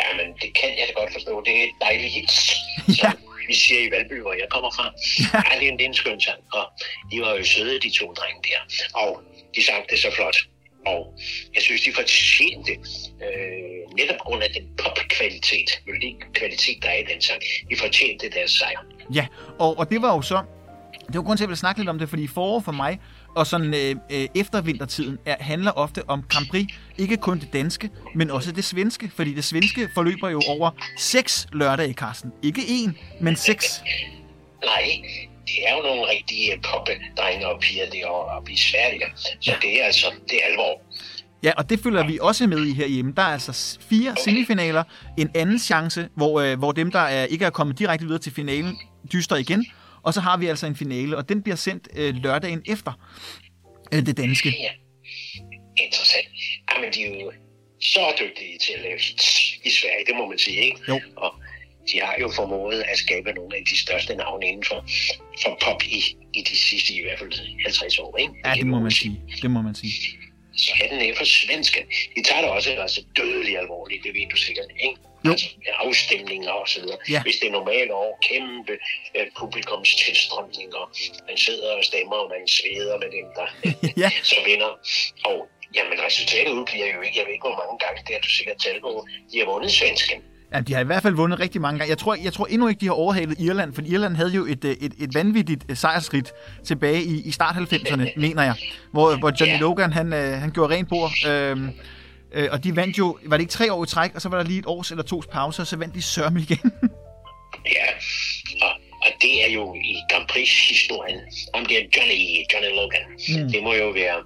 Ja, 0.00 0.16
men 0.16 0.26
det 0.42 0.50
kan 0.60 0.68
jeg 0.78 0.84
da 0.88 1.00
godt 1.00 1.12
forstå. 1.12 1.42
Det 1.46 1.58
er 1.60 1.64
et 1.64 1.70
dejligt 1.80 2.12
hit, 2.14 2.30
Ja. 3.02 3.10
som 3.10 3.18
vi 3.48 3.54
siger 3.54 3.80
i 3.86 3.90
Valby, 3.90 4.20
hvor 4.22 4.32
jeg 4.32 4.46
kommer 4.50 4.70
fra. 4.76 4.86
Ja. 5.34 5.42
Ja, 5.48 5.60
det, 5.60 5.66
er 5.68 5.72
en, 5.72 5.78
det 5.78 5.84
er 5.84 5.88
en 5.88 5.94
skøn 5.94 6.20
sang, 6.20 6.40
og 6.52 6.64
de 7.10 7.20
var 7.20 7.34
jo 7.34 7.44
søde, 7.44 7.80
de 7.80 7.90
to 7.98 8.06
drenge 8.12 8.40
der. 8.48 8.60
Og 8.94 9.22
de 9.54 9.64
sang 9.66 9.82
det 9.90 9.98
så 9.98 10.10
flot. 10.16 10.36
Og 10.86 11.14
jeg 11.54 11.62
synes, 11.62 11.80
de 11.80 11.92
fortjente, 11.94 12.72
øh, 13.26 13.96
netop 13.96 14.16
på 14.18 14.24
grund 14.28 14.42
af 14.42 14.50
den 14.56 14.64
popkvalitet, 14.82 15.68
melodikvalitet, 15.86 16.82
der 16.82 16.88
er 16.88 16.98
i 17.04 17.06
den 17.12 17.20
sang, 17.22 17.40
de 17.70 17.76
fortjente 17.76 18.30
deres 18.30 18.50
sejr. 18.50 18.80
Ja, 19.14 19.26
og, 19.58 19.78
og 19.78 19.90
det 19.90 20.02
var 20.02 20.14
jo 20.14 20.22
så... 20.22 20.42
Det 21.08 21.16
var 21.16 21.22
grund 21.22 21.38
til, 21.38 21.44
at 21.44 21.46
jeg 21.46 21.48
ville 21.48 21.58
snakke 21.58 21.80
lidt 21.80 21.88
om 21.88 21.98
det, 21.98 22.08
fordi 22.08 22.26
forår 22.26 22.60
for 22.60 22.72
mig 22.72 23.00
og 23.36 23.46
sådan 23.46 23.74
øh, 23.74 23.96
øh, 24.10 24.28
eftervintertiden 24.34 25.18
er, 25.26 25.36
handler 25.40 25.70
ofte 25.70 26.02
om 26.08 26.22
Grand 26.28 26.46
Prix. 26.50 26.66
Ikke 26.98 27.16
kun 27.16 27.40
det 27.40 27.52
danske, 27.52 27.90
men 28.14 28.30
også 28.30 28.52
det 28.52 28.64
svenske. 28.64 29.10
Fordi 29.16 29.34
det 29.34 29.44
svenske 29.44 29.88
forløber 29.94 30.28
jo 30.28 30.42
over 30.48 30.70
seks 30.98 31.46
lørdage, 31.52 31.92
Carsten. 31.92 32.32
Ikke 32.42 32.60
én, 32.60 32.90
men 33.20 33.36
seks. 33.36 33.82
Nej, 34.64 35.02
det 35.46 35.68
er 35.68 35.76
jo 35.76 35.82
nogle 35.82 36.02
rigtige 36.10 36.60
poppe-drenge 36.72 37.48
og 37.48 37.60
piger 37.60 37.90
derovre 37.90 38.36
oppe 38.36 38.52
i 38.52 38.56
Sverige. 38.56 39.04
Så 39.40 39.52
det 39.62 39.80
er 39.80 39.84
altså, 39.84 40.06
det 40.30 40.36
er 40.42 40.50
alvor. 40.50 40.82
Ja, 41.42 41.52
og 41.56 41.70
det 41.70 41.80
følger 41.80 42.06
vi 42.06 42.18
også 42.22 42.46
med 42.46 42.66
i 42.66 42.72
herhjemme. 42.72 43.12
Der 43.16 43.22
er 43.22 43.32
altså 43.32 43.78
fire 43.90 44.14
semifinaler, 44.24 44.84
en 45.16 45.30
anden 45.34 45.58
chance, 45.58 46.08
hvor, 46.14 46.40
øh, 46.40 46.58
hvor 46.58 46.72
dem, 46.72 46.90
der 46.90 46.98
er, 46.98 47.24
ikke 47.24 47.44
er 47.44 47.50
kommet 47.50 47.78
direkte 47.78 48.06
videre 48.06 48.20
til 48.20 48.32
finalen, 48.32 48.78
dyster 49.12 49.36
igen. 49.36 49.66
Og 50.02 50.14
så 50.14 50.20
har 50.20 50.36
vi 50.36 50.46
altså 50.46 50.66
en 50.66 50.76
finale, 50.76 51.16
og 51.16 51.28
den 51.28 51.42
bliver 51.42 51.56
sendt 51.56 51.88
øh, 51.96 52.14
lørdagen 52.14 52.62
efter 52.66 52.92
øh, 53.94 54.06
det 54.06 54.16
danske. 54.16 54.48
Ja, 54.48 54.70
interessant. 55.84 56.26
Jamen, 56.70 56.92
de 56.92 57.02
er 57.02 57.20
jo 57.24 57.32
så 57.80 58.00
dygtige 58.20 58.58
til 58.58 58.72
at 58.72 58.80
lave 58.82 58.98
hits 58.98 59.54
i 59.64 59.70
Sverige, 59.70 60.04
det 60.06 60.16
må 60.16 60.28
man 60.28 60.38
sige, 60.38 60.56
ikke? 60.56 60.80
Jo. 60.88 61.00
Og 61.16 61.34
de 61.92 62.00
har 62.00 62.16
jo 62.20 62.30
formået 62.36 62.80
at 62.92 62.98
skabe 62.98 63.32
nogle 63.32 63.56
af 63.56 63.62
de 63.70 63.78
største 63.78 64.14
navne 64.14 64.46
inden 64.46 64.64
for, 64.64 64.84
for 65.42 65.58
pop 65.64 65.82
i, 65.82 66.16
i 66.34 66.42
de 66.42 66.56
sidste 66.56 66.94
i 66.94 67.02
hvert 67.02 67.18
fald 67.18 67.32
50 67.64 67.98
år, 67.98 68.16
ikke? 68.16 68.32
Ja, 68.44 68.54
det 68.54 68.66
må 68.66 68.80
man 68.80 68.90
sige. 68.90 69.20
Det 69.42 69.50
må 69.50 69.62
man 69.62 69.74
sige. 69.74 69.92
Så 70.58 70.72
hatten 70.74 71.16
for 71.16 71.24
svenske. 71.24 71.80
De 72.16 72.22
tager 72.22 72.42
det 72.42 72.50
også 72.50 72.70
altså 72.70 73.00
dødeligt 73.16 73.58
alvorligt, 73.58 74.04
det 74.04 74.14
ved 74.14 74.26
du 74.30 74.36
sikkert, 74.36 74.66
ikke? 74.84 74.96
Jo. 75.24 75.30
Altså 75.30 75.46
afstemninger 75.86 76.50
og 76.50 76.68
så 76.68 76.80
videre. 76.80 76.98
Ja. 77.10 77.22
Hvis 77.22 77.36
det 77.36 77.46
er 77.48 77.52
normalt 77.52 77.90
år, 77.90 78.18
kæmpe 78.28 78.74
uh, 79.18 79.26
publikums 79.38 79.94
tilstrømninger. 79.94 80.82
Man 81.28 81.36
sidder 81.36 81.76
og 81.76 81.84
stemmer, 81.84 82.16
og 82.16 82.28
man 82.34 82.48
sveder 82.48 82.98
med 83.02 83.10
dem, 83.16 83.26
der 83.38 83.46
Ja. 84.02 84.10
så 84.22 84.36
vinder. 84.46 84.70
Og 85.24 85.48
jamen, 85.76 85.96
resultatet 86.06 86.52
udbliver 86.58 86.94
jo 86.94 87.00
ikke. 87.00 87.18
Jeg 87.18 87.26
ved 87.26 87.32
ikke, 87.32 87.48
hvor 87.48 87.58
mange 87.62 87.78
gange 87.84 87.98
det 88.06 88.12
har 88.14 88.20
du 88.20 88.28
sikkert 88.38 88.58
talt 88.64 88.80
på. 88.80 89.06
De 89.32 89.38
har 89.38 89.46
vundet 89.46 89.72
svensken. 89.72 90.18
Ja, 90.54 90.60
de 90.60 90.74
har 90.74 90.80
i 90.80 90.84
hvert 90.84 91.02
fald 91.02 91.14
vundet 91.14 91.40
rigtig 91.40 91.60
mange 91.60 91.78
gange. 91.78 91.90
Jeg 91.90 91.98
tror, 91.98 92.14
jeg 92.24 92.32
tror 92.32 92.46
endnu 92.46 92.68
ikke, 92.68 92.80
de 92.80 92.86
har 92.86 92.92
overhalet 92.92 93.40
Irland, 93.40 93.74
for 93.74 93.82
Irland 93.86 94.16
havde 94.16 94.30
jo 94.34 94.44
et, 94.46 94.64
øh, 94.64 94.70
et, 94.80 94.92
et 94.98 95.14
vanvittigt 95.14 95.64
øh, 95.68 95.76
sejrsrit 95.76 96.32
tilbage 96.64 97.02
i, 97.02 97.20
i 97.20 97.30
start 97.30 97.54
90'erne, 97.54 98.12
mener 98.20 98.42
jeg. 98.42 98.54
Hvor, 98.92 99.16
hvor 99.16 99.32
Johnny 99.40 99.54
Ja. 99.54 99.60
Logan, 99.60 99.92
han, 99.92 100.12
øh, 100.12 100.32
han 100.40 100.50
gjorde 100.50 100.74
rent 100.74 100.88
bord. 100.88 101.10
Øhm, 101.28 101.70
øh, 102.32 102.48
og 102.52 102.64
de 102.64 102.76
vandt 102.76 102.98
jo, 102.98 103.18
var 103.26 103.36
det 103.36 103.42
ikke 103.42 103.52
tre 103.52 103.72
år 103.72 103.84
i 103.84 103.86
træk, 103.86 104.14
og 104.14 104.20
så 104.22 104.28
var 104.28 104.36
der 104.36 104.44
lige 104.44 104.58
et 104.58 104.66
års 104.66 104.90
eller 104.90 105.04
tos 105.04 105.26
pause, 105.26 105.62
og 105.62 105.66
så 105.66 105.76
vandt 105.76 105.94
de 105.94 106.02
sørme 106.02 106.40
igen. 106.40 106.72
Ja, 107.76 107.86
og, 108.66 108.72
og 109.04 109.10
det 109.22 109.44
er 109.44 109.50
jo 109.52 109.74
i 109.74 109.94
Grand 110.10 110.26
Prix-historien 110.28 111.20
om 111.54 111.66
det 111.66 111.76
er 111.80 111.84
Johnny, 111.96 112.18
Johnny 112.52 112.70
Logan. 112.78 113.04
Mm. 113.42 113.50
Det 113.52 113.62
må 113.62 113.72
jo 113.74 113.88
være, 113.90 114.18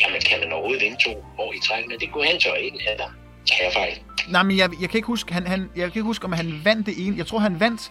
jamen 0.00 0.20
kan 0.28 0.40
man 0.40 0.52
overhovedet 0.52 0.82
vinde 0.82 0.98
to 1.06 1.24
år 1.38 1.52
i 1.52 1.60
træk, 1.68 1.84
men 1.88 1.96
det 2.00 2.08
kunne 2.12 2.26
han 2.26 2.40
så 2.40 2.52
ikke, 2.54 2.78
eller 2.92 3.08
tager 3.48 3.64
jeg 3.64 3.72
fejl. 3.72 3.98
Nej, 4.28 4.42
men 4.42 4.56
jeg, 4.56 4.70
jeg, 4.80 4.90
kan 4.90 4.98
ikke 4.98 5.06
huske, 5.06 5.32
han, 5.32 5.46
han, 5.46 5.60
jeg 5.76 5.82
kan 5.82 5.86
ikke 5.86 6.02
huske, 6.02 6.24
om 6.24 6.32
han 6.32 6.60
vandt 6.64 6.86
det 6.86 7.06
ene. 7.06 7.16
Jeg 7.16 7.26
tror, 7.26 7.38
han 7.38 7.60
vandt, 7.60 7.90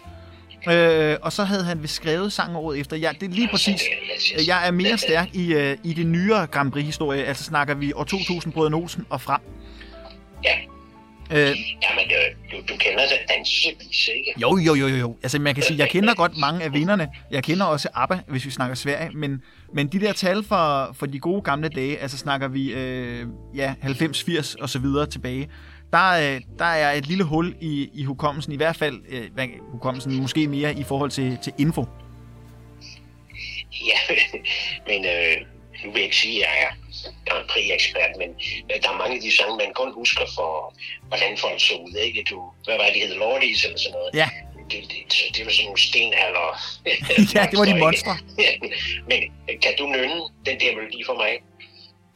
øh, 0.68 1.16
og 1.22 1.32
så 1.32 1.44
havde 1.44 1.64
han 1.64 1.82
vist 1.82 1.94
skrevet 1.94 2.32
sangen 2.32 2.56
året 2.56 2.78
efter. 2.80 2.96
Ja, 2.96 3.10
det 3.20 3.30
er 3.30 3.34
lige 3.34 3.48
præcis. 3.48 3.82
Yes. 4.14 4.48
Jeg 4.48 4.66
er 4.66 4.70
mere 4.70 4.98
stærk 4.98 5.28
i, 5.34 5.52
øh, 5.52 5.76
i 5.84 5.92
det 5.92 6.06
nyere 6.06 6.46
Grand 6.46 6.72
Prix-historie. 6.72 7.24
Altså 7.24 7.44
snakker 7.44 7.74
vi 7.74 7.92
år 7.92 8.04
2000 8.04 8.52
Brødren 8.52 8.74
Olsen 8.74 9.06
og 9.10 9.20
frem. 9.20 9.40
Ja, 10.44 10.54
Øh, 11.30 11.36
jamen, 11.36 11.54
øh, 12.10 12.52
du, 12.52 12.56
du 12.72 12.76
kender 12.78 13.00
det 13.00 13.18
dansevis, 13.36 14.08
ikke? 14.14 14.34
Jo, 14.40 14.58
jo, 14.58 14.74
jo, 14.74 14.86
jo, 14.86 14.96
jo. 14.96 15.16
Altså, 15.22 15.38
man 15.38 15.54
kan 15.54 15.64
sige, 15.64 15.78
jeg 15.78 15.88
kender 15.88 16.14
godt 16.14 16.36
mange 16.36 16.64
af 16.64 16.72
vinderne. 16.72 17.08
Jeg 17.30 17.44
kender 17.44 17.64
også 17.66 17.88
ABBA, 17.94 18.18
hvis 18.28 18.44
vi 18.44 18.50
snakker 18.50 18.74
Sverige. 18.74 19.10
Men, 19.14 19.42
men 19.72 19.88
de 19.88 20.00
der 20.00 20.12
tal 20.12 20.44
for, 20.44 20.90
for 20.92 21.06
de 21.06 21.18
gode 21.18 21.42
gamle 21.42 21.68
dage, 21.68 21.98
altså 21.98 22.18
snakker 22.18 22.48
vi 22.48 22.72
øh, 22.72 23.26
ja, 23.54 23.74
90, 23.80 24.24
80 24.24 24.54
og 24.54 24.68
så 24.68 24.78
videre 24.78 25.06
tilbage, 25.06 25.48
der, 25.92 26.34
øh, 26.34 26.40
der 26.58 26.64
er 26.64 26.92
et 26.92 27.06
lille 27.06 27.24
hul 27.24 27.54
i, 27.60 27.90
i 27.94 28.04
hukommelsen, 28.04 28.52
i 28.52 28.56
hvert 28.56 28.76
fald 28.76 29.00
øh, 29.08 29.48
hukommelsen 29.72 30.22
måske 30.22 30.46
mere 30.48 30.74
i 30.74 30.82
forhold 30.82 31.10
til, 31.10 31.38
til 31.42 31.52
info. 31.58 31.84
Ja, 33.86 33.98
men 34.88 35.04
øh, 35.04 35.36
nu 35.84 35.90
vil 35.90 35.98
jeg 36.00 36.04
ikke 36.04 36.16
sige, 36.16 36.46
at 36.46 36.52
jeg 36.52 36.68
er 36.68 36.72
Grand 37.26 37.48
Prix-ekspert, 37.48 38.12
men 38.18 38.28
der 38.82 38.88
er 38.90 38.98
mange 38.98 39.16
af 39.16 39.22
de 39.22 39.36
sange, 39.36 39.56
man 39.56 39.72
kun 39.74 39.92
husker 39.94 40.26
for, 40.34 40.74
hvordan 41.08 41.36
folk 41.38 41.60
så 41.60 41.74
ud, 41.74 41.94
ikke? 42.06 42.26
Du, 42.30 42.38
hvad 42.64 42.76
var 42.76 42.84
det, 42.84 42.94
de 42.94 43.00
hed? 43.00 43.14
Lordies 43.14 43.64
eller 43.64 43.78
sådan 43.78 43.92
noget? 43.92 44.10
Ja. 44.14 44.28
Det, 44.70 44.80
det, 44.90 45.36
det 45.36 45.44
var 45.44 45.52
sådan 45.52 45.64
nogle 45.64 45.80
stenalder. 45.80 46.48
ja, 47.34 47.46
det 47.50 47.58
var 47.58 47.64
de 47.64 47.78
monstre. 47.78 48.16
men 49.08 49.18
kan 49.62 49.72
du 49.78 49.86
nynne 49.86 50.20
den 50.46 50.60
der 50.60 50.76
melodi 50.76 51.02
for 51.06 51.16
mig? 51.22 51.32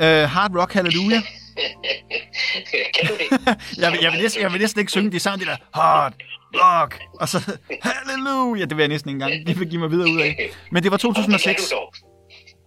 Uh, 0.02 0.30
hard 0.30 0.50
Rock 0.56 0.72
Hallelujah. 0.72 1.22
kan 2.94 3.06
du 3.08 3.14
det? 3.14 3.56
jeg, 3.78 3.92
vil, 3.92 3.98
jeg, 4.02 4.12
vil 4.12 4.20
næsten, 4.22 4.42
jeg 4.42 4.52
vil 4.52 4.60
næsten 4.60 4.80
ikke 4.80 4.92
synge 4.92 5.12
de 5.12 5.18
sang, 5.18 5.40
de 5.40 5.44
der 5.44 5.56
Hard 5.74 6.14
Rock, 6.54 7.00
og 7.20 7.28
så 7.28 7.58
Hallelujah. 7.82 8.68
Det 8.68 8.76
vil 8.76 8.82
jeg 8.82 8.88
næsten 8.88 9.10
ikke 9.10 9.24
engang. 9.24 9.46
Det 9.46 9.60
vil 9.60 9.68
give 9.68 9.80
mig 9.80 9.90
videre 9.90 10.10
ud 10.10 10.20
af. 10.20 10.50
Men 10.70 10.82
det 10.82 10.90
var 10.90 10.96
2006. 10.96 11.44
Det 11.44 11.56
kan 11.56 11.64
du 11.70 11.76
dog. 11.76 11.94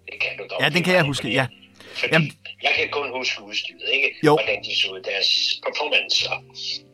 Det 0.05 0.19
kan 0.21 0.37
du 0.37 0.43
dog. 0.49 0.61
Ja, 0.61 0.69
den 0.69 0.83
kan 0.83 0.93
jeg 0.93 1.03
huske, 1.03 1.29
ja. 1.29 1.47
Fordi 1.93 2.13
Jamen, 2.13 2.31
jeg 2.65 2.73
kan 2.75 2.89
kun 2.91 3.07
huske 3.17 3.43
udstyret, 3.43 3.89
ikke? 3.93 4.07
Jo. 4.25 4.33
Hvordan 4.35 4.63
de 4.63 4.79
så 4.79 4.87
ud, 4.91 5.01
deres 5.01 5.29
performance. 5.65 6.29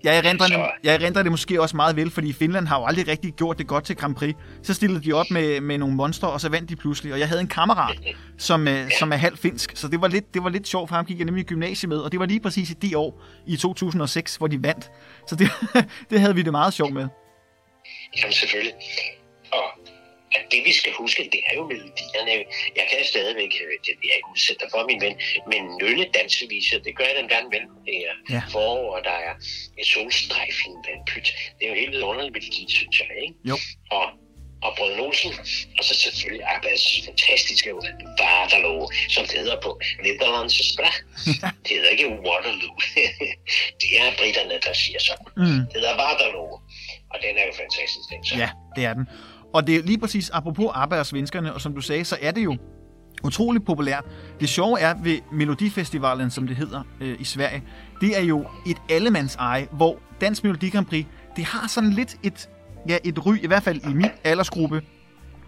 Jeg 0.03 0.17
erindrer, 0.17 0.47
det, 0.47 0.59
jeg 0.83 0.93
erindrer 0.95 1.23
det 1.23 1.31
måske 1.31 1.61
også 1.61 1.75
meget 1.75 1.95
vel, 1.95 2.11
fordi 2.11 2.33
Finland 2.33 2.67
har 2.67 2.79
jo 2.79 2.85
aldrig 2.85 3.07
rigtig 3.07 3.33
gjort 3.33 3.57
det 3.57 3.67
godt 3.67 3.85
til 3.85 3.95
Grand 3.95 4.15
Prix. 4.15 4.35
Så 4.63 4.73
stillede 4.73 5.03
de 5.03 5.13
op 5.13 5.25
med, 5.31 5.61
med 5.61 5.77
nogle 5.77 5.95
monstre, 5.95 6.29
og 6.29 6.41
så 6.41 6.49
vandt 6.49 6.69
de 6.69 6.75
pludselig. 6.75 7.13
Og 7.13 7.19
jeg 7.19 7.27
havde 7.27 7.41
en 7.41 7.47
kammerat, 7.47 7.99
som, 8.47 8.67
ja. 8.67 8.89
som 8.99 9.11
er 9.11 9.15
halv 9.15 9.37
finsk, 9.37 9.71
så 9.75 9.87
det 9.87 10.01
var, 10.01 10.07
lidt, 10.07 10.33
det 10.33 10.43
var 10.43 10.49
lidt 10.49 10.67
sjovt, 10.67 10.89
for 10.89 10.95
ham 10.95 11.05
gik 11.05 11.17
jeg 11.17 11.25
nemlig 11.25 11.41
i 11.41 11.47
gymnasiet 11.47 11.89
med, 11.89 11.97
og 11.97 12.11
det 12.11 12.19
var 12.19 12.25
lige 12.25 12.39
præcis 12.39 12.69
i 12.69 12.73
de 12.73 12.97
år, 12.97 13.21
i 13.47 13.57
2006, 13.57 14.35
hvor 14.35 14.47
de 14.47 14.63
vandt. 14.63 14.91
Så 15.27 15.35
det, 15.35 15.49
det 16.09 16.19
havde 16.19 16.35
vi 16.35 16.41
det 16.41 16.51
meget 16.51 16.73
sjovt 16.73 16.93
med. 16.93 17.07
Jamen 18.17 18.33
selvfølgelig. 18.33 18.73
Og 19.51 19.63
at 20.37 20.43
det 20.51 20.61
vi 20.65 20.73
skal 20.73 20.91
huske, 20.93 21.29
det 21.31 21.41
er 21.49 21.55
jo 21.55 21.63
melodierne. 21.67 22.31
Jeg 22.79 22.85
kan 22.91 23.05
stadigvæk, 23.05 23.53
øh, 23.63 23.73
det 23.85 23.93
vil 23.99 24.07
jeg 24.11 24.17
ikke 24.19 24.31
udsætte 24.33 24.65
for 24.71 24.85
min 24.89 25.01
ven, 25.01 25.15
men 25.51 25.61
nølle 25.81 26.05
danseviser, 26.17 26.79
det 26.79 26.95
gør 26.97 27.05
jeg 27.05 27.15
den 27.19 27.29
gerne 27.29 27.49
vel. 27.55 27.65
Det 27.85 27.97
er 28.07 28.13
ja. 28.29 28.41
forår, 28.53 28.95
og 28.95 29.03
der 29.03 29.17
er 29.27 29.33
et 29.77 29.87
solstrejf 29.87 30.57
i 30.65 30.67
en 30.69 30.83
vandpyt. 30.87 31.27
Det 31.57 31.63
er 31.65 31.69
jo 31.73 31.77
helt 31.83 32.03
underligt 32.03 32.33
melodi, 32.33 32.65
synes 32.69 32.99
jeg, 32.99 33.09
ikke? 33.21 33.35
Jo. 33.49 33.57
Og 33.91 34.05
og 34.65 34.71
Brød 34.77 34.99
Olsen, 34.99 35.33
og 35.77 35.83
så 35.83 35.93
selvfølgelig 35.95 36.45
Abbas 36.55 37.01
fantastiske 37.05 37.75
Waterloo, 37.75 38.89
som 39.09 39.25
det 39.25 39.37
hedder 39.39 39.61
på 39.61 39.79
Nederlands 40.03 40.73
sprog. 40.73 40.93
det 41.65 41.71
hedder 41.77 41.89
ikke 41.89 42.07
Waterloo. 42.27 42.75
det 43.81 43.89
er 43.99 44.15
britterne, 44.19 44.59
der 44.65 44.73
siger 44.73 44.99
sådan. 44.99 45.27
Mm. 45.37 45.61
Det 45.69 45.73
hedder 45.73 45.95
Waterloo, 46.01 46.51
og 47.11 47.17
den 47.23 47.33
er 47.37 47.45
jo 47.49 47.53
fantastisk, 47.63 48.05
den 48.11 48.25
så. 48.25 48.35
Ja, 48.35 48.49
det 48.75 48.83
er 48.85 48.93
den. 48.93 49.05
Og 49.53 49.67
det 49.67 49.75
er 49.75 49.83
lige 49.83 49.97
præcis, 49.97 50.29
apropos 50.29 50.67
ABBA 50.73 50.99
og 50.99 51.05
svenskerne, 51.05 51.53
og 51.53 51.61
som 51.61 51.73
du 51.73 51.81
sagde, 51.81 52.05
så 52.05 52.17
er 52.21 52.31
det 52.31 52.43
jo 52.43 52.57
utrolig 53.23 53.63
populært. 53.63 54.05
Det 54.39 54.49
sjove 54.49 54.79
er 54.79 54.93
ved 55.03 55.17
Melodifestivalen, 55.31 56.29
som 56.29 56.47
det 56.47 56.55
hedder 56.55 56.83
øh, 57.01 57.15
i 57.19 57.23
Sverige, 57.23 57.63
det 58.01 58.19
er 58.19 58.23
jo 58.23 58.45
et 58.67 58.77
allemands 58.89 59.35
eje, 59.35 59.67
hvor 59.71 59.99
Dansk 60.21 60.43
Melodi 60.43 60.69
Grand 60.69 60.85
Prix, 60.85 61.05
det 61.35 61.43
har 61.43 61.67
sådan 61.67 61.89
lidt 61.89 62.17
et, 62.23 62.49
ja, 62.89 62.97
et 63.03 63.25
ry, 63.25 63.43
i 63.43 63.47
hvert 63.47 63.63
fald 63.63 63.81
i 63.89 63.93
min 63.93 64.09
aldersgruppe, 64.23 64.81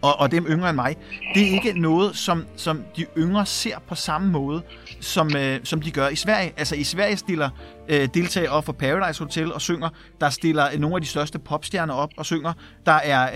og, 0.04 0.20
og 0.20 0.32
dem 0.32 0.46
yngre 0.50 0.70
end 0.70 0.76
mig, 0.76 0.96
det 1.34 1.48
er 1.48 1.52
ikke 1.52 1.80
noget, 1.82 2.18
som, 2.18 2.46
som 2.56 2.84
de 2.98 3.06
yngre 3.18 3.46
ser 3.46 3.80
på 3.88 3.96
samme 3.96 4.32
måde, 4.32 4.62
som, 5.00 5.36
øh, 5.36 5.60
som 5.64 5.82
de 5.82 5.92
gør 5.92 6.08
i 6.08 6.16
Sverige. 6.16 6.54
Altså 6.58 6.76
i 6.76 6.84
Sverige 6.84 7.18
stiller 7.18 7.50
øh, 7.90 8.10
deltagere 8.14 8.50
op 8.50 8.66
for 8.66 8.74
Paradise 8.74 9.24
Hotel 9.24 9.54
og 9.54 9.62
synger. 9.62 9.90
Der 10.22 10.30
stiller 10.30 10.68
øh, 10.74 10.80
nogle 10.80 10.96
af 10.96 11.02
de 11.02 11.08
største 11.08 11.40
popstjerner 11.40 11.94
op 11.94 12.10
og 12.18 12.26
synger. 12.26 12.54
Der 12.86 12.92
er 12.92 13.30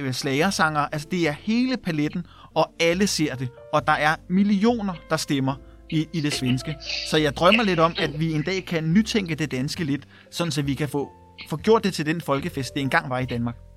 øh, 0.00 0.12
slagersanger. 0.12 0.80
Altså 0.80 1.08
det 1.10 1.28
er 1.28 1.32
hele 1.32 1.76
paletten, 1.76 2.26
og 2.54 2.70
alle 2.80 3.06
ser 3.06 3.34
det. 3.34 3.48
Og 3.72 3.86
der 3.86 3.92
er 3.92 4.16
millioner, 4.28 4.94
der 5.10 5.16
stemmer 5.16 5.54
i, 5.90 6.06
i 6.12 6.20
det 6.20 6.32
svenske. 6.32 6.76
Så 7.10 7.16
jeg 7.16 7.36
drømmer 7.36 7.62
lidt 7.62 7.80
om, 7.80 7.94
at 7.98 8.20
vi 8.20 8.32
en 8.32 8.42
dag 8.42 8.64
kan 8.64 8.92
nytænke 8.92 9.34
det 9.34 9.50
danske 9.50 9.84
lidt, 9.84 10.04
sådan 10.30 10.50
så 10.50 10.62
vi 10.62 10.74
kan 10.74 10.88
få, 10.88 11.08
få 11.50 11.56
gjort 11.56 11.84
det 11.84 11.94
til 11.94 12.06
den 12.06 12.20
folkefest, 12.20 12.74
det 12.74 12.80
engang 12.80 13.10
var 13.10 13.18
i 13.18 13.24
Danmark. 13.24 13.71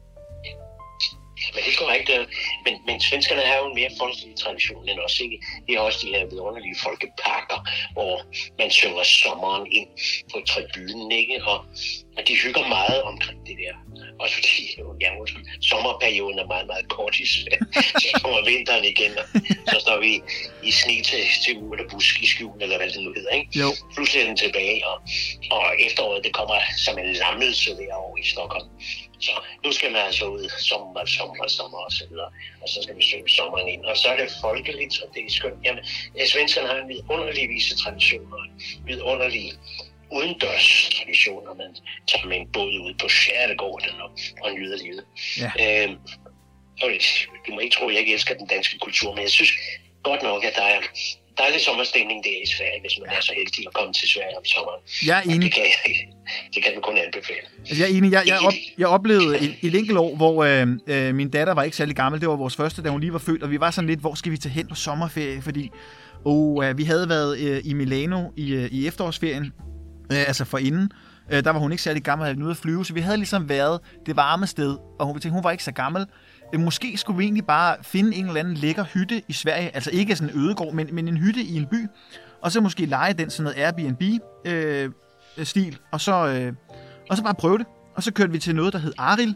Men 1.54 1.60
det 1.64 1.72
er 1.74 1.78
korrekt. 1.84 2.10
Øh, 2.16 2.26
men, 2.66 2.74
men 2.88 3.02
svenskerne 3.02 3.42
har 3.42 3.58
jo 3.58 3.66
en 3.72 3.76
mere 3.76 3.92
folkelig 4.02 4.36
tradition 4.44 4.90
end 4.90 5.00
os. 5.06 5.20
Ikke? 5.20 5.38
De 5.68 5.74
har 5.74 5.80
også 5.80 6.00
de 6.06 6.14
her 6.16 6.26
vidunderlige 6.32 6.78
folkeparker, 6.84 7.60
hvor 7.94 8.14
man 8.60 8.70
synger 8.72 9.04
sommeren 9.04 9.66
ind 9.72 9.90
på 10.32 10.38
tribunen. 10.48 11.12
Ikke? 11.12 11.36
Og, 11.52 11.58
og 12.18 12.22
de 12.28 12.34
hygger 12.44 12.68
meget 12.68 13.02
omkring 13.04 13.40
det 13.48 13.56
der. 13.64 13.74
Også 14.20 14.36
fordi 14.36 14.56
ja, 15.02 15.10
sommerperioden 15.62 16.40
er 16.40 16.48
meget, 16.48 16.68
meget 16.68 16.88
kort 16.90 17.16
Så 18.02 18.20
kommer 18.24 18.46
vinteren 18.46 18.86
igen, 18.86 19.12
og 19.18 19.26
så 19.68 19.78
står 19.80 20.00
vi 20.00 20.22
i 20.64 20.72
sne 20.72 21.02
til, 21.02 21.24
til 21.44 21.58
uge 21.58 21.78
eller 21.78 21.90
busk 21.90 22.24
i 22.24 22.28
skjul, 22.28 22.62
eller 22.62 22.78
hvad 22.78 22.90
det 22.90 23.04
nu 23.04 23.14
hedder. 23.16 23.34
Ikke? 23.40 23.60
Jo. 23.60 23.70
Pludselig 23.96 24.22
er 24.22 24.28
den 24.28 24.38
tilbage, 24.38 24.88
og, 24.88 24.98
og 25.52 25.64
efteråret 25.88 26.24
det 26.24 26.34
kommer 26.34 26.58
som 26.86 26.98
en 26.98 27.14
lammelse 27.14 27.70
derovre 27.70 28.20
i 28.20 28.24
Stockholm. 28.24 28.70
Så 29.26 29.32
nu 29.64 29.72
skal 29.72 29.92
man 29.92 30.02
altså 30.02 30.26
ud 30.26 30.50
sommer, 30.72 31.06
sommer, 31.06 31.48
sommer 31.48 31.78
og 31.78 31.92
så 31.92 32.04
videre. 32.10 32.30
Og 32.62 32.68
så 32.70 32.78
skal 32.84 32.96
vi 32.98 33.04
synge 33.04 33.30
sommeren 33.30 33.68
ind. 33.68 33.86
Og 33.86 33.98
så 33.98 34.08
er 34.10 34.18
det 34.18 34.30
folkeligt, 34.42 34.94
og 35.04 35.08
det 35.14 35.22
er 35.26 35.32
skønt. 35.32 35.60
Jamen, 35.66 35.84
svenskerne 36.34 36.68
har 36.68 36.78
en 36.78 36.90
vidunderlig 36.90 37.50
vise 37.50 37.78
traditioner, 37.84 38.38
en 38.44 38.54
vidunderlig 38.86 39.46
udendørs 40.12 40.90
traditioner. 40.98 41.54
Man 41.54 41.76
tager 42.08 42.28
med 42.28 42.38
en 42.38 42.48
båd 42.52 42.74
ud 42.86 42.94
på 43.02 43.08
Skærtegården 43.10 44.02
og, 44.02 44.10
og 44.42 44.52
nyder 44.54 44.78
livet. 44.78 45.06
Ja. 45.42 45.84
Øhm, 45.84 45.98
og 46.82 46.90
du 47.48 47.54
må 47.54 47.60
ikke 47.60 47.76
tro, 47.76 47.88
at 47.88 47.94
jeg 47.94 48.00
ikke 48.00 48.14
elsker 48.14 48.36
den 48.36 48.48
danske 48.48 48.80
kultur, 48.80 49.14
men 49.16 49.22
jeg 49.22 49.30
synes 49.30 49.52
godt 50.04 50.24
nok, 50.24 50.44
at 50.44 50.54
der 50.56 50.64
er 50.64 50.82
dejlig 51.38 51.62
sommerstemning 51.62 52.24
der 52.24 52.36
i 52.46 52.48
Sverige, 52.58 52.80
hvis 52.82 52.96
man 53.02 53.10
er 53.18 53.22
så 53.22 53.34
heldig 53.40 53.68
at 53.68 53.74
komme 53.74 53.94
til 53.94 54.08
Sverige 54.10 54.38
om 54.38 54.46
sommeren. 54.46 54.82
Jeg 55.10 55.18
er 55.20 55.24
enig. 55.34 55.42
Det 55.42 55.54
kan, 55.54 55.66
det 56.54 56.64
kan 56.64 56.72
man 56.76 56.82
kun 56.82 56.98
anbefale. 56.98 57.46
Altså, 57.60 57.84
jeg 57.84 57.92
er 57.92 57.98
enig. 57.98 58.12
Jeg, 58.12 58.24
jeg, 58.28 58.40
op, 58.48 58.54
jeg 58.78 58.88
oplevede 58.88 59.40
et, 59.40 59.56
et 59.62 59.76
enkelt 59.76 59.98
år, 59.98 60.16
hvor 60.16 60.44
øh, 60.44 60.68
øh, 60.88 61.16
min 61.16 61.30
datter 61.30 61.54
var 61.54 61.64
ikke 61.64 61.78
særlig 61.78 61.96
gammel. 61.96 62.22
Det 62.22 62.30
var 62.30 62.36
vores 62.36 62.56
første, 62.56 62.84
da 62.84 62.90
hun 62.90 63.02
lige 63.02 63.14
var 63.14 63.20
født, 63.20 63.44
og 63.44 63.52
vi 63.52 63.60
var 63.60 63.72
sådan 63.72 63.88
lidt, 63.88 64.00
hvor 64.00 64.14
skal 64.16 64.32
vi 64.32 64.38
tage 64.38 64.54
hen 64.54 64.68
på 64.68 64.76
sommerferie? 64.76 65.42
Fordi 65.42 65.70
og, 66.26 66.64
øh, 66.64 66.78
vi 66.78 66.84
havde 66.84 67.10
været 67.10 67.40
øh, 67.40 67.62
i 67.66 67.74
Milano 67.74 68.32
i, 68.38 68.54
øh, 68.54 68.72
i 68.72 68.88
efterårsferien, 68.88 69.54
øh, 70.12 70.28
altså 70.28 70.46
for 70.46 70.58
inden. 70.58 70.92
Øh, 71.32 71.44
der 71.44 71.50
var 71.52 71.60
hun 71.60 71.72
ikke 71.72 71.84
særlig 71.84 72.04
gammel, 72.04 72.28
havde 72.28 72.44
ude 72.44 72.52
at 72.52 72.58
flyve, 72.58 72.86
så 72.86 72.94
vi 72.94 73.00
havde 73.00 73.18
ligesom 73.18 73.50
været 73.50 73.80
det 74.06 74.16
varme 74.16 74.48
sted, 74.48 74.78
og 75.00 75.06
hun 75.06 75.14
tænkte, 75.16 75.30
hun 75.30 75.44
var 75.44 75.52
ikke 75.52 75.64
så 75.64 75.72
gammel. 75.72 76.06
Øh, 76.54 76.60
måske 76.60 76.98
skulle 76.98 77.18
vi 77.18 77.24
egentlig 77.24 77.46
bare 77.46 77.76
finde 77.82 78.16
en 78.16 78.28
eller 78.28 78.40
anden 78.40 78.54
lækker 78.54 78.84
hytte 78.84 79.22
i 79.28 79.34
Sverige, 79.34 79.76
altså 79.76 79.90
ikke 79.94 80.16
sådan 80.16 80.36
en 80.36 80.42
ødegård, 80.42 80.74
men, 80.74 80.90
men 80.92 81.08
en 81.08 81.18
hytte 81.18 81.42
i 81.42 81.58
en 81.58 81.66
by, 81.66 81.88
og 82.42 82.52
så 82.52 82.62
måske 82.62 82.86
lege 82.86 83.14
den 83.14 83.30
sådan 83.30 83.44
noget 83.44 83.66
Airbnb-stil, 83.66 85.74
øh, 85.74 85.80
og, 85.92 86.02
så, 86.02 86.28
øh, 86.28 86.54
og 87.10 87.18
så 87.18 87.24
bare 87.24 87.36
prøve 87.36 87.58
det. 87.58 87.66
Og 87.96 88.04
så 88.04 88.14
kørte 88.14 88.32
vi 88.32 88.40
til 88.40 88.56
noget, 88.56 88.74
der 88.74 88.80
hed 88.80 88.94
Aril, 88.98 89.36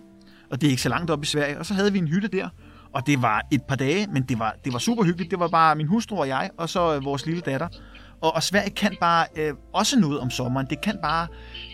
og 0.51 0.61
det 0.61 0.67
er 0.67 0.71
ikke 0.71 0.81
så 0.81 0.89
langt 0.89 1.11
op 1.11 1.23
i 1.23 1.25
Sverige, 1.25 1.59
og 1.59 1.65
så 1.65 1.73
havde 1.73 1.93
vi 1.93 1.99
en 1.99 2.07
hytte 2.07 2.27
der, 2.27 2.49
og 2.93 3.07
det 3.07 3.21
var 3.21 3.47
et 3.51 3.63
par 3.63 3.75
dage, 3.75 4.07
men 4.07 4.23
det 4.23 4.39
var, 4.39 4.55
det 4.65 4.73
var 4.73 4.79
super 4.79 5.03
hyggeligt. 5.03 5.31
Det 5.31 5.39
var 5.39 5.47
bare 5.47 5.75
min 5.75 5.87
hustru 5.87 6.19
og 6.19 6.27
jeg, 6.27 6.49
og 6.57 6.69
så 6.69 6.95
øh, 6.95 7.05
vores 7.05 7.25
lille 7.25 7.41
datter. 7.41 7.67
Og, 8.21 8.35
og 8.35 8.43
Sverige 8.43 8.69
kan 8.69 8.97
bare 9.01 9.25
øh, 9.35 9.53
også 9.73 9.99
noget 9.99 10.19
om 10.19 10.29
sommeren. 10.29 10.67
Det 10.69 10.81
kan 10.81 10.97
bare, 11.03 11.27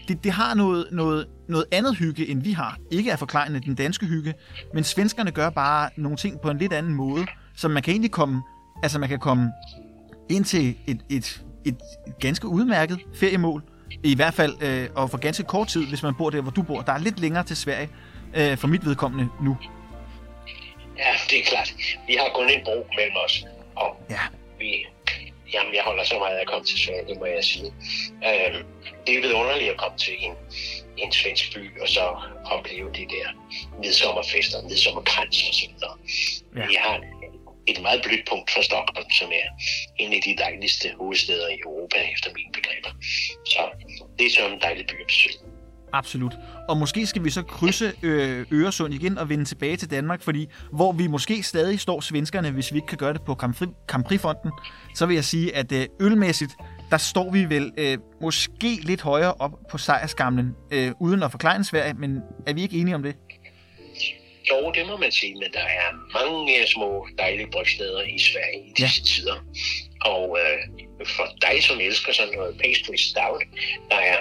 det, 0.08 0.24
det 0.24 0.32
har 0.32 0.54
noget, 0.54 0.88
noget, 0.92 1.28
noget 1.50 1.66
andet 1.72 1.98
hygge, 1.98 2.28
end 2.30 2.44
vi 2.44 2.52
har. 2.52 2.78
Ikke 2.92 3.12
er 3.12 3.16
forklarende 3.16 3.60
den 3.60 3.76
danske 3.76 4.06
hygge, 4.06 4.34
men 4.74 4.84
svenskerne 4.84 5.32
gør 5.32 5.50
bare 5.50 5.90
nogle 5.96 6.18
ting 6.18 6.42
på 6.42 6.50
en 6.50 6.58
lidt 6.58 6.74
anden 6.74 6.94
måde, 6.94 7.26
så 7.56 7.68
man 7.68 7.84
kan 7.84 7.92
egentlig 7.92 8.12
komme, 8.12 8.44
altså 8.84 9.00
man 9.00 9.10
kan 9.10 9.20
komme 9.20 9.52
ind 10.30 10.46
til 10.46 10.76
et, 10.88 11.02
et, 11.10 11.44
et, 11.66 11.78
et 12.08 12.20
ganske 12.20 12.48
udmærket 12.48 13.00
feriemål, 13.16 13.64
i 14.04 14.16
hvert 14.16 14.34
fald, 14.34 14.64
øh, 14.64 14.90
og 14.96 15.10
for 15.10 15.18
ganske 15.18 15.44
kort 15.44 15.68
tid, 15.68 15.88
hvis 15.88 16.04
man 16.04 16.16
bor 16.16 16.30
der, 16.30 16.42
hvor 16.42 16.52
du 16.52 16.62
bor. 16.62 16.82
Der 16.82 16.94
er 16.94 16.98
lidt 16.98 17.20
længere 17.20 17.44
til 17.44 17.58
Sverige, 17.58 17.90
øh, 18.36 18.58
for 18.58 18.68
mit 18.68 18.86
vedkommende 18.86 19.30
nu. 19.42 19.58
Ja, 20.98 21.12
det 21.30 21.40
er 21.40 21.44
klart. 21.44 21.74
Vi 22.08 22.18
har 22.20 22.30
kun 22.36 22.50
en 22.50 22.62
bro 22.64 22.88
mellem 22.98 23.16
os, 23.26 23.46
og 23.76 23.98
ja. 24.10 24.20
vi, 24.60 24.88
jamen, 25.56 25.74
jeg 25.76 25.84
holder 25.84 26.04
så 26.04 26.20
meget 26.20 26.36
af 26.38 26.42
at 26.42 26.48
komme 26.48 26.66
til 26.66 26.80
Sverige, 26.80 27.08
det 27.10 27.18
må 27.20 27.26
jeg 27.26 27.44
sige. 27.44 27.70
Øhm, 28.30 28.62
det 29.06 29.12
er 29.18 29.22
vidunderligt 29.22 29.72
at 29.72 29.78
komme 29.78 29.98
til 29.98 30.16
en, 30.20 30.34
en 30.98 31.12
svensk 31.12 31.54
by, 31.54 31.82
og 31.82 31.88
så 31.90 32.06
opleve 32.46 32.90
de 33.00 33.06
der 33.16 33.28
midsommerfester, 33.84 34.62
midsommerkrans 34.62 35.38
og 35.50 35.54
så 35.54 35.66
videre. 35.72 35.96
Ja. 36.58 36.68
Vi 36.68 36.76
har 36.86 36.96
et 37.68 37.82
meget 37.82 38.02
blødt 38.06 38.28
punkt 38.30 38.52
for 38.52 38.62
Stockholm, 38.62 39.10
som 39.20 39.30
er 39.32 39.48
en 40.00 40.14
af 40.14 40.22
de 40.22 40.36
dejligste 40.38 40.88
hovedsteder 41.00 41.48
i 41.48 41.58
Europa, 41.66 41.98
efter 42.14 42.30
mine 42.34 42.52
begreber. 42.54 42.92
Så 43.46 43.62
det 44.20 44.26
er 44.26 44.32
sådan 44.32 44.54
en 44.54 44.62
dejlig 44.62 44.88
by 44.88 45.02
at 45.02 45.08
besøge. 45.08 45.55
Absolut. 45.96 46.34
Og 46.70 46.78
måske 46.78 47.06
skal 47.06 47.24
vi 47.24 47.30
så 47.30 47.44
krydse 47.44 47.94
øh, 48.04 48.46
Øresund 48.52 48.94
igen 48.94 49.18
og 49.18 49.30
vende 49.30 49.46
tilbage 49.46 49.78
til 49.78 49.92
Danmark, 49.92 50.22
fordi 50.22 50.48
hvor 50.72 50.92
vi 50.92 51.08
måske 51.08 51.44
stadig 51.44 51.80
står 51.80 52.02
svenskerne, 52.02 52.52
hvis 52.52 52.74
vi 52.74 52.78
ikke 52.78 52.88
kan 52.88 52.98
gøre 52.98 53.14
det 53.14 53.22
på 53.26 53.36
Campri-fonden, 53.88 54.52
så 54.96 55.06
vil 55.06 55.16
jeg 55.16 55.26
sige, 55.26 55.56
at 55.56 55.72
øh, 55.72 55.86
ølmæssigt, 56.02 56.52
der 56.92 56.98
står 56.98 57.32
vi 57.32 57.46
vel 57.46 57.72
øh, 57.78 57.98
måske 58.22 58.80
lidt 58.82 59.02
højere 59.02 59.34
op 59.34 59.52
på 59.72 59.78
sejrskamlen, 59.78 60.56
øh, 60.72 60.92
uden 61.00 61.24
at 61.24 61.32
forklare 61.32 61.64
Sverige, 61.64 61.94
men 61.94 62.20
er 62.48 62.54
vi 62.54 62.62
ikke 62.62 62.78
enige 62.78 62.96
om 62.96 63.04
det? 63.04 63.16
Jo, 64.50 64.72
det 64.72 64.88
må 64.88 64.98
man 64.98 65.12
sige, 65.12 65.34
men 65.34 65.50
der 65.54 65.60
er 65.60 65.90
mange 66.20 66.68
små 66.68 67.08
dejlige 67.18 67.48
brygsteder 67.52 68.02
i 68.02 68.20
Sverige 68.20 68.60
i 68.68 68.74
disse 68.78 69.02
ja. 69.02 69.06
tider. 69.06 69.38
Og 70.06 70.38
øh, 70.42 70.86
for 71.08 71.28
dig, 71.42 71.64
som 71.64 71.80
elsker 71.80 72.14
sådan 72.14 72.34
noget 72.34 72.62
pastry 72.64 72.96
stout, 72.96 73.44
der 73.90 73.96
er, 73.96 74.18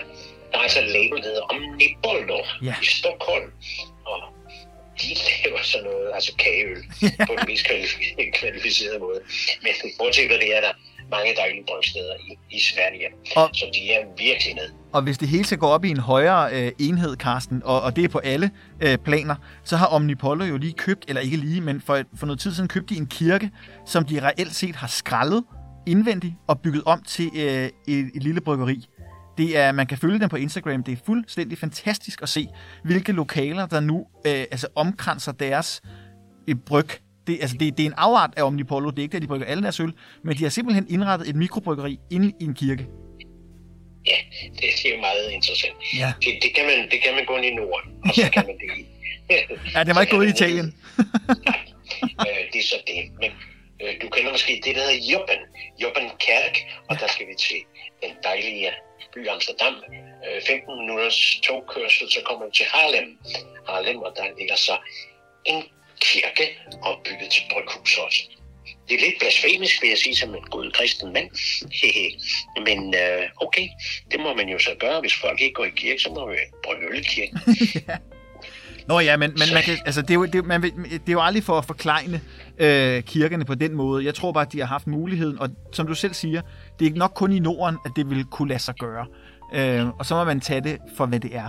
der 0.54 0.60
er 0.60 0.66
altså 0.68 0.80
label, 0.80 1.18
der 1.22 1.28
hedder 1.32 1.46
Omnipollo 1.54 2.40
ja. 2.62 2.74
i 2.82 2.86
Stockholm. 2.98 3.48
Og 4.10 4.20
de 5.00 5.08
laver 5.44 5.62
sådan 5.62 5.84
noget, 5.90 6.06
altså 6.14 6.32
kageøl, 6.42 6.82
ja. 7.02 7.26
på 7.28 7.32
den 7.38 7.44
mest 7.50 7.64
kvalificerede 8.40 8.98
måde. 8.98 9.20
Men 9.62 9.72
bortset 9.98 10.30
fra 10.30 10.36
det 10.44 10.56
er 10.56 10.60
der 10.60 10.74
mange 11.10 11.34
dejlige 11.36 11.64
brygsteder 11.68 12.14
i, 12.28 12.56
i 12.56 12.60
Sverige. 12.60 13.06
Og, 13.36 13.50
så 13.52 13.64
de 13.74 13.92
er 13.92 14.00
virkelig 14.18 14.54
ned. 14.54 14.70
Og 14.92 15.02
hvis 15.02 15.18
det 15.18 15.28
hele 15.28 15.44
skal 15.44 15.58
gå 15.58 15.66
op 15.66 15.84
i 15.84 15.90
en 15.90 16.00
højere 16.00 16.52
øh, 16.52 16.72
enhed, 16.78 17.16
Karsten, 17.16 17.62
og, 17.64 17.80
og 17.82 17.96
det 17.96 18.04
er 18.04 18.08
på 18.08 18.18
alle 18.18 18.50
øh, 18.80 18.98
planer, 18.98 19.34
så 19.64 19.76
har 19.76 19.86
Omnipollo 19.86 20.44
jo 20.44 20.56
lige 20.56 20.72
købt, 20.72 21.04
eller 21.08 21.22
ikke 21.22 21.36
lige, 21.36 21.60
men 21.60 21.80
for, 21.86 22.02
for 22.18 22.26
noget 22.26 22.40
tid 22.40 22.54
siden 22.54 22.68
købt 22.68 22.90
de 22.90 22.96
en 22.96 23.06
kirke, 23.06 23.50
som 23.86 24.04
de 24.04 24.20
reelt 24.22 24.54
set 24.54 24.76
har 24.76 24.86
skrællet 24.86 25.44
indvendigt 25.86 26.34
og 26.46 26.60
bygget 26.60 26.82
om 26.86 27.02
til 27.02 27.30
øh, 27.34 27.42
et, 27.88 28.10
et 28.14 28.22
lille 28.22 28.40
bryggeri. 28.40 28.86
Det 29.38 29.56
er, 29.56 29.72
man 29.72 29.86
kan 29.86 29.98
følge 29.98 30.20
dem 30.20 30.28
på 30.28 30.36
Instagram. 30.36 30.82
Det 30.82 30.92
er 30.92 31.02
fuldstændig 31.06 31.58
fantastisk 31.58 32.22
at 32.22 32.28
se, 32.28 32.46
hvilke 32.84 33.12
lokaler, 33.12 33.66
der 33.66 33.80
nu 33.80 34.06
øh, 34.26 34.32
altså 34.32 34.66
omkranser 34.74 35.32
deres 35.32 35.82
øh, 36.48 36.56
bryg. 36.66 36.88
Det, 37.26 37.38
altså 37.40 37.56
det, 37.60 37.78
det 37.78 37.82
er 37.82 37.86
en 37.86 37.94
afart 37.96 38.30
af 38.36 38.42
Omnipollo. 38.42 38.90
Det 38.90 38.98
er 38.98 39.02
ikke, 39.02 39.16
at 39.16 39.22
de 39.22 39.26
brygger 39.26 39.46
alle 39.46 39.62
deres 39.62 39.80
øl, 39.80 39.92
men 40.24 40.36
de 40.36 40.42
har 40.42 40.50
simpelthen 40.50 40.86
indrettet 40.88 41.28
et 41.28 41.36
mikrobryggeri 41.36 41.98
inde 42.10 42.32
i 42.40 42.44
en 42.44 42.54
kirke. 42.54 42.86
Ja, 44.06 44.18
det, 44.60 44.94
er 44.94 45.00
meget 45.00 45.30
interessant. 45.30 45.74
Ja. 45.98 46.12
Det, 46.22 46.32
det, 46.42 46.54
kan 46.54 46.64
man, 46.66 46.78
det 46.90 46.98
kan 47.04 47.14
man 47.14 47.24
gå 47.24 47.36
i 47.36 47.54
Norden, 47.54 47.90
og 48.04 48.14
så 48.14 48.20
ja. 48.20 48.28
kan 48.28 48.44
man 48.46 48.56
det 48.62 48.68
i... 48.80 48.86
ja, 49.74 49.84
det 49.84 49.94
var 49.94 50.00
ikke 50.00 50.16
gået 50.16 50.26
i 50.26 50.30
Italien. 50.30 50.68
nej, 52.18 52.28
øh, 52.28 52.42
det 52.52 52.58
er 52.58 52.68
så 52.74 52.78
det. 52.86 53.00
Men 53.20 53.30
øh, 53.82 53.92
du 54.02 54.06
kender 54.14 54.30
måske 54.36 54.52
det, 54.64 54.72
der 54.76 54.82
hedder 54.86 55.00
Joppen. 55.12 55.40
Joppen 55.82 56.06
Kærk, 56.24 56.54
og 56.88 56.94
der 57.00 57.08
skal 57.14 57.26
vi 57.30 57.34
til 57.46 57.60
den 58.02 58.12
dejlige 58.28 58.70
by 59.14 59.28
Amsterdam. 59.28 59.74
Øh, 60.26 60.42
15 60.46 60.78
minutters 60.80 61.40
togkørsel, 61.42 62.10
så 62.10 62.20
kommer 62.24 62.46
vi 62.46 62.52
til 62.54 62.66
Harlem. 62.66 63.18
Harlem, 63.68 63.98
og 63.98 64.12
der 64.16 64.26
ligger 64.38 64.56
så 64.56 64.76
en 65.44 65.62
kirke 66.00 66.58
opbygget 66.82 67.30
til 67.30 67.42
bryghus 67.50 67.98
også. 67.98 68.22
Det 68.88 68.94
er 68.94 69.00
lidt 69.00 69.18
blasfemisk, 69.20 69.82
vil 69.82 69.88
jeg 69.88 69.98
sige, 69.98 70.16
som 70.16 70.34
en 70.34 70.42
god 70.42 70.70
kristen 70.70 71.12
mand. 71.12 71.30
Men 72.66 72.94
øh, 72.94 73.22
okay, 73.40 73.68
det 74.10 74.20
må 74.20 74.34
man 74.34 74.48
jo 74.48 74.58
så 74.58 74.74
gøre. 74.78 75.00
Hvis 75.00 75.14
folk 75.14 75.40
ikke 75.40 75.54
går 75.54 75.64
i 75.64 75.70
kirke, 75.76 76.02
så 76.02 76.10
må 76.10 76.30
vi 76.30 76.36
brygge 76.64 76.86
øl 76.90 77.00
i 77.00 77.02
kirken. 77.02 77.38
Nå 78.88 79.00
ja, 79.00 79.16
men, 79.16 79.30
men 79.30 79.48
man 79.54 79.62
kan, 79.62 79.78
altså, 79.86 80.02
det, 80.02 80.10
er 80.10 80.14
jo, 80.14 80.24
det, 80.24 80.44
man, 80.44 80.62
det 80.62 81.08
er 81.08 81.12
jo 81.12 81.22
aldrig 81.22 81.44
for 81.44 81.58
at 81.58 81.64
forklejne 81.64 82.20
øh, 82.58 83.02
kirkerne 83.02 83.44
på 83.44 83.54
den 83.54 83.74
måde. 83.74 84.04
Jeg 84.04 84.14
tror 84.14 84.32
bare, 84.32 84.46
at 84.46 84.52
de 84.52 84.58
har 84.58 84.66
haft 84.66 84.86
muligheden, 84.86 85.38
og 85.38 85.48
som 85.72 85.86
du 85.86 85.94
selv 85.94 86.14
siger, 86.14 86.40
det 86.78 86.86
er 86.86 86.94
nok 86.94 87.12
kun 87.14 87.32
i 87.32 87.38
Norden, 87.38 87.78
at 87.84 87.92
det 87.96 88.10
vil 88.10 88.24
kunne 88.24 88.48
lade 88.48 88.62
sig 88.62 88.74
gøre. 88.74 89.06
Øh, 89.54 89.88
og 89.88 90.06
så 90.06 90.14
må 90.14 90.24
man 90.24 90.40
tage 90.40 90.60
det 90.60 90.78
for, 90.96 91.06
hvad 91.06 91.20
det 91.20 91.36
er. 91.36 91.48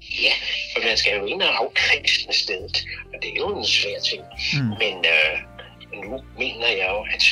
Ja, 0.00 0.34
for 0.74 0.86
man 0.86 0.96
skal 0.96 1.18
jo 1.18 1.24
ind 1.24 1.42
og 1.42 1.62
afkrigsne 1.62 2.32
stedet, 2.32 2.84
og 3.14 3.18
det 3.22 3.30
er 3.30 3.36
jo 3.36 3.58
en 3.58 3.66
svær 3.66 4.00
ting. 4.10 4.22
Mm. 4.54 4.68
Men 4.68 4.94
øh, 5.14 6.10
nu 6.10 6.20
mener 6.38 6.68
jeg 6.68 6.88
jo, 6.90 7.06
at, 7.14 7.24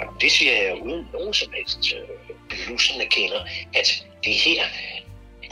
og 0.00 0.20
det 0.20 0.32
siger 0.32 0.52
jeg 0.52 0.82
uden 0.82 1.06
nogen 1.12 1.34
som 1.34 1.52
helst 1.56 1.94
øh, 1.94 2.36
blusende 2.48 3.06
kender, 3.10 3.40
at 3.74 4.04
det 4.24 4.34
her 4.34 4.62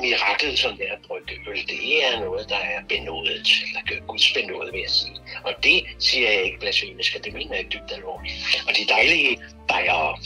mirakel, 0.01 0.59
som 0.59 0.77
det 0.77 0.89
er 0.89 0.93
at 0.93 0.99
brygge 1.07 1.35
øl, 1.51 1.67
det 1.69 2.05
er 2.05 2.21
noget, 2.21 2.49
der 2.49 2.57
er 2.57 2.81
benådet, 2.89 3.49
eller 3.67 4.07
Guds 4.07 4.33
benådet, 4.33 4.73
vil 4.73 4.81
jeg 4.81 4.91
sige. 4.91 5.17
Og 5.45 5.55
det 5.63 5.85
siger 5.99 6.31
jeg 6.31 6.43
ikke 6.45 6.59
blasfemisk, 6.59 7.25
det 7.25 7.33
mener 7.33 7.57
jeg 7.57 7.73
dybt 7.73 7.93
alvorligt. 7.93 8.35
Og 8.69 8.77
de 8.77 8.87
dejlige 8.89 9.39
bajere, 9.69 10.19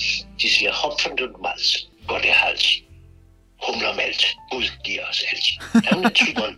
de 0.43 0.51
siger, 0.51 0.73
hopfen 0.73 1.19
mals, 1.43 1.89
går 2.09 2.19
det 2.19 2.31
hals. 2.31 2.83
Humlermalt, 3.67 4.27
Gud 4.51 4.65
giver 4.85 5.05
os 5.11 5.23
alt. 5.31 5.47
Der 5.85 5.97
er 5.97 6.01
naturen, 6.01 6.57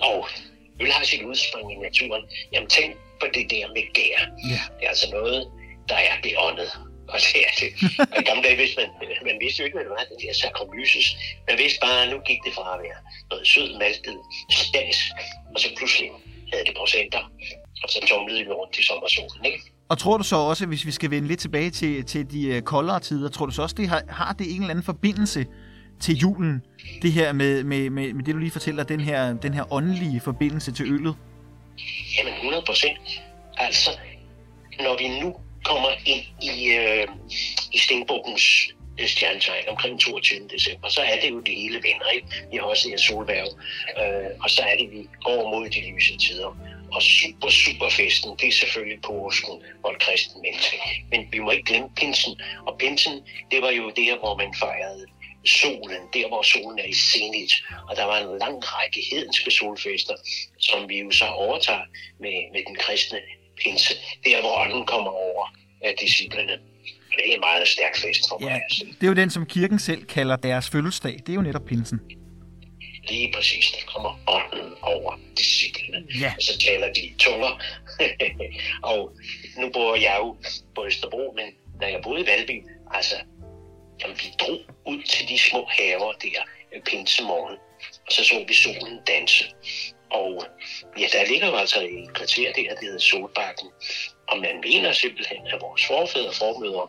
og 0.00 0.28
øl 0.80 0.92
har 0.92 1.04
sit 1.04 1.22
udspring 1.22 1.72
i 1.72 1.76
naturen. 1.76 2.22
Jamen 2.52 2.68
tænk 2.68 2.96
på 3.20 3.26
det 3.34 3.50
der 3.50 3.68
med 3.68 3.92
gær. 3.92 4.18
Ja. 4.50 4.60
Det 4.78 4.84
er 4.84 4.88
altså 4.88 5.10
noget, 5.10 5.50
der 5.88 5.94
er 5.94 6.16
beåndet. 6.22 6.70
Og 7.12 7.18
det 7.26 7.40
er 7.48 7.52
det. 7.60 7.70
Og 8.12 8.18
i 8.22 8.24
gamle 8.28 8.42
dage 8.46 8.56
vidste 8.62 8.76
man, 8.80 8.88
man 9.30 9.38
vidste 9.42 9.56
jo 9.60 9.64
ikke, 9.64 9.76
hvad 9.76 9.84
det 9.84 9.92
var, 9.96 10.04
den 10.10 10.18
der 10.22 10.32
sakromyses. 10.42 11.06
Man 11.48 11.58
vidste 11.62 11.78
bare, 11.84 12.02
at 12.02 12.08
nu 12.12 12.18
gik 12.28 12.40
det 12.46 12.52
fra 12.58 12.74
at 12.74 12.80
være 12.86 13.00
noget 13.30 13.46
sød, 13.52 13.68
maltet 13.78 14.18
stas, 14.50 14.98
og 15.54 15.60
så 15.62 15.68
pludselig 15.78 16.08
havde 16.52 16.64
det 16.68 16.74
procenter, 16.76 17.22
og 17.82 17.88
så 17.92 17.98
tumlede 18.08 18.44
vi 18.46 18.52
rundt 18.60 18.78
i 18.78 18.82
sommersolen, 18.82 19.44
ikke? 19.44 19.60
Og 19.88 19.98
tror 19.98 20.16
du 20.16 20.24
så 20.24 20.36
også, 20.36 20.66
hvis 20.66 20.86
vi 20.86 20.90
skal 20.90 21.10
vende 21.10 21.28
lidt 21.28 21.40
tilbage 21.40 21.70
til, 21.70 22.04
til 22.04 22.30
de 22.30 22.46
øh, 22.46 22.62
koldere 22.62 23.00
tider, 23.00 23.28
tror 23.28 23.46
du 23.46 23.52
så 23.52 23.62
også, 23.62 23.74
det 23.78 23.88
har, 23.88 24.02
har 24.08 24.32
det 24.32 24.46
en 24.50 24.56
eller 24.60 24.70
anden 24.70 24.84
forbindelse 24.84 25.46
til 26.00 26.14
julen, 26.16 26.62
det 27.02 27.12
her 27.12 27.32
med, 27.32 27.64
med, 27.64 27.90
med, 27.90 28.12
med 28.12 28.24
det, 28.24 28.34
du 28.34 28.38
lige 28.38 28.50
fortæller, 28.50 28.84
den 28.84 29.00
her, 29.00 29.32
den 29.32 29.54
her 29.54 29.72
åndelige 29.72 30.20
forbindelse 30.20 30.72
til 30.72 30.92
øllet? 30.92 31.14
Jamen 32.18 32.32
100 32.34 32.62
procent. 32.66 33.22
Altså, 33.56 33.90
når 34.80 34.98
vi 34.98 35.20
nu 35.20 35.36
kommer 35.70 35.92
ind 36.12 36.24
i, 36.50 36.54
øh, 36.80 37.06
i 37.72 37.78
Stenbukkens 37.78 38.46
øh, 39.00 39.08
stjernetegn 39.08 39.68
omkring 39.68 40.00
22. 40.00 40.48
december, 40.54 40.88
så 40.88 41.00
er 41.00 41.20
det 41.20 41.30
jo 41.30 41.40
det 41.40 41.54
hele 41.62 41.78
vinder, 41.86 42.08
ikke? 42.14 42.26
Vi 42.50 42.56
har 42.56 42.64
også 42.64 42.88
et 42.94 43.00
solværv, 43.00 43.50
øh, 44.00 44.30
og 44.42 44.50
så 44.50 44.62
er 44.62 44.76
det, 44.80 44.90
vi 44.90 45.02
går 45.22 45.40
mod 45.50 45.68
de 45.68 45.80
lyse 45.90 46.16
tider. 46.16 46.50
Og 46.92 47.02
super, 47.02 47.50
super 47.50 47.88
festen, 47.90 48.30
det 48.40 48.48
er 48.48 48.52
selvfølgelig 48.52 49.00
påsken 49.02 49.54
og 49.84 49.92
et 49.92 49.98
kristen 50.00 50.42
menneske. 50.42 50.76
Men 51.10 51.28
vi 51.32 51.38
må 51.38 51.50
ikke 51.50 51.64
glemme 51.64 51.88
pinsen. 51.96 52.40
Og 52.66 52.78
pinsen, 52.78 53.14
det 53.50 53.62
var 53.62 53.70
jo 53.70 53.90
der, 53.90 54.18
hvor 54.18 54.34
man 54.36 54.54
fejrede 54.54 55.06
solen, 55.46 56.02
der 56.14 56.28
hvor 56.28 56.42
solen 56.42 56.78
er 56.78 56.84
i 56.84 56.92
senit. 56.92 57.52
Og 57.88 57.96
der 57.96 58.04
var 58.04 58.18
en 58.18 58.38
lang 58.38 58.56
række 58.62 59.00
hedenske 59.10 59.50
solfester, 59.50 60.14
som 60.58 60.88
vi 60.88 60.98
jo 60.98 61.10
så 61.10 61.26
overtager 61.26 61.86
med, 62.20 62.36
med 62.52 62.62
den 62.66 62.76
kristne 62.76 63.18
pinse. 63.62 63.94
Der 64.24 64.40
hvor 64.40 64.54
ånden 64.62 64.86
kommer 64.86 65.10
over 65.10 65.35
disciplene. 66.00 66.52
Det 67.16 67.30
er 67.30 67.34
en 67.34 67.40
meget 67.40 67.68
stærk 67.68 67.96
fest 67.96 68.28
for 68.28 68.38
mig. 68.38 68.48
Ja, 68.48 68.84
det 69.00 69.02
er 69.02 69.06
jo 69.06 69.14
den, 69.14 69.30
som 69.30 69.46
kirken 69.46 69.78
selv 69.78 70.04
kalder 70.04 70.36
deres 70.36 70.70
fødselsdag. 70.70 71.12
Det 71.12 71.28
er 71.28 71.34
jo 71.34 71.42
netop 71.42 71.64
pinsen. 71.64 72.00
Lige 73.08 73.32
præcis. 73.34 73.70
Der 73.70 73.92
kommer 73.92 74.20
ånden 74.26 74.74
over 74.82 75.18
disciplene. 75.38 76.06
Ja. 76.20 76.32
Og 76.36 76.42
så 76.42 76.58
taler 76.58 76.92
de 76.92 77.12
tunger. 77.18 77.62
og 78.92 79.16
nu 79.58 79.70
bor 79.72 79.94
jeg 79.94 80.16
jo 80.18 80.36
på 80.74 80.86
Østerbro, 80.86 81.34
men 81.36 81.46
da 81.80 81.86
jeg 81.86 82.00
boede 82.02 82.20
i 82.22 82.26
Valby, 82.26 82.62
altså 82.94 83.16
Jamen, 84.00 84.16
vi 84.16 84.28
drog 84.40 84.60
ud 84.86 85.02
til 85.02 85.28
de 85.28 85.38
små 85.38 85.66
haver 85.68 86.12
der 86.12 86.42
pinsemorgen, 86.86 87.56
og 88.06 88.12
så 88.12 88.24
så 88.24 88.44
vi 88.48 88.54
solen 88.54 89.00
danse. 89.06 89.44
Og 90.10 90.44
ja, 90.98 91.06
der 91.12 91.26
ligger 91.30 91.46
jo 91.46 91.56
altså 91.56 91.80
et 91.80 92.14
kvarter 92.14 92.52
der, 92.52 92.74
der 92.74 92.80
hedder 92.80 92.98
Solbakken. 92.98 93.68
Og 94.30 94.36
man 94.46 94.56
mener 94.66 94.92
simpelthen, 94.92 95.42
at 95.52 95.58
vores 95.60 95.86
forfædre 95.86 96.28
og 96.28 96.34
formødre 96.34 96.86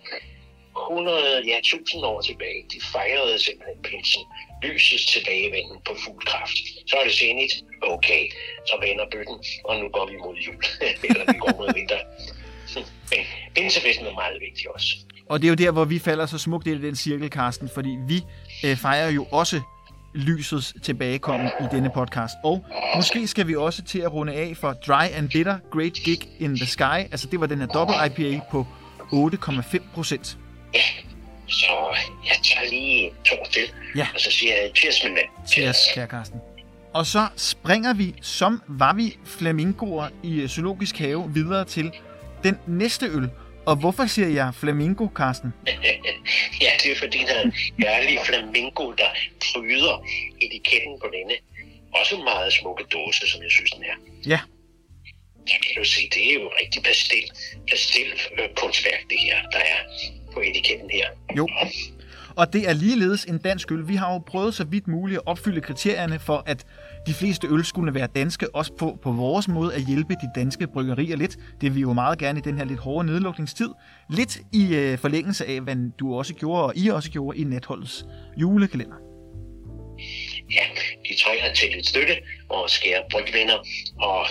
100, 0.77 1.43
ja, 1.51 1.57
1000 1.57 2.05
år 2.05 2.21
tilbage, 2.21 2.59
de 2.73 2.79
fejrede 2.95 3.39
simpelthen 3.45 3.81
pinsen. 3.83 4.23
Lysets 4.63 5.05
tilbagevenden 5.05 5.77
på 5.87 5.93
fuld 6.05 6.21
kraft. 6.25 6.57
Så 6.89 6.95
er 6.99 7.03
det 7.03 7.13
senigt. 7.13 7.53
Okay, 7.81 8.23
så 8.69 8.75
vender 8.81 9.05
bøtten, 9.11 9.37
og 9.65 9.79
nu 9.79 9.89
går 9.89 10.05
vi 10.11 10.17
mod 10.17 10.35
jul. 10.35 10.63
Eller 11.09 11.25
vi 11.33 11.37
går 11.39 11.53
mod 11.57 11.73
vinter. 11.73 11.99
Men 13.11 13.19
pinsefesten 13.55 14.05
er 14.05 14.13
meget 14.13 14.37
vigtig 14.41 14.71
også. 14.75 14.89
Og 15.29 15.41
det 15.41 15.47
er 15.47 15.49
jo 15.49 15.55
der, 15.55 15.71
hvor 15.71 15.85
vi 15.85 15.99
falder 15.99 16.25
så 16.25 16.37
smukt 16.37 16.67
ind 16.67 16.83
i 16.83 16.87
den 16.87 16.95
cirkel, 16.95 17.29
Karsten, 17.29 17.69
fordi 17.73 17.89
vi 18.07 18.17
øh, 18.65 18.77
fejrer 18.77 19.09
jo 19.11 19.27
også 19.31 19.61
lysets 20.17 20.73
tilbagekommen 20.83 21.49
i 21.61 21.63
denne 21.75 21.89
podcast. 21.93 22.33
Og 22.43 22.65
måske 22.95 23.27
skal 23.27 23.47
vi 23.47 23.55
også 23.55 23.83
til 23.83 23.99
at 23.99 24.13
runde 24.13 24.33
af 24.33 24.57
for 24.57 24.73
Dry 24.73 25.05
and 25.13 25.29
Bitter 25.29 25.57
Great 25.71 25.93
Gig 25.93 26.19
in 26.39 26.55
the 26.55 26.65
Sky. 26.65 26.99
Altså 27.11 27.27
det 27.31 27.39
var 27.39 27.45
den 27.45 27.59
her 27.59 27.67
dobbelt 27.67 27.97
IPA 28.05 28.41
på 28.51 28.67
8,5 29.13 29.77
procent. 29.93 30.37
Ja, 30.73 30.79
så 31.47 31.73
jeg 32.25 32.35
tager 32.43 32.69
lige 32.69 33.11
to 33.25 33.35
til, 33.51 33.61
ja. 33.95 34.07
og 34.13 34.19
så 34.19 34.31
siger 34.31 34.53
jeg 34.53 34.71
cheers, 34.75 35.03
min 35.03 35.13
mand. 35.13 35.47
Cheers, 35.47 35.77
kære 35.93 36.07
Karsten. 36.07 36.39
Og 36.93 37.05
så 37.05 37.27
springer 37.35 37.93
vi, 37.93 38.15
som 38.21 38.61
var 38.67 38.93
vi 38.93 39.17
flamingoer 39.25 40.07
i 40.23 40.47
Zoologisk 40.47 40.97
Have, 40.97 41.31
videre 41.33 41.65
til 41.65 41.91
den 42.43 42.57
næste 42.67 43.05
øl, 43.05 43.29
og 43.69 43.75
hvorfor 43.75 44.05
siger 44.05 44.27
jeg 44.27 44.55
flamingo, 44.55 45.07
Karsten? 45.07 45.53
ja, 46.63 46.71
det 46.83 46.91
er 46.91 46.97
fordi, 46.99 47.17
der 47.17 47.33
er 47.33 47.41
en 47.41 47.53
herlig 47.79 48.19
flamingo, 48.25 48.91
der 48.91 49.09
pryder 49.45 49.95
etiketten 50.41 50.99
på 51.01 51.07
denne 51.15 51.35
også 51.91 52.17
meget 52.17 52.53
smukke 52.53 52.83
dåse, 52.83 53.27
som 53.31 53.43
jeg 53.43 53.51
synes, 53.51 53.71
den 53.71 53.83
er. 53.83 53.97
Ja. 54.27 54.39
Så 55.47 55.55
kan 55.63 55.71
du 55.77 55.83
se, 55.83 56.01
det 56.13 56.29
er 56.29 56.33
jo 56.33 56.51
rigtig 56.61 56.83
pastel, 56.83 57.25
pastel 57.69 58.07
øh, 58.39 58.49
kunstværk, 58.55 59.01
det 59.09 59.19
her, 59.19 59.37
der 59.51 59.59
er 59.59 59.79
på 60.33 60.39
etiketten 60.39 60.89
her. 60.89 61.07
Jo. 61.37 61.47
Og 62.35 62.53
det 62.53 62.69
er 62.69 62.73
ligeledes 62.73 63.25
en 63.25 63.37
dansk 63.37 63.71
øl. 63.71 63.87
Vi 63.87 63.95
har 63.95 64.13
jo 64.13 64.19
prøvet 64.19 64.55
så 64.55 64.63
vidt 64.63 64.87
muligt 64.87 65.17
at 65.17 65.27
opfylde 65.27 65.61
kriterierne 65.61 66.19
for, 66.19 66.43
at 66.45 66.65
de 67.07 67.13
fleste 67.13 67.47
øl 67.47 67.65
skulle 67.65 67.93
være 67.93 68.07
danske, 68.07 68.55
også 68.55 68.73
på, 68.79 68.99
på 69.03 69.11
vores 69.11 69.47
måde 69.47 69.73
at 69.73 69.81
hjælpe 69.81 70.13
de 70.13 70.29
danske 70.35 70.67
bryggerier 70.67 71.15
lidt. 71.15 71.37
Det 71.61 71.61
vil 71.61 71.75
vi 71.75 71.81
jo 71.81 71.93
meget 71.93 72.19
gerne 72.19 72.39
i 72.39 72.41
den 72.41 72.57
her 72.57 72.65
lidt 72.65 72.79
hårde 72.79 73.07
nedlukningstid. 73.07 73.69
Lidt 74.09 74.41
i 74.53 74.75
øh, 74.75 74.97
forlængelse 74.97 75.45
af, 75.45 75.61
hvad 75.61 75.91
du 75.99 76.13
også 76.13 76.33
gjorde, 76.33 76.63
og 76.63 76.73
I 76.75 76.87
også 76.87 77.11
gjorde 77.11 77.37
i 77.37 77.43
Netholdets 77.43 78.05
julekalender. 78.37 79.06
Ja, 80.51 80.65
de 81.09 81.15
trænger 81.23 81.53
til 81.53 81.71
lidt 81.71 81.87
støtte 81.87 82.17
og 82.49 82.69
skære 82.69 83.03
brygvenner. 83.11 83.57
Og 83.99 84.27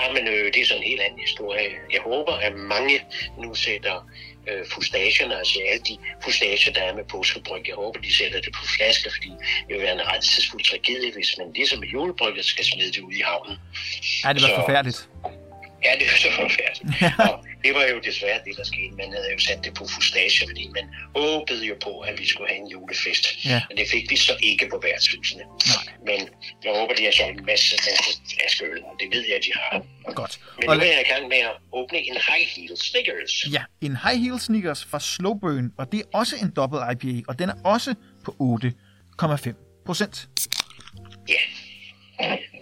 ja, 0.00 0.12
men, 0.12 0.28
øh, 0.28 0.44
det 0.52 0.60
er 0.62 0.66
sådan 0.66 0.82
en 0.82 0.88
helt 0.88 1.00
anden 1.00 1.20
historie. 1.20 1.68
Jeg 1.92 2.00
håber, 2.00 2.32
at 2.32 2.54
mange 2.54 3.00
nu 3.42 3.54
sætter 3.54 4.10
øh, 4.48 4.66
fustagerne, 4.72 5.38
altså 5.38 5.58
alle 5.70 5.82
de 5.88 5.98
fustager, 6.24 6.72
der 6.72 6.82
er 6.82 6.94
med 6.94 7.04
påskebryg. 7.04 7.68
Jeg 7.68 7.74
håber, 7.74 8.00
de 8.00 8.14
sætter 8.14 8.40
det 8.40 8.52
på 8.58 8.64
flasker, 8.76 9.10
fordi 9.10 9.30
det 9.66 9.74
vil 9.74 9.82
være 9.82 9.92
en 9.92 10.06
redselsfuld 10.12 10.64
tragedie, 10.64 11.12
hvis 11.12 11.38
man 11.38 11.52
ligesom 11.54 11.78
med 11.80 11.88
julebrygget 11.88 12.44
skal 12.44 12.64
smide 12.64 12.92
det 12.92 13.00
ud 13.00 13.12
i 13.12 13.22
havnen. 13.24 13.56
Ja, 14.24 14.32
det 14.32 14.42
var 14.42 14.48
så, 14.48 14.54
forfærdeligt. 14.54 15.08
Ja, 15.86 15.92
det 16.00 16.06
var 16.10 16.18
så 16.26 16.30
forfærdeligt. 16.42 16.88
og 17.30 17.34
det 17.64 17.72
var 17.78 17.84
jo 17.92 17.98
desværre 18.08 18.40
det, 18.46 18.56
der 18.58 18.64
skete. 18.72 18.92
Man 19.02 19.08
havde 19.16 19.28
jo 19.34 19.38
sat 19.38 19.60
det 19.64 19.72
på 19.74 19.84
fustage, 19.94 20.36
fordi 20.48 20.64
man 20.78 20.86
håbede 21.16 21.64
jo 21.70 21.76
på, 21.86 21.92
at 22.08 22.14
vi 22.20 22.26
skulle 22.32 22.48
have 22.52 22.60
en 22.64 22.70
julefest. 22.74 23.24
Ja. 23.44 23.60
Men 23.68 23.74
det 23.78 23.86
fik 23.94 24.04
vi 24.10 24.16
så 24.16 24.34
ikke 24.50 24.64
på 24.72 24.78
værtshusene. 24.86 25.44
Nej. 25.74 25.84
Men 26.08 26.18
jeg 26.64 26.72
håber, 26.78 26.94
de 26.98 27.04
har 27.08 27.14
solgt 27.20 27.38
en 27.40 27.46
masse, 27.52 27.74
masse 27.88 28.10
flaskeøl, 28.32 28.78
og 28.88 28.94
det 29.00 29.08
ved 29.14 29.24
jeg, 29.32 29.38
de 29.46 29.52
har. 29.58 29.72
Godt. 30.20 30.40
Men 30.58 30.68
Og 30.68 30.76
nu 30.76 30.82
er 30.82 30.92
jeg 30.96 31.04
i 31.06 31.10
gang 31.12 31.24
med 31.28 31.40
at 31.50 31.54
åbne 31.72 31.98
en 31.98 32.16
High 32.28 32.46
Heel 32.54 32.76
Snickers. 32.76 33.34
Ja, 33.56 33.62
en 33.80 33.96
High 34.04 34.18
Heel 34.24 34.38
Snickers 34.40 34.84
fra 34.90 35.00
Slowburn, 35.00 35.72
og 35.78 35.92
det 35.92 36.00
er 36.00 36.08
også 36.12 36.36
en 36.42 36.50
dobbelt 36.56 36.82
IPA, 36.92 37.22
og 37.28 37.38
den 37.38 37.48
er 37.48 37.58
også 37.64 37.94
på 38.24 38.30
8,5 38.40 39.82
procent. 39.86 40.28
Ja. 41.28 41.40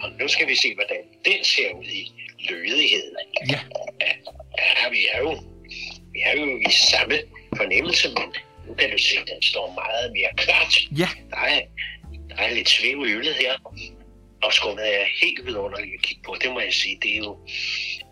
Og 0.02 0.10
nu 0.20 0.28
skal 0.28 0.48
vi 0.48 0.54
se, 0.54 0.74
hvordan 0.74 1.02
den 1.24 1.44
ser 1.44 1.70
ud 1.80 1.84
i 1.84 2.23
lødighed. 2.50 3.06
Ja, 3.50 3.60
Ja, 4.58 4.88
vi 4.90 5.06
er 5.12 5.18
jo, 5.20 5.30
vi 6.12 6.18
er 6.28 6.40
jo 6.40 6.44
i 6.68 6.70
samme 6.92 7.16
fornemmelse, 7.56 8.08
men 8.08 8.26
nu 8.66 8.74
kan 8.74 8.90
du 8.90 8.98
se, 8.98 9.14
at 9.18 9.26
den 9.32 9.42
står 9.42 9.66
meget 9.82 10.12
mere 10.12 10.30
klart. 10.36 10.74
ja, 10.98 11.08
Der 11.30 11.36
er, 11.36 11.60
der 12.28 12.36
er 12.36 12.54
lidt 12.54 12.68
svæv 12.68 13.06
i 13.08 13.12
øllet 13.12 13.34
her, 13.34 13.52
og 14.42 14.52
skummet 14.52 15.00
er 15.00 15.04
helt 15.22 15.46
vidunderligt 15.46 15.94
at 15.98 16.02
kigge 16.02 16.22
på. 16.26 16.36
Det 16.42 16.52
må 16.52 16.60
jeg 16.60 16.72
sige, 16.72 16.98
det 17.02 17.12
er 17.14 17.18
jo, 17.18 17.38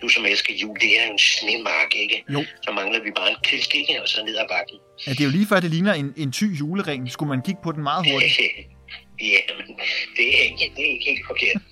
du 0.02 0.08
som 0.08 0.24
elsker 0.26 0.54
jul, 0.54 0.76
det 0.80 1.00
er 1.00 1.06
jo 1.06 1.12
en 1.12 1.18
snemark, 1.18 1.90
ikke? 1.96 2.24
Jo. 2.32 2.44
Så 2.64 2.72
mangler 2.72 3.02
vi 3.02 3.10
bare 3.16 3.30
en 3.30 3.36
kilsk, 3.44 3.74
ikke? 3.74 4.02
Og 4.02 4.08
så 4.08 4.24
ned 4.24 4.36
ad 4.36 4.48
bakken. 4.48 4.76
ja 5.06 5.10
det 5.10 5.20
er 5.20 5.24
jo 5.24 5.30
lige 5.30 5.46
før, 5.46 5.60
det 5.60 5.70
ligner 5.70 5.92
en, 5.94 6.14
en 6.16 6.32
ty 6.32 6.44
julering. 6.60 7.10
Skulle 7.10 7.28
man 7.28 7.42
kigge 7.42 7.60
på 7.64 7.72
den 7.72 7.82
meget 7.82 8.10
hurtigt? 8.12 8.38
ja, 9.32 9.40
men 9.58 9.66
det 10.16 10.26
er 10.38 10.42
ikke, 10.42 10.72
det 10.76 10.82
er 10.86 10.90
ikke 10.94 11.04
helt 11.10 11.26
forkert. 11.26 11.62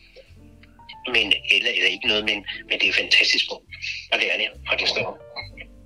Men, 1.17 1.27
eller, 1.55 1.71
eller 1.77 1.91
ikke 1.97 2.07
noget, 2.13 2.25
men, 2.25 2.39
men 2.69 2.77
det 2.81 2.89
er 2.89 2.93
fantastisk 2.93 3.45
på. 3.51 3.57
Og 4.13 4.17
det 4.21 4.27
er 4.33 4.37
det. 4.43 4.49
Og 4.71 4.75
det 4.81 4.89
står 4.89 5.09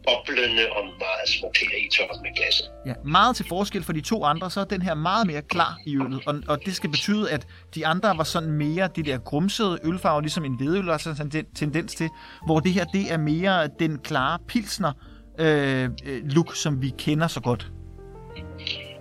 boblende 0.06 0.64
og 0.70 0.84
meget 0.84 1.28
smukt 1.28 1.58
her 1.58 1.78
i 1.86 1.88
toppen 1.96 2.22
med 2.22 2.36
glasset. 2.36 2.66
Ja, 2.86 2.94
meget 3.04 3.36
til 3.36 3.46
forskel 3.48 3.84
for 3.84 3.92
de 3.92 4.00
to 4.00 4.24
andre, 4.24 4.50
så 4.50 4.60
er 4.60 4.64
den 4.64 4.82
her 4.82 4.94
meget 4.94 5.26
mere 5.26 5.42
klar 5.42 5.78
i 5.86 5.96
øllet. 5.96 6.22
Og, 6.26 6.34
og 6.48 6.64
det 6.64 6.76
skal 6.76 6.90
betyde, 6.90 7.30
at 7.30 7.46
de 7.74 7.86
andre 7.86 8.18
var 8.18 8.24
sådan 8.24 8.50
mere 8.50 8.88
det 8.96 9.06
der 9.06 9.18
grumsede 9.18 9.78
ølfarve, 9.84 10.22
ligesom 10.22 10.44
en 10.44 10.56
hvedøl 10.56 10.84
har 10.84 10.98
sådan 10.98 11.30
en 11.34 11.46
tendens 11.54 11.94
til, 11.94 12.08
hvor 12.46 12.60
det 12.60 12.72
her, 12.72 12.84
det 12.84 13.12
er 13.12 13.16
mere 13.16 13.68
den 13.78 13.98
klare 13.98 14.38
pilsner 14.48 14.92
øh, 15.38 15.88
øh, 16.04 16.22
look, 16.24 16.56
som 16.56 16.82
vi 16.82 16.90
kender 16.98 17.26
så 17.26 17.40
godt. 17.40 17.70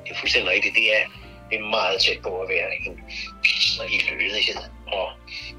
Det 0.04 0.12
er 0.12 0.20
fuldstændig 0.20 0.52
rigtigt. 0.52 0.76
Det 0.76 0.96
er, 0.98 1.04
det 1.50 1.58
er 1.60 1.70
meget 1.70 2.02
tæt 2.02 2.22
på 2.24 2.42
at 2.42 2.50
være 2.50 2.68
en 2.88 3.00
pilsner 3.44 3.86
i 3.86 3.98
lødighed. 4.20 4.56
Og 4.94 5.06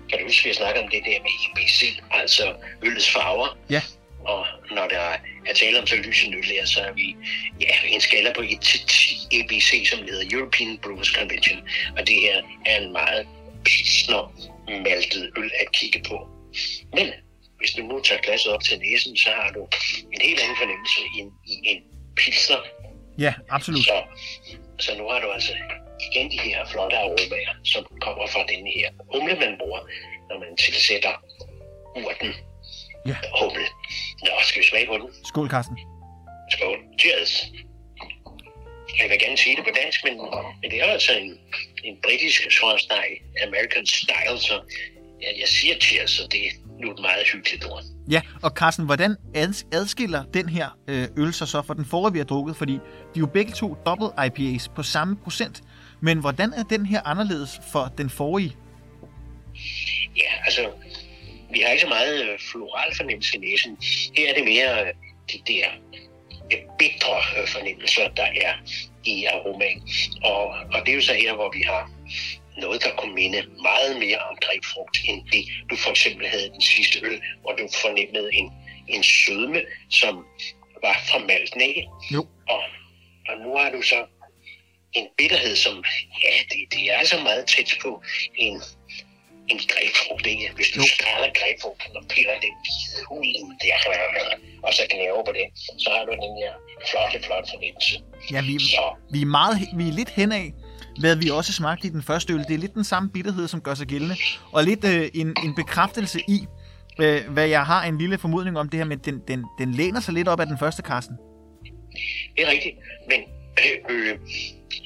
kan 0.09 0.18
du 0.18 0.24
huske, 0.24 0.45
at 0.45 0.51
vi 0.51 0.55
snakker 0.55 0.82
om 0.82 0.89
det 0.89 1.03
der 1.09 1.18
med 1.26 1.32
EBC, 1.45 1.80
altså 2.11 2.55
øllets 2.82 3.11
farver? 3.11 3.59
Ja. 3.70 3.82
Og 4.24 4.47
når 4.70 4.89
der 4.89 5.07
er 5.47 5.55
tale 5.55 5.80
om 5.80 5.87
så 5.87 5.97
lys 5.97 6.24
en 6.24 6.35
øl 6.35 6.45
her, 6.45 6.66
så 6.66 6.80
er 6.80 6.93
vi 6.93 7.16
ja, 7.61 7.74
en 7.89 8.01
skala 8.01 8.32
på 8.32 8.43
1 8.43 8.61
til 8.61 8.80
10 8.87 9.39
EBC, 9.39 9.89
som 9.91 9.99
hedder 9.99 10.37
European 10.37 10.78
Brewers 10.78 11.09
Convention. 11.09 11.59
Og 11.99 12.07
det 12.07 12.14
her 12.14 12.43
er 12.66 12.76
en 12.80 12.93
meget 12.93 13.26
pilsner 13.64 14.22
maltet 14.68 15.30
øl 15.37 15.51
at 15.61 15.72
kigge 15.72 16.03
på. 16.09 16.28
Men 16.93 17.07
hvis 17.59 17.72
du 17.72 17.82
nu 17.82 18.01
tager 18.01 18.20
glasset 18.20 18.53
op 18.53 18.62
til 18.62 18.78
næsen, 18.78 19.16
så 19.16 19.30
har 19.30 19.51
du 19.51 19.68
en 20.12 20.20
helt 20.20 20.41
anden 20.41 20.57
fornemmelse 20.57 21.01
i 21.16 21.18
en, 21.20 21.30
i 21.47 21.57
en 21.64 21.82
pilsner. 22.16 22.61
Ja, 23.18 23.35
absolut. 23.51 23.85
Så, 23.85 24.03
så 24.78 24.99
nu 24.99 25.09
har 25.09 25.20
du 25.20 25.30
altså 25.30 25.53
igen 26.07 26.30
de 26.30 26.38
her 26.38 26.61
flotte 26.72 26.97
aromaer, 26.99 27.55
som 27.72 27.82
kommer 28.01 28.26
fra 28.26 28.42
denne 28.53 28.70
her 28.78 28.88
humle, 29.12 29.34
man 29.45 29.55
bruger, 29.61 29.80
når 30.28 30.36
man 30.45 30.57
tilsætter 30.57 31.14
urten 31.97 32.30
Ja. 33.11 33.16
humle. 33.40 33.66
Nå, 34.24 34.30
skal 34.49 34.62
vi 34.62 34.66
smage 34.66 34.86
på 34.86 34.97
den? 35.01 35.09
Skål, 35.30 35.49
Carsten. 35.51 35.76
Skål. 36.55 36.78
Cheers. 37.01 37.32
Jeg 39.01 39.11
vil 39.11 39.18
gerne 39.20 39.36
sige 39.36 39.57
det 39.57 39.64
på 39.64 39.70
dansk, 39.82 40.01
men, 40.05 40.14
men 40.62 40.70
det 40.70 40.78
er 40.82 40.84
altså 40.84 41.12
en, 41.12 41.38
en 41.84 41.97
britisk 42.03 42.40
skorsteg, 42.51 43.09
American 43.47 43.86
style, 43.86 44.38
så 44.38 44.55
jeg, 45.22 45.32
jeg 45.40 45.49
siger 45.49 45.74
cheers, 45.80 46.11
så 46.11 46.22
det 46.32 46.47
er 46.47 46.51
nu 46.80 46.90
et 46.92 46.99
meget 47.01 47.26
hyggeligt 47.32 47.64
ord. 47.70 47.82
Ja, 48.11 48.20
og 48.42 48.51
Carsten, 48.51 48.84
hvordan 48.84 49.16
ads- 49.36 49.66
adskiller 49.72 50.24
den 50.24 50.49
her 50.49 50.68
øh, 50.88 51.09
øl 51.16 51.32
sig 51.34 51.49
så 51.49 51.62
fra 51.62 51.74
den 51.74 51.84
forrige, 51.84 52.12
vi 52.12 52.18
har 52.18 52.24
drukket? 52.24 52.57
Fordi 52.57 52.72
de 52.72 52.78
er 53.16 53.20
jo 53.20 53.26
begge 53.26 53.53
to 53.53 53.76
dobbelt 53.86 54.11
IPAs 54.26 54.68
på 54.76 54.82
samme 54.82 55.16
procent. 55.24 55.62
Men 56.07 56.18
hvordan 56.18 56.52
er 56.52 56.62
den 56.62 56.86
her 56.86 57.00
anderledes 57.05 57.61
for 57.72 57.92
den 57.98 58.11
forrige? 58.11 58.57
Ja, 60.16 60.30
altså, 60.46 60.70
vi 61.52 61.61
har 61.61 61.68
ikke 61.68 61.82
så 61.82 61.88
meget 61.88 62.24
øh, 62.24 62.38
floral 62.50 62.96
fornemmelse 62.96 63.36
i 63.36 63.40
næsen. 63.40 63.78
Her 64.16 64.30
er 64.30 64.34
det 64.34 64.44
mere 64.44 64.72
øh, 64.82 64.92
de 65.32 65.38
der 65.46 65.66
bitre 66.78 67.16
øh, 67.36 67.48
fornemmelser, 67.48 68.09
der 68.09 68.28
er 68.46 68.52
i 69.05 69.24
aromaen. 69.24 69.88
Og, 70.24 70.44
og 70.74 70.78
det 70.82 70.88
er 70.88 70.94
jo 70.94 71.00
så 71.00 71.14
her, 71.14 71.34
hvor 71.34 71.50
vi 71.57 71.62
har 71.62 71.90
noget, 72.57 72.84
der 72.84 72.90
kunne 72.98 73.14
minde 73.14 73.40
meget 73.62 73.98
mere 73.98 74.18
om 74.18 74.36
grebfrugt, 74.44 74.96
end 75.09 75.18
det, 75.32 75.44
du 75.70 75.76
for 75.76 75.90
eksempel 75.90 76.26
havde 76.28 76.48
den 76.50 76.61
sidste 76.61 76.96
øl, 77.07 77.20
hvor 77.42 77.52
du 77.52 77.68
fornemmede 77.82 78.28
en, 78.32 78.52
en 78.88 79.02
sødme, 79.02 79.61
som 79.90 80.14
var 80.82 80.96
fra 81.09 81.18
malten, 81.18 81.61
ikke? 81.61 81.82
Jo. 82.14 82.22
Og, 82.48 82.62
og 83.28 83.34
nu 83.44 83.57
har 83.57 83.70
du 83.70 83.82
så 83.82 84.00
en 84.95 85.07
bitterhed, 85.18 85.57
som, 85.57 85.74
ja, 86.24 86.34
det, 86.51 86.61
det 86.72 86.82
er 86.90 86.97
altså 87.03 87.16
meget 87.28 87.45
tæt 87.47 87.70
på 87.82 87.90
en, 88.45 88.55
en 89.53 89.59
grebfrugt, 89.72 90.26
ikke? 90.26 90.51
Hvis 90.57 90.70
du 90.76 90.82
skræller 90.95 91.30
grebfrugten 91.38 91.97
og 91.97 92.05
piller 92.12 92.36
den 92.45 92.55
hvide 92.64 93.01
hul 93.09 93.26
ind 93.40 93.51
der, 93.62 93.76
og 94.66 94.72
så 94.74 94.82
gnaver 94.90 95.24
på 95.28 95.32
det, 95.38 95.47
så 95.82 95.88
har 95.95 96.05
du 96.09 96.12
den 96.24 96.34
her 96.42 96.53
flotte, 96.90 97.26
flotte 97.26 97.49
fornemmelse. 97.55 97.95
Ja, 98.32 98.40
vi, 98.49 98.59
Så 98.59 98.84
vi 99.11 99.20
er, 99.22 99.26
meget, 99.26 99.55
vi 99.76 99.88
er 99.88 99.92
lidt 99.92 100.11
henad, 100.11 100.47
hvad 101.01 101.16
vi 101.16 101.30
også 101.30 101.53
smagte 101.53 101.86
i 101.86 101.90
den 101.90 102.03
første 102.03 102.32
øl. 102.32 102.45
Det 102.49 102.55
er 102.55 102.59
lidt 102.59 102.74
den 102.74 102.84
samme 102.84 103.11
bitterhed, 103.11 103.49
som 103.49 103.61
gør 103.61 103.74
sig 103.74 103.86
gældende. 103.86 104.16
Og 104.53 104.64
lidt 104.64 104.84
øh, 104.84 105.11
en, 105.14 105.28
en 105.45 105.55
bekræftelse 105.55 106.20
i, 106.28 106.38
øh, 107.01 107.20
hvad 107.28 107.49
jeg 107.49 107.66
har 107.66 107.84
en 107.84 107.99
lille 107.99 108.18
formodning 108.18 108.59
om 108.59 108.68
det 108.68 108.78
her, 108.78 108.84
men 108.84 108.99
den, 108.99 109.20
den, 109.28 109.45
den 109.59 109.74
læner 109.74 110.01
sig 110.01 110.14
lidt 110.14 110.28
op 110.28 110.40
af 110.40 110.47
den 110.47 110.59
første, 110.59 110.82
Carsten. 110.82 111.16
det 112.36 112.47
er 112.47 112.51
rigtigt, 112.51 112.76
men 113.09 113.20
øh, 113.88 114.18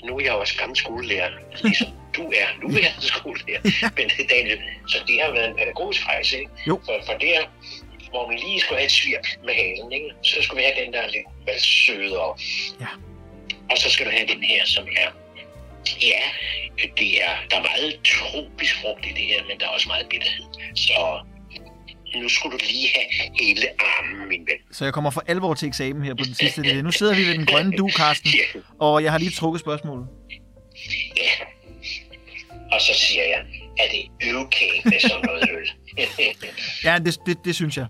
nu 0.05 0.19
er 0.19 0.25
jeg 0.25 0.33
også 0.33 0.57
gammel 0.59 0.77
skolelærer, 0.77 1.31
ligesom 1.63 1.89
du 2.17 2.23
er. 2.23 2.47
Nu 2.63 2.69
er 2.69 2.81
jeg 2.81 2.95
skolelærer, 2.99 3.61
men 3.97 4.11
Daniel, 4.31 4.61
så 4.89 4.99
det 5.07 5.23
har 5.23 5.31
været 5.33 5.49
en 5.51 5.57
pædagogisk 5.57 6.07
rejse, 6.07 6.39
ikke? 6.39 6.51
Jo. 6.67 6.81
For, 6.85 7.01
for 7.07 7.13
der, 7.13 7.41
hvor 8.11 8.27
man 8.29 8.39
lige 8.39 8.61
skulle 8.61 8.79
have 8.79 8.87
et 8.87 8.93
svirp 8.93 9.27
med 9.45 9.55
halen, 9.55 9.93
ikke? 9.93 10.11
så 10.23 10.43
skulle 10.43 10.59
vi 10.61 10.67
have 10.69 10.85
den 10.85 10.93
der 10.93 11.07
lidt 11.07 11.27
valgsødere. 11.47 12.37
Ja. 12.81 12.93
Og 13.71 13.79
så 13.79 13.91
skal 13.91 14.07
du 14.07 14.11
have 14.11 14.27
den 14.27 14.43
her, 14.43 14.67
som 14.67 14.85
er, 14.97 15.09
ja, 16.03 16.23
det 16.99 17.23
er, 17.25 17.33
der 17.51 17.57
er 17.57 17.63
meget 17.63 18.01
tropisk 18.05 18.81
frugt 18.81 19.07
i 19.07 19.09
det 19.09 19.25
her, 19.25 19.45
men 19.49 19.61
der 19.61 19.67
er 19.67 19.71
også 19.71 19.89
meget 19.89 20.09
bitterhed. 20.09 20.47
Så 20.75 21.21
nu 22.17 22.29
skulle 22.29 22.59
du 22.59 22.65
lige 22.65 22.89
have 22.95 23.31
hele 23.41 23.67
armen, 23.79 24.29
min 24.29 24.41
ven. 24.41 24.75
Så 24.77 24.85
jeg 24.85 24.93
kommer 24.95 25.11
for 25.11 25.23
alvor 25.27 25.55
til 25.55 25.69
eksamen 25.69 26.05
her 26.05 26.15
på 26.15 26.25
den 26.25 26.35
sidste 26.35 26.63
del. 26.63 26.85
Nu 26.85 26.91
sidder 26.93 27.15
vi 27.15 27.27
ved 27.27 27.35
den 27.35 27.47
grønne 27.47 27.77
du, 27.77 27.91
Carsten, 27.97 28.31
Ja. 28.31 28.61
og 28.81 29.03
jeg 29.03 29.13
har 29.13 29.19
lige 29.19 29.31
trukket 29.31 29.61
spørgsmålet. 29.61 30.07
Ja. 31.17 31.45
Og 32.73 32.81
så 32.81 32.93
siger 32.95 33.23
jeg, 33.23 33.45
er 33.79 33.85
det 33.93 34.35
okay 34.35 34.71
med 34.85 35.01
sådan 35.01 35.23
noget 35.25 35.49
øl? 35.51 35.71
Ja, 36.85 36.99
det, 37.05 37.19
det, 37.27 37.37
det 37.45 37.55
synes 37.55 37.77
jeg. 37.77 37.87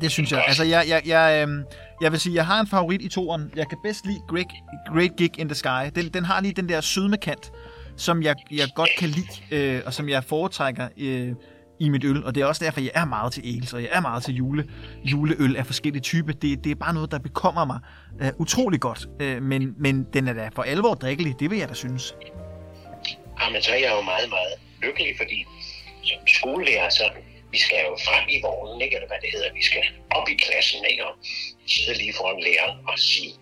Det 0.00 0.10
synes 0.12 0.32
jeg. 0.32 0.44
Altså, 0.46 0.64
jeg, 0.64 0.84
jeg, 0.88 1.02
jeg, 1.06 1.42
øhm, 1.42 1.62
jeg 2.00 2.12
vil 2.12 2.20
sige, 2.20 2.34
jeg 2.34 2.46
har 2.46 2.60
en 2.60 2.66
favorit 2.66 3.02
i 3.02 3.08
toren. 3.08 3.50
Jeg 3.56 3.68
kan 3.68 3.78
bedst 3.84 4.06
lide 4.06 4.18
Great, 4.28 4.46
Great 4.94 5.10
Gig 5.16 5.30
in 5.38 5.48
the 5.48 5.54
Sky. 5.54 5.90
Den, 5.94 6.08
den 6.08 6.24
har 6.24 6.40
lige 6.40 6.54
den 6.54 6.68
der 6.68 6.80
sødme 6.80 7.16
kant. 7.16 7.52
som 7.96 8.22
jeg, 8.22 8.36
jeg 8.50 8.68
godt 8.74 8.90
kan 8.98 9.08
lide, 9.08 9.28
øh, 9.50 9.82
og 9.86 9.94
som 9.94 10.08
jeg 10.08 10.24
foretrækker 10.24 10.88
øh, 10.98 11.32
i 11.82 11.88
mit 11.88 12.04
øl. 12.04 12.24
Og 12.24 12.34
det 12.34 12.40
er 12.40 12.46
også 12.46 12.64
derfor, 12.64 12.80
jeg 12.80 12.90
er 12.94 13.04
meget 13.04 13.32
til 13.32 13.42
ales, 13.56 13.72
og 13.72 13.82
jeg 13.82 13.90
er 13.92 14.00
meget 14.00 14.22
til 14.22 14.34
jule, 14.34 14.64
juleøl 15.04 15.56
af 15.56 15.66
forskellige 15.66 16.02
typer. 16.02 16.32
Det, 16.32 16.64
det 16.64 16.70
er 16.70 16.74
bare 16.74 16.94
noget, 16.94 17.10
der 17.10 17.18
bekommer 17.18 17.64
mig 17.64 17.78
øh, 18.22 18.32
utrolig 18.38 18.80
godt. 18.80 19.06
Øh, 19.20 19.42
men, 19.42 19.74
men 19.78 20.06
den 20.14 20.28
er 20.28 20.32
da 20.32 20.48
for 20.56 20.62
alvor 20.62 20.94
drikkelig, 20.94 21.40
det 21.40 21.50
vil 21.50 21.58
jeg 21.58 21.68
da 21.68 21.74
synes. 21.74 22.14
Jamen, 23.40 23.62
så 23.62 23.70
er 23.72 23.80
jeg 23.86 23.92
jo 23.96 24.02
meget, 24.02 24.28
meget 24.28 24.54
lykkelig, 24.82 25.14
fordi 25.16 25.46
som 26.02 26.26
skolelærer, 26.26 26.88
så 26.90 27.04
vi 27.50 27.58
skal 27.58 27.78
jo 27.88 27.96
frem 28.06 28.24
i 28.28 28.38
vognen, 28.42 28.80
ikke? 28.80 28.96
eller 28.96 29.08
hvad 29.08 29.20
det 29.22 29.30
hedder. 29.32 29.52
Vi 29.54 29.64
skal 29.64 29.82
op 30.10 30.28
i 30.28 30.34
klassen, 30.34 30.80
ikke? 30.90 31.06
og 31.06 31.14
sidde 31.66 31.98
lige 31.98 32.14
foran 32.16 32.40
læreren 32.46 32.78
og 32.88 32.98
sige, 32.98 33.32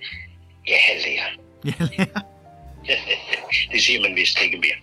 ja, 0.68 0.78
lærer. 1.04 1.30
Ja, 1.64 1.72
lærer. 1.90 2.29
det 3.72 3.82
siger 3.82 4.00
man 4.00 4.16
vist 4.16 4.42
ikke 4.42 4.58
mere. 4.64 4.78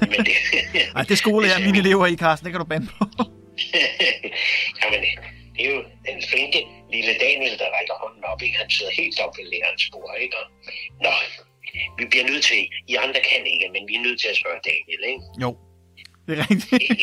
Men 0.00 0.26
det, 0.26 0.34
Ej, 0.96 1.02
det 1.02 1.18
skole 1.18 1.48
er 1.48 1.58
mine 1.66 1.78
elever 1.78 2.06
i, 2.06 2.16
Carsten. 2.16 2.44
Det 2.44 2.52
kan 2.52 2.60
du 2.60 2.66
bande 2.66 2.86
på. 2.98 3.04
Jamen, 4.80 5.00
det 5.54 5.62
er 5.66 5.70
jo 5.74 5.82
den 6.08 6.18
flinke 6.30 6.60
lille 6.92 7.12
Daniel, 7.24 7.58
der 7.58 7.68
rækker 7.76 7.94
hånden 8.02 8.24
op. 8.24 8.42
Ikke? 8.42 8.56
Han 8.58 8.70
sidder 8.70 8.92
helt 8.92 9.20
op 9.20 9.32
ved 9.38 9.44
lærerens 9.52 9.88
bord. 9.92 10.14
Ikke? 10.20 10.36
Og, 10.40 10.46
Nå, 11.04 11.12
vi 11.98 12.04
bliver 12.10 12.24
nødt 12.30 12.44
til, 12.44 12.60
I 12.88 12.94
andre 12.94 13.20
kan 13.30 13.42
ikke, 13.52 13.66
men 13.74 13.82
vi 13.88 13.94
er 13.94 14.02
nødt 14.06 14.20
til 14.20 14.28
at 14.28 14.36
spørge 14.36 14.60
Daniel, 14.70 15.02
ikke? 15.12 15.22
Jo, 15.42 15.50
det 16.26 16.38
er 16.38 16.50
rigtigt. 16.50 17.02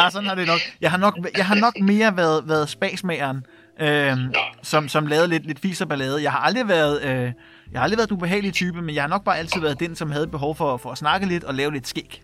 ah, 0.00 0.12
sådan 0.12 0.28
har 0.28 0.34
det 0.34 0.46
nok. 0.46 0.60
Jeg 0.80 0.90
har 0.90 0.98
nok, 0.98 1.14
jeg 1.36 1.46
har 1.46 1.54
nok 1.54 1.78
mere 1.80 2.16
været, 2.16 2.48
været 2.48 2.68
spasmageren, 2.68 3.38
øh, 3.80 4.16
som, 4.62 4.88
som 4.88 5.06
lavede 5.06 5.28
lidt, 5.28 5.46
lidt 5.46 5.60
fis 5.60 5.80
og 5.80 5.88
ballade. 5.88 6.22
Jeg 6.22 6.32
har 6.32 6.38
aldrig 6.38 6.68
været... 6.68 7.02
Øh, 7.02 7.32
jeg 7.72 7.80
har 7.80 7.84
aldrig 7.84 7.98
været 7.98 8.10
en 8.10 8.16
ubehagelig 8.16 8.54
type, 8.54 8.82
men 8.82 8.94
jeg 8.94 9.02
har 9.02 9.08
nok 9.08 9.24
bare 9.24 9.38
altid 9.38 9.60
været 9.60 9.80
den, 9.80 9.96
som 9.96 10.10
havde 10.10 10.26
behov 10.26 10.56
for, 10.56 10.76
for 10.76 10.90
at 10.92 10.98
snakke 10.98 11.26
lidt 11.26 11.44
og 11.44 11.54
lave 11.54 11.72
lidt 11.72 11.88
skæg. 11.88 12.22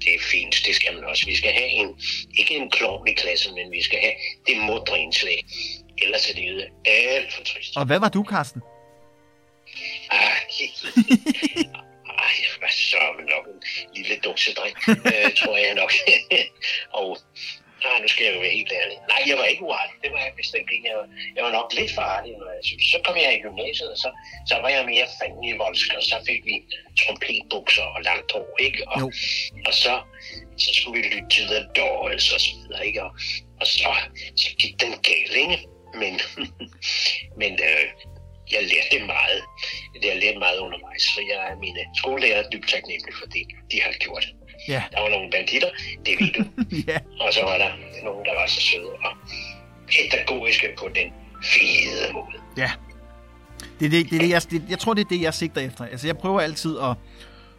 Det 0.00 0.14
er 0.14 0.20
fint, 0.20 0.62
det 0.66 0.74
skal 0.74 0.94
man 0.94 1.04
også. 1.04 1.26
Vi 1.26 1.36
skal 1.36 1.52
have 1.52 1.68
en, 1.68 2.00
ikke 2.34 2.56
en 2.56 2.70
klovn 2.70 3.08
i 3.08 3.12
klassen, 3.12 3.54
men 3.54 3.72
vi 3.72 3.82
skal 3.82 3.98
have 3.98 4.14
det 4.46 4.56
mundre 4.56 4.98
indslag. 4.98 5.46
Ellers 5.98 6.30
er 6.30 6.34
det 6.34 6.68
alt 6.84 7.32
for 7.32 7.44
trist. 7.44 7.76
Og 7.76 7.86
hvad 7.86 8.00
var 8.00 8.08
du, 8.08 8.22
Karsten? 8.22 8.62
Ah, 10.10 10.36
ej, 12.18 12.34
hvad 12.58 12.68
så 12.68 12.96
nok 13.18 13.46
en 13.46 13.60
lille 13.94 14.16
duksedreng, 14.24 14.76
øh, 14.88 15.34
tror 15.36 15.56
jeg 15.56 15.74
nok. 15.74 15.92
og 17.00 17.18
Nej, 17.84 17.96
nu 18.02 18.08
skal 18.08 18.24
jeg 18.24 18.34
jo 18.34 18.40
være 18.40 18.56
helt 18.60 18.72
ærlig. 18.80 18.96
Nej, 19.12 19.20
jeg 19.30 19.36
var 19.40 19.44
ikke 19.52 19.62
uartig. 19.68 19.96
Det 20.02 20.10
var 20.12 20.20
jeg 20.26 20.32
bestemt 20.42 20.70
ikke. 20.74 20.88
Jeg 20.90 20.96
var, 21.00 21.08
jeg 21.36 21.42
var 21.46 21.52
nok 21.58 21.68
lidt 21.78 21.92
farlig, 22.00 22.32
når 22.40 22.50
jeg 22.56 22.64
synes. 22.68 22.84
Så 22.92 22.98
kom 23.04 23.16
jeg 23.16 23.30
i 23.34 23.42
gymnasiet, 23.46 23.90
og 23.94 23.98
så, 24.04 24.10
så 24.50 24.54
var 24.62 24.70
jeg 24.76 24.90
mere 24.92 25.06
fanden 25.18 25.44
i 25.44 25.52
voldsk, 25.62 25.88
og 25.98 26.02
så 26.10 26.16
fik 26.28 26.40
vi 26.50 26.56
trompetbukser 27.00 27.86
og 27.94 28.00
langt 28.08 28.32
hår, 28.32 28.48
ikke? 28.66 28.80
Og, 28.94 29.02
og 29.68 29.74
så, 29.82 29.94
så 30.62 30.70
skulle 30.74 30.96
vi 30.98 31.08
lytte 31.12 31.30
til 31.36 31.44
The 31.52 31.62
Doors 31.76 32.26
og 32.34 32.40
så 32.46 32.52
videre, 32.58 32.86
ikke? 32.86 33.02
Og, 33.06 33.12
og 33.60 33.66
så, 33.66 33.92
så 34.42 34.48
gik 34.60 34.74
den 34.82 34.92
galt, 35.08 35.34
ikke? 35.44 35.58
Men, 36.00 36.14
men 37.40 37.52
øh, 37.68 37.84
jeg 38.52 38.62
lærte 38.72 39.06
meget. 39.06 39.40
Jeg 40.02 40.16
lærte 40.22 40.38
meget 40.38 40.58
undervejs, 40.58 41.02
så 41.02 41.20
jeg 41.30 41.40
er 41.50 41.56
mine 41.56 41.82
skolelærer 42.00 42.50
dybt 42.52 42.68
taknemmelig 42.68 43.14
for 43.20 43.26
det, 43.26 43.44
de 43.72 43.82
har 43.82 43.92
gjort. 43.92 44.26
Ja. 44.68 44.82
Der 44.92 45.00
var 45.00 45.08
nogle 45.08 45.30
banditter, 45.30 45.68
det 46.06 46.14
ved 46.20 46.32
du. 46.32 46.44
ja. 46.90 46.98
Og 47.20 47.32
så 47.32 47.40
var 47.42 47.58
der 47.58 47.70
nogen, 48.04 48.24
der 48.24 48.34
var 48.40 48.46
så 48.46 48.60
søde 48.60 48.92
og 49.04 49.12
pædagogiske 49.88 50.68
på 50.78 50.88
den 50.94 51.12
fede 51.44 52.12
måde. 52.12 52.36
Ja. 52.56 52.70
Det 53.80 53.86
er 53.86 53.90
det, 53.90 54.10
det, 54.10 54.16
er 54.16 54.20
det 54.20 54.30
jeg, 54.30 54.42
det, 54.50 54.62
jeg 54.70 54.78
tror, 54.78 54.94
det 54.94 55.04
er 55.04 55.08
det, 55.08 55.20
jeg 55.20 55.34
sigter 55.34 55.60
efter. 55.60 55.84
Altså, 55.84 56.06
jeg 56.06 56.18
prøver 56.18 56.40
altid 56.40 56.78
at, 56.78 56.96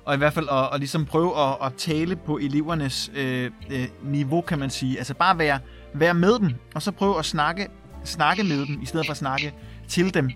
og 0.06 0.16
i 0.16 0.18
hvert 0.18 0.34
fald 0.34 0.48
at, 0.52 0.70
at 0.74 0.80
ligesom 0.80 1.06
prøve 1.06 1.40
at, 1.40 1.58
at 1.66 1.74
tale 1.78 2.16
på 2.16 2.38
elevernes 2.38 3.12
øh, 3.16 3.52
øh, 3.72 3.88
niveau, 4.04 4.42
kan 4.42 4.60
man 4.60 4.70
sige. 4.70 4.98
Altså 4.98 5.14
bare 5.14 5.38
være, 5.38 5.60
være 5.94 6.14
med 6.14 6.40
dem, 6.40 6.50
og 6.76 6.82
så 6.82 6.92
prøve 6.92 7.20
at 7.20 7.26
snakke, 7.26 7.68
snakke 8.06 8.44
med 8.44 8.66
dem, 8.66 8.82
i 8.82 8.86
stedet 8.86 9.06
for 9.06 9.12
at 9.12 9.18
snakke 9.18 9.54
til 9.88 10.14
dem, 10.14 10.30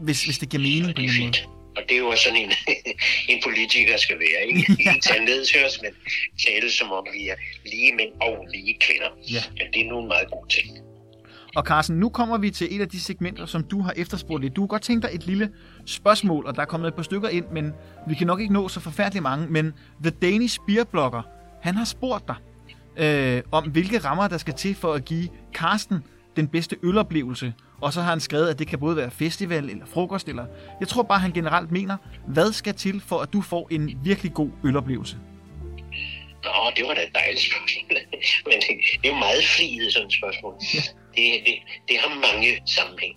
hvis, 0.00 0.24
hvis 0.24 0.38
det 0.38 0.48
giver 0.48 0.62
mening 0.62 0.96
på 0.96 1.02
en 1.02 1.10
måde. 1.24 1.59
Og 1.80 1.88
det 1.88 1.94
er 1.94 1.98
jo 1.98 2.16
sådan 2.16 2.38
en, 2.38 2.52
en 3.32 3.42
politiker 3.44 3.96
skal 3.96 4.18
være, 4.18 4.46
ikke? 4.48 4.60
Ikke 4.78 5.00
tage 5.02 5.24
ned 5.24 5.44
til 5.44 5.64
os, 5.66 5.78
men 5.82 5.90
tale 6.46 6.70
som 6.70 6.92
om 6.92 7.06
vi 7.12 7.28
er 7.28 7.34
lige 7.64 7.92
mænd 7.92 8.12
og 8.20 8.46
lige 8.54 8.76
kvinder. 8.80 9.10
Ja. 9.30 9.42
ja 9.60 9.64
det 9.72 9.80
er 9.86 9.88
nogle 9.88 10.08
meget 10.08 10.30
gode 10.30 10.48
ting. 10.48 10.78
Og 11.56 11.64
Carsten, 11.64 12.00
nu 12.00 12.08
kommer 12.08 12.38
vi 12.38 12.50
til 12.50 12.76
et 12.76 12.80
af 12.80 12.88
de 12.88 13.00
segmenter, 13.00 13.46
som 13.46 13.64
du 13.64 13.80
har 13.80 13.92
efterspurgt 13.96 14.42
lidt. 14.42 14.56
Du 14.56 14.62
har 14.62 14.66
godt 14.66 14.82
tænkt 14.82 15.02
dig 15.02 15.10
et 15.14 15.26
lille 15.26 15.50
spørgsmål, 15.86 16.46
og 16.46 16.54
der 16.54 16.62
er 16.62 16.66
kommet 16.66 16.88
et 16.88 16.94
par 16.94 17.02
stykker 17.02 17.28
ind, 17.28 17.44
men 17.52 17.72
vi 18.08 18.14
kan 18.14 18.26
nok 18.26 18.40
ikke 18.40 18.52
nå 18.52 18.68
så 18.68 18.80
forfærdeligt 18.80 19.22
mange. 19.22 19.46
Men 19.46 19.72
The 20.02 20.10
Danish 20.10 20.58
Beer 20.66 20.84
Blogger, 20.84 21.22
han 21.62 21.74
har 21.74 21.84
spurgt 21.84 22.28
dig 22.28 22.36
øh, 22.96 23.42
om, 23.52 23.70
hvilke 23.70 23.98
rammer 23.98 24.28
der 24.28 24.38
skal 24.38 24.54
til 24.54 24.74
for 24.74 24.92
at 24.94 25.04
give 25.04 25.28
Carsten 25.54 25.98
den 26.36 26.48
bedste 26.48 26.76
øloplevelse. 26.82 27.54
Og 27.80 27.92
så 27.92 28.00
har 28.00 28.10
han 28.10 28.20
skrevet, 28.20 28.48
at 28.48 28.58
det 28.58 28.66
kan 28.66 28.78
både 28.78 28.96
være 28.96 29.10
festival 29.10 29.70
eller 29.70 29.86
frokost, 29.86 30.28
eller 30.28 30.46
jeg 30.80 30.88
tror 30.88 31.02
bare, 31.02 31.18
han 31.18 31.32
generelt 31.32 31.70
mener, 31.70 31.96
hvad 32.26 32.52
skal 32.52 32.74
til 32.74 33.00
for, 33.00 33.18
at 33.18 33.32
du 33.32 33.40
får 33.42 33.68
en 33.70 34.00
virkelig 34.04 34.34
god 34.34 34.50
øloplevelse? 34.64 35.16
Nå, 36.44 36.50
det 36.76 36.84
var 36.86 36.94
da 36.94 37.02
et 37.02 37.14
dejligt 37.14 37.40
spørgsmål. 37.40 37.98
Men 38.46 38.56
det, 39.02 39.08
er 39.08 39.12
jo 39.14 39.18
meget 39.28 39.44
friet 39.44 39.92
sådan 39.92 40.06
et 40.06 40.14
spørgsmål. 40.14 40.54
Ja. 40.74 40.80
Det, 41.16 41.26
det, 41.46 41.54
det 41.88 41.96
har 42.02 42.10
mange 42.28 42.48
sammenhæng. 42.76 43.14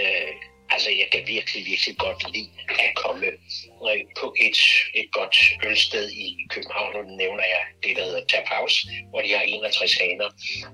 Øh, 0.00 0.32
Altså, 0.72 0.90
jeg 0.90 1.08
kan 1.12 1.22
virkelig, 1.26 1.66
virkelig 1.66 1.96
godt 1.98 2.32
lide 2.34 2.50
at 2.68 2.94
komme 2.94 3.26
øh, 3.26 4.00
på 4.20 4.34
et, 4.46 4.58
et 4.94 5.08
godt 5.12 5.36
ølsted 5.66 6.10
i 6.10 6.46
København. 6.50 6.96
og 6.96 7.04
nævner 7.04 7.44
jeg 7.54 7.62
det, 7.82 7.96
der 7.96 8.04
hedder 8.04 8.24
Tap 8.24 8.46
House, 8.54 8.88
hvor 9.10 9.20
de 9.20 9.32
har 9.32 9.42
61 9.42 9.94
haner. 9.94 10.28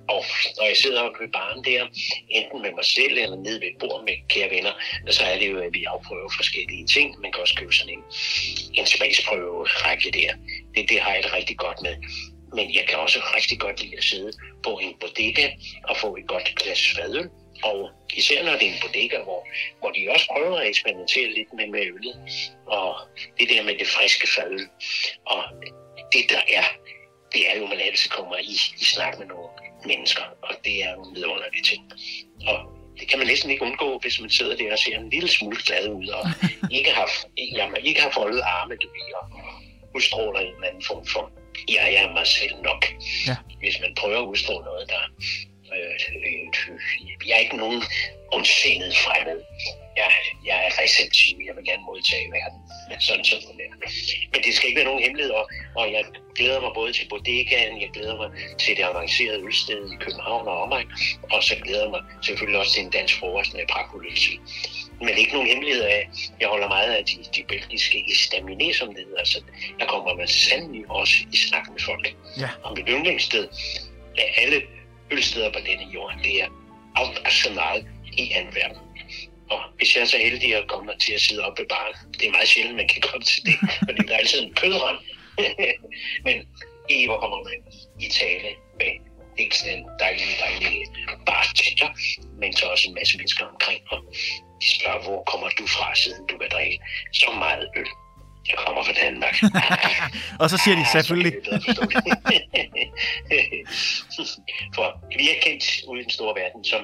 Og 0.09 0.25
når 0.57 0.67
jeg 0.67 0.77
sidder 0.77 1.01
oppe 1.03 1.19
ved 1.25 1.33
baren 1.33 1.65
der, 1.65 1.87
enten 2.31 2.63
med 2.63 2.73
mig 2.79 2.85
selv 2.85 3.19
eller 3.19 3.37
nede 3.37 3.61
ved 3.61 3.69
et 3.69 3.79
bord 3.81 4.05
med 4.05 4.17
kære 4.29 4.51
venner, 4.51 4.73
så 5.11 5.23
er 5.25 5.39
det 5.39 5.51
jo, 5.53 5.59
at 5.59 5.73
vi 5.73 5.85
afprøver 5.85 6.31
forskellige 6.37 6.87
ting. 6.87 7.21
Man 7.21 7.33
kan 7.33 7.41
også 7.41 7.55
købe 7.55 7.75
sådan 7.75 7.95
en, 7.95 8.05
en 8.75 8.87
smagsprøve 8.87 9.65
række 9.65 10.11
der. 10.11 10.33
Det, 10.75 10.89
det 10.89 11.01
har 11.01 11.15
jeg 11.15 11.23
det 11.23 11.33
rigtig 11.33 11.57
godt 11.59 11.83
med. 11.83 11.97
Men 12.57 12.75
jeg 12.75 12.85
kan 12.89 12.99
også 12.99 13.19
rigtig 13.37 13.59
godt 13.61 13.83
lide 13.83 13.97
at 13.97 14.05
sidde 14.05 14.33
på 14.65 14.79
en 14.79 14.95
bodega 15.01 15.51
og 15.89 15.97
få 15.97 16.17
et 16.17 16.27
godt 16.27 16.55
glas 16.57 16.83
fadøl 16.97 17.31
og 17.63 17.91
især 18.15 18.45
når 18.45 18.53
det 18.53 18.69
er 18.69 18.73
en 18.73 18.81
bodega, 18.83 19.19
hvor, 19.23 19.49
hvor 19.81 19.91
de 19.91 20.09
også 20.11 20.27
prøver 20.33 20.57
at 20.59 20.69
eksperimentere 20.69 21.29
lidt 21.29 21.53
med, 21.53 21.67
med 21.67 21.81
øllet. 21.81 22.17
Og 22.67 22.97
det 23.39 23.49
der 23.49 23.63
med 23.63 23.79
det 23.79 23.87
friske 23.87 24.29
fadøl. 24.35 24.69
Og 25.27 25.43
det 26.13 26.25
der 26.29 26.43
er, 26.59 26.65
det 27.33 27.51
er 27.51 27.59
jo, 27.59 27.65
at 27.65 27.71
man 27.71 27.81
altid 27.81 28.11
kommer 28.11 28.37
i, 28.37 28.57
i 28.81 28.85
snak 28.85 29.19
med 29.19 29.27
nogle 29.27 29.49
mennesker. 29.87 30.23
Og 30.43 30.55
det 30.65 30.85
er 30.85 30.95
jo 30.95 31.03
en 31.03 31.15
vidunderlig 31.15 31.65
ting. 31.65 31.83
Og 32.47 32.59
det 32.99 33.09
kan 33.09 33.19
man 33.19 33.27
næsten 33.27 33.51
ikke 33.51 33.63
undgå, 33.63 33.99
hvis 33.99 34.21
man 34.21 34.31
sidder 34.31 34.57
der 34.57 34.73
og 34.73 34.79
ser 34.79 34.99
en 34.99 35.11
lille 35.11 35.29
smule 35.29 35.57
glad 35.67 35.89
ud, 35.89 36.09
og 36.09 36.25
ikke 36.79 36.91
har, 36.91 37.11
jamen, 37.57 37.85
ikke 37.85 38.01
har 38.01 38.11
foldet 38.11 38.41
arme, 38.41 38.75
du 38.77 38.89
ved, 38.89 39.15
og 39.21 39.41
udstråler 39.95 40.41
en 40.41 40.55
eller 40.55 40.69
anden 40.69 40.83
form 40.83 41.07
for, 41.07 41.31
jeg 41.69 41.95
er 41.95 42.13
mig 42.13 42.27
selv 42.27 42.57
nok. 42.63 42.87
Ja. 43.27 43.37
Hvis 43.59 43.81
man 43.81 43.95
prøver 43.95 44.19
at 44.23 44.27
udstråle 44.27 44.65
noget, 44.65 44.89
der 44.89 45.03
Øh, 45.75 47.29
jeg 47.29 47.35
er 47.37 47.45
ikke 47.47 47.57
nogen 47.57 47.83
ondsindet 48.33 48.97
fremmed. 48.97 49.41
Jeg, 49.97 50.11
jeg 50.47 50.59
er 50.67 50.83
receptiv, 50.83 51.35
jeg 51.47 51.57
vil 51.57 51.65
gerne 51.65 51.85
modtage 51.91 52.27
verden. 52.37 52.61
Sådan 53.01 53.25
så 53.25 53.37
det 53.59 53.65
er. 53.67 53.77
Men 54.33 54.41
det 54.45 54.55
skal 54.55 54.69
ikke 54.69 54.79
være 54.81 54.91
nogen 54.91 55.03
hemmelighed, 55.03 55.33
og, 55.33 55.49
og 55.77 55.93
jeg 55.93 56.05
glæder 56.35 56.61
mig 56.61 56.71
både 56.75 56.93
til 56.93 57.07
bodegaen, 57.09 57.81
jeg 57.81 57.91
glæder 57.93 58.17
mig 58.17 58.31
til 58.59 58.77
det 58.77 58.83
avancerede 58.83 59.43
ølsted 59.43 59.93
i 59.93 59.97
København 60.05 60.49
og 60.49 60.63
omegn, 60.63 60.89
og 61.33 61.43
så 61.45 61.55
glæder 61.65 61.83
jeg 61.83 61.91
mig 61.91 62.03
selvfølgelig 62.23 62.61
også 62.61 62.73
til 62.73 62.83
en 62.83 62.91
dansk 62.91 63.19
frokost 63.19 63.55
med 63.55 63.67
prakkuløse. 63.69 64.33
Men 65.01 65.15
ikke 65.19 65.33
nogen 65.33 65.49
hemmelighed 65.49 65.83
af, 65.83 66.09
jeg 66.41 66.49
holder 66.49 66.69
meget 66.69 66.93
af 66.95 67.05
de, 67.05 67.17
de 67.37 67.43
belgiske 67.49 67.99
estaminé, 68.15 68.73
som 68.79 68.89
det 68.95 69.05
hedder. 69.09 69.25
Så 69.25 69.43
der 69.81 69.87
kommer 69.87 70.15
man 70.15 70.29
sandelig 70.29 70.91
også 70.91 71.15
i 71.33 71.37
snak 71.37 71.71
med 71.71 71.81
folk. 71.81 72.15
Ja. 72.41 72.49
Og 72.63 72.75
mit 72.77 72.87
yndlingssted 72.89 73.49
af 74.19 74.35
alle 74.37 74.63
ølsteder 75.11 75.53
på 75.53 75.59
denne 75.67 75.87
jord, 75.95 76.15
det 76.25 76.43
er 76.43 76.49
Arsenal 77.25 77.87
i 78.13 78.33
Antwerpen. 78.33 78.83
Og 79.51 79.61
hvis 79.77 79.97
jeg 79.97 80.03
er 80.03 80.07
så 80.07 80.19
heldig 80.19 80.55
at 80.55 80.69
komme 80.69 80.93
til 81.01 81.13
at 81.13 81.21
sidde 81.21 81.45
oppe 81.45 81.63
ved 81.63 81.69
baren, 81.69 82.13
det 82.13 82.29
er 82.29 82.33
meget 82.33 82.49
sjældent, 82.49 82.77
man 82.77 82.89
kan 82.89 83.03
komme 83.03 83.25
til 83.25 83.45
det, 83.47 83.57
fordi 83.87 84.03
der 84.09 84.15
er 84.15 84.19
altid 84.19 84.43
en 84.43 84.55
kødrand. 84.55 84.99
Men 86.27 86.37
i 86.89 87.07
hvor 87.07 87.21
kommer 87.21 87.39
man 87.45 87.59
i 88.01 88.09
tale 88.09 88.49
med 88.79 88.93
dels 89.39 89.63
en 89.63 89.89
dejlig, 89.99 90.27
dejlig 90.45 90.85
bartender, 91.27 91.91
men 92.41 92.53
så 92.53 92.67
også 92.67 92.89
en 92.89 92.95
masse 92.95 93.17
mennesker 93.17 93.45
omkring, 93.47 93.81
og 93.91 93.99
de 94.63 94.69
spørger, 94.77 95.03
hvor 95.03 95.23
kommer 95.31 95.49
du 95.59 95.67
fra, 95.67 95.95
siden 95.95 96.27
du 96.27 96.39
kan 96.39 96.49
drikke 96.53 96.79
så 97.13 97.31
meget 97.39 97.69
øl. 97.77 97.87
Jeg 98.51 98.59
kommer 98.67 98.83
fra 98.85 98.93
Danmark. 99.05 99.37
og 100.43 100.51
så 100.51 100.57
siger 100.65 100.77
de 100.77 100.87
selvfølgelig. 100.93 101.33
For 104.77 104.87
vi 105.19 105.25
er 105.31 105.39
kendt 105.43 105.65
ude 105.89 106.01
i 106.01 106.03
den 106.03 106.11
store 106.11 106.35
verden 106.41 106.65
som 106.65 106.83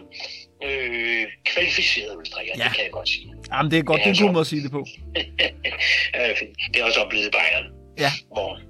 øh, 0.67 1.25
kvalificerede 1.45 2.19
uldstrikker, 2.19 2.55
ja. 2.57 2.65
det 2.65 2.73
kan 2.77 2.85
jeg 2.85 2.93
godt 2.93 3.09
sige. 3.09 3.35
Jamen, 3.53 3.71
det 3.71 3.79
er 3.79 3.83
godt, 3.83 3.99
det 3.99 4.07
er 4.07 4.15
en 4.15 4.27
god 4.27 4.33
måde 4.33 4.41
at 4.41 4.47
sige 4.47 4.63
det 4.63 4.71
på. 4.71 4.87
det 6.73 6.81
er 6.81 6.85
også 6.85 7.01
oplevet 7.01 7.27
i 7.27 7.31
Bayern. 7.31 7.67
Ja. 7.99 8.13
Hvor, 8.33 8.61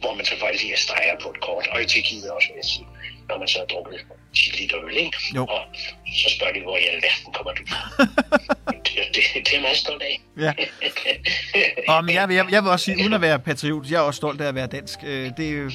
hvor 0.00 0.14
man 0.14 0.24
selvfølgelig 0.24 0.62
lige 0.66 0.76
streger 0.76 1.16
på 1.22 1.28
et 1.30 1.40
kort. 1.40 1.66
Og 1.66 1.82
i 1.82 1.86
Tjekkiet 1.86 2.30
også, 2.30 2.48
vil 2.48 2.56
jeg 2.62 2.68
sige, 2.74 2.86
når 3.28 3.38
man 3.38 3.48
så 3.48 3.58
har 3.58 3.66
drukket 3.66 4.00
10 4.34 4.50
liter 4.60 4.76
øl, 4.84 4.96
ikke? 4.96 5.16
Jo. 5.36 5.44
Og 5.46 5.60
så 6.22 6.30
spørger 6.36 6.52
de, 6.52 6.60
hvor 6.62 6.76
i 6.76 6.84
alverden 6.94 7.32
kommer 7.32 7.52
du 7.52 7.62
fra? 7.68 8.04
det, 8.86 8.98
det, 9.14 9.46
det 9.46 9.56
er 9.56 9.60
meget 9.60 9.76
stolt 9.76 10.02
af. 10.02 10.20
Ja. 10.38 10.52
Og, 11.92 12.04
men 12.04 12.14
jeg, 12.14 12.30
jeg, 12.30 12.46
jeg 12.50 12.62
vil 12.62 12.70
også 12.70 12.84
sige, 12.84 12.96
uden 13.00 13.12
at 13.12 13.20
være 13.20 13.38
patriot, 13.38 13.90
jeg 13.90 13.96
er 13.96 14.00
også 14.00 14.16
stolt 14.16 14.40
af 14.40 14.48
at 14.48 14.54
være 14.54 14.66
dansk. 14.66 14.98
Øh, 15.04 15.30
Det. 15.36 15.72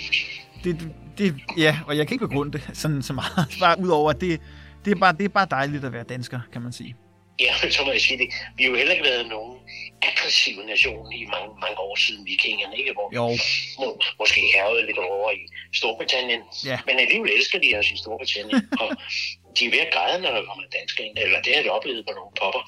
Det, 0.63 0.89
det, 1.17 1.35
ja, 1.57 1.79
og 1.87 1.97
jeg 1.97 2.07
kan 2.07 2.15
ikke 2.15 2.27
begrunde 2.27 2.51
det 2.51 2.69
sådan 2.73 3.01
så 3.01 3.13
meget. 3.13 3.47
Bare 3.61 3.79
udover, 3.79 4.09
at 4.09 4.21
det, 4.21 4.41
det, 4.85 4.91
er 4.91 4.95
bare, 4.95 5.13
det 5.13 5.25
er 5.25 5.29
bare 5.29 5.47
dejligt 5.51 5.85
at 5.85 5.93
være 5.93 6.03
dansker, 6.03 6.39
kan 6.53 6.61
man 6.61 6.71
sige. 6.71 6.95
Ja, 7.39 7.53
så 7.75 7.83
må 7.85 7.91
jeg 7.91 8.01
sige 8.01 8.17
det. 8.17 8.29
Vi 8.57 8.63
har 8.63 8.69
jo 8.71 8.77
heller 8.77 8.93
ikke 8.93 9.05
været 9.05 9.27
nogen 9.27 9.59
aggressiv 10.01 10.55
nation 10.65 11.13
i 11.13 11.25
mange, 11.25 11.49
mange 11.65 11.79
år 11.79 11.95
siden 11.95 12.25
vikingerne, 12.25 12.77
ikke? 12.77 12.93
Hvor 12.93 13.09
Jo, 13.15 13.27
må, 13.79 13.87
måske 14.19 14.41
hervede 14.55 14.85
lidt 14.85 14.97
over 14.97 15.31
i 15.31 15.41
Storbritannien. 15.73 16.41
Ja. 16.65 16.79
Men 16.85 16.99
alligevel 16.99 17.31
elsker 17.37 17.59
de 17.59 17.77
os 17.79 17.91
i 17.91 17.97
Storbritannien. 17.97 18.61
og 18.81 18.89
de 19.55 19.65
er 19.65 19.71
ved 19.75 19.79
at 19.79 19.93
græde, 19.93 20.21
når 20.21 20.31
der 20.31 20.43
kommer 20.47 20.63
danskere 20.79 21.07
ind. 21.07 21.17
Eller 21.17 21.41
det 21.41 21.55
har 21.55 21.61
jeg 21.61 21.71
oplevet 21.71 22.05
på 22.07 22.13
nogle 22.19 22.33
popper. 22.41 22.63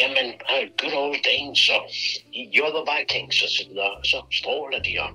Jamen, 0.00 0.26
uh, 0.52 0.64
good 0.80 0.94
old 1.02 1.22
Danes, 1.30 1.68
og 1.68 1.80
you're 2.54 2.72
the 2.78 2.84
Vikings, 2.92 3.42
og 3.42 3.50
så 3.56 3.62
videre. 3.68 3.90
Og 3.98 4.06
så 4.06 4.18
stråler 4.40 4.80
de, 4.86 4.92
og, 5.04 5.10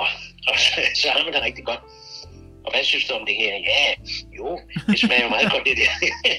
og, 0.00 0.06
og 0.48 0.56
så, 0.58 0.74
så 1.00 1.06
har 1.10 1.24
man 1.24 1.32
det 1.32 1.42
rigtig 1.42 1.64
godt. 1.64 1.82
Og 2.64 2.72
hvad 2.74 2.84
synes 2.84 3.04
du 3.04 3.14
om 3.14 3.26
det 3.26 3.34
her? 3.36 3.54
Ja, 3.54 3.94
jo, 4.38 4.60
det 4.88 4.98
smager 4.98 5.28
meget 5.28 5.50
godt, 5.52 5.64
det 5.64 5.76
der. 5.76 5.90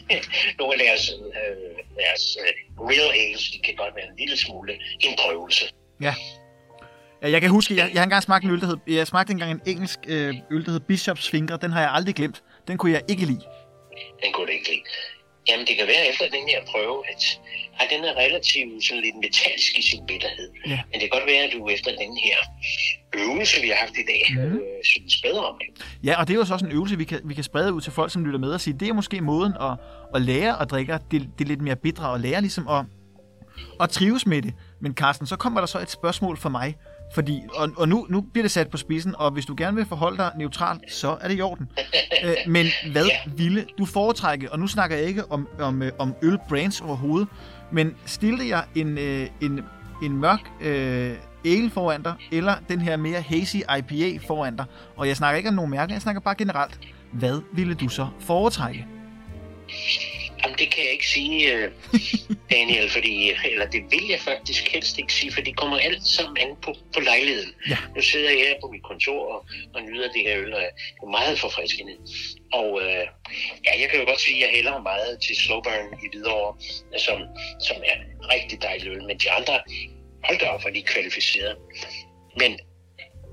Nogle 0.60 0.74
af 0.74 0.80
deres, 0.86 1.12
øh, 1.12 1.78
deres 2.02 2.38
øh, 2.44 2.54
real 2.90 3.12
ales, 3.28 3.52
de 3.52 3.58
kan 3.60 3.76
godt 3.76 3.96
være 3.96 4.06
en 4.12 4.16
lille 4.18 4.38
smule 4.38 4.74
en 5.00 5.16
prøvelse. 5.18 5.66
ja. 6.02 6.16
Ja, 7.22 7.30
Jeg 7.32 7.42
kan 7.42 7.50
huske, 7.50 7.76
jeg, 7.76 7.90
jeg 7.94 8.00
har 8.00 8.04
engang 8.04 8.24
smagt 8.24 8.44
en 8.46 8.52
øl, 8.52 8.62
der 8.62 8.68
hed, 8.68 8.78
jeg 8.88 9.08
smagte 9.08 9.32
engang 9.34 9.52
en 9.52 9.62
engelsk 9.66 10.00
øh, 10.08 10.36
øl, 10.52 10.66
der 10.66 10.72
hed 10.72 10.80
Bishops 10.80 11.30
Finger. 11.30 11.58
Den 11.58 11.72
har 11.72 11.82
jeg 11.82 11.92
aldrig 11.94 12.16
glemt. 12.16 12.44
Den 12.68 12.78
kunne 12.78 12.92
jeg 12.92 13.02
ikke 13.10 13.26
lide. 13.26 13.42
Den 14.24 14.34
kunne 14.34 14.48
det 14.48 14.54
ikke 14.54 14.70
lide. 14.70 14.82
Jamen, 15.50 15.68
det 15.68 15.78
kan 15.78 15.88
være 15.88 16.08
efter 16.10 16.26
den 16.26 16.48
her 16.50 16.66
prøve, 16.72 17.04
at, 17.14 17.40
at 17.80 17.88
den 17.94 18.04
er 18.06 18.14
relativt 18.24 18.84
sådan 18.86 19.04
lidt 19.04 19.16
metallisk 19.16 19.80
i 19.80 19.82
sin 19.82 20.02
bitterhed. 20.08 20.50
Ja. 20.68 20.80
Men 20.92 20.94
det 20.94 21.02
kan 21.02 21.10
godt 21.20 21.26
være, 21.28 21.44
at 21.44 21.52
du 21.54 21.68
efter 21.70 21.92
den 21.92 22.18
her 22.26 22.38
øvelse, 23.14 23.62
vi 23.62 23.68
har 23.68 23.76
haft 23.76 23.94
i 23.98 24.06
dag, 24.08 24.24
mm. 24.48 24.56
øh, 24.56 24.60
synes 24.84 25.22
bedre 25.22 25.46
om 25.46 25.56
det. 25.60 25.84
Ja, 26.04 26.20
og 26.20 26.28
det 26.28 26.34
er 26.34 26.38
jo 26.38 26.46
så 26.46 26.54
også 26.54 26.66
en 26.66 26.72
øvelse, 26.72 26.98
vi 26.98 27.04
kan, 27.04 27.20
vi 27.24 27.34
kan 27.34 27.44
sprede 27.44 27.74
ud 27.74 27.82
til 27.82 27.92
folk, 27.92 28.12
som 28.12 28.26
lytter 28.26 28.40
med 28.40 28.50
og 28.54 28.62
sige, 28.62 28.76
det 28.80 28.88
er 28.90 28.94
måske 28.94 29.22
måden 29.22 29.54
at, 29.62 29.74
at 30.16 30.22
lære 30.22 30.62
at 30.62 30.72
drikke 30.72 30.98
det, 31.12 31.30
det 31.40 31.48
lidt 31.48 31.62
mere 31.62 31.76
bitre, 31.76 32.10
og 32.10 32.20
lære 32.20 32.42
ligesom 32.42 32.68
at, 32.68 32.86
at 33.82 33.90
trives 33.90 34.26
med 34.26 34.42
det. 34.42 34.54
Men 34.82 34.94
Carsten, 34.94 35.28
så 35.28 35.36
kommer 35.36 35.60
der 35.60 35.68
så 35.68 35.80
et 35.80 35.90
spørgsmål 35.92 36.38
for 36.38 36.50
mig, 36.50 36.76
fordi, 37.16 37.40
og, 37.56 37.70
og 37.78 37.90
nu, 37.90 38.06
nu 38.10 38.22
bliver 38.22 38.44
det 38.44 38.52
sat 38.52 38.70
på 38.70 38.78
spidsen, 38.78 39.16
og 39.18 39.32
hvis 39.32 39.46
du 39.46 39.56
gerne 39.58 39.78
vil 39.78 39.86
forholde 39.86 40.18
dig 40.18 40.32
neutralt, 40.38 40.94
så 40.94 41.18
er 41.22 41.28
det 41.28 41.38
i 41.38 41.42
orden. 41.42 41.70
Øh, 42.24 42.36
men 42.48 42.66
hvad 42.92 43.06
Ja. 43.06 43.18
ville 43.38 43.66
du 43.78 43.86
foretrække, 43.86 44.52
og 44.52 44.60
nu 44.60 44.68
snakker 44.68 44.98
jeg 44.98 45.06
ikke 45.06 45.32
om, 45.32 45.48
om, 45.60 45.82
øh, 45.82 45.92
om 46.00 46.16
øl 46.22 46.38
brands 46.50 46.82
overhovedet, 46.82 47.28
men 47.74 47.96
stillede 48.06 48.48
jeg 48.50 48.64
en, 48.76 48.98
øh, 48.98 49.28
en, 49.42 49.62
en 50.04 50.18
mørk 50.18 50.40
øh, 50.62 51.16
ale 51.46 51.70
foran 51.70 52.04
dig, 52.04 52.14
eller 52.32 52.56
den 52.70 52.82
her 52.82 52.98
mere 52.98 53.22
hazy 53.22 53.56
IPA 53.56 54.28
foran 54.28 54.56
dig, 54.56 54.66
og 54.96 55.08
jeg 55.08 55.18
snakker 55.18 55.38
ikke 55.38 55.50
om 55.50 55.56
nogen 55.56 55.72
mærke, 55.72 55.94
jeg 55.94 56.02
snakker 56.02 56.22
bare 56.22 56.36
generelt. 56.36 56.80
Hvad 57.12 57.42
ville 57.54 57.74
du 57.74 57.88
så 57.90 58.08
foretrække? 58.20 58.88
Jamen, 60.44 60.58
det 60.58 60.72
kan 60.72 60.84
jeg 60.84 60.92
ikke 60.92 61.08
sige, 61.08 61.54
øh, 61.54 61.72
Daniel, 62.52 62.90
fordi, 62.90 63.32
eller 63.52 63.66
det 63.66 63.82
vil 63.92 64.08
jeg 64.10 64.20
faktisk 64.20 64.68
helst 64.74 64.98
ikke 65.00 65.14
sige, 65.14 65.32
for 65.32 65.42
det 65.42 65.58
kommer 65.58 65.78
alt 65.78 66.08
sammen 66.08 66.38
an 66.38 66.56
på, 66.62 66.76
på 66.94 67.00
lejligheden. 67.00 67.54
Ja. 67.70 67.78
Nu 67.96 68.02
sidder 68.02 68.30
jeg 68.30 68.40
her 68.40 68.56
på 68.62 68.68
mit 68.72 68.84
kontor 68.84 69.34
og, 69.34 69.46
og 69.74 69.82
nyder 69.82 70.12
det 70.12 70.22
her 70.22 70.38
øl, 70.38 70.54
og 70.54 70.62
det 70.62 71.04
er 71.04 71.12
meget 71.12 71.40
forfriskende. 71.40 71.94
Og 72.54 72.82
øh, 72.82 73.06
ja, 73.66 73.72
jeg 73.82 73.90
kan 73.90 74.00
jo 74.00 74.06
godt 74.06 74.22
sige, 74.22 74.38
at 74.38 74.42
jeg 74.42 74.50
hælder 74.56 74.82
meget 74.82 75.20
til 75.22 75.36
Slowburn 75.36 75.88
i 76.04 76.08
Hvidovre, 76.12 76.54
som, 76.98 77.18
som 77.68 77.78
er 77.92 77.98
rigtig 78.34 78.62
dejlig 78.62 78.88
øl, 78.88 79.04
men 79.04 79.18
de 79.18 79.32
andre, 79.32 79.54
hold 80.24 80.40
da 80.40 80.46
op, 80.46 80.62
hvor 80.62 80.70
de 80.70 80.80
er 80.80 80.84
kvalificeret. 80.94 81.56
Men 82.40 82.60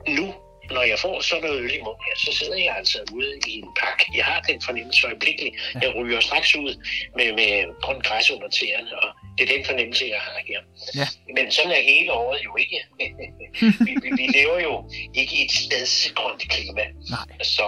nu, 0.08 0.34
når 0.70 0.82
jeg 0.82 0.98
får 0.98 1.20
sådan 1.20 1.44
noget 1.44 1.60
øl 1.60 1.74
i 1.74 1.80
munden 1.80 2.00
så 2.16 2.32
sidder 2.38 2.56
jeg 2.56 2.76
altså 2.76 2.98
ude 3.12 3.32
i 3.46 3.52
en 3.58 3.70
pakke. 3.80 4.04
Jeg 4.14 4.24
har 4.24 4.40
den 4.40 4.62
fornemmelse 4.62 5.06
øjeblikkeligt. 5.06 5.54
Jeg 5.82 5.94
ryger 5.96 6.20
straks 6.20 6.56
ud 6.56 6.72
med, 7.16 7.32
med 7.32 7.80
grønt 7.82 8.04
græs 8.04 8.30
under 8.30 8.48
tæerne, 8.48 9.02
og 9.02 9.08
det 9.38 9.50
er 9.50 9.56
den 9.56 9.64
fornemmelse, 9.64 10.04
jeg 10.04 10.20
har 10.20 10.40
her. 10.46 10.60
Ja. 10.94 11.06
Men 11.36 11.52
sådan 11.52 11.70
er 11.70 11.82
hele 11.82 12.12
året 12.12 12.40
jo 12.44 12.56
ikke. 12.56 12.78
vi, 13.86 13.92
vi, 14.02 14.10
vi 14.16 14.26
lever 14.38 14.60
jo 14.60 14.90
ikke 15.14 15.36
i 15.36 15.44
et 15.44 15.52
stedsgrønt 15.52 16.42
klima. 16.48 16.84
Nej. 17.10 17.44
Så, 17.44 17.62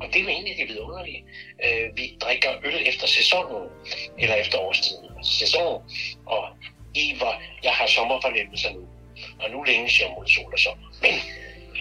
og 0.00 0.06
det 0.12 0.22
er 0.22 0.28
egentlig 0.28 0.56
det 0.58 0.68
vidunderlige. 0.68 1.24
Øh, 1.64 1.96
vi 1.96 2.16
drikker 2.20 2.50
øl 2.64 2.82
efter 2.86 3.06
sæsonen, 3.06 3.68
eller 4.18 4.34
efter 4.34 4.58
årstiden. 4.58 5.24
Sæson, 5.24 5.82
og 6.26 6.48
i 6.94 7.14
hvor 7.16 7.42
jeg 7.64 7.72
har 7.72 7.86
sommerfornemmelser 7.86 8.70
nu. 8.72 8.88
Og 9.40 9.50
nu 9.50 9.62
længes 9.62 10.00
jeg 10.00 10.14
mod 10.18 10.26
sol 10.26 10.52
og 10.52 10.58
sommer. 10.58 10.86
Men 11.02 11.14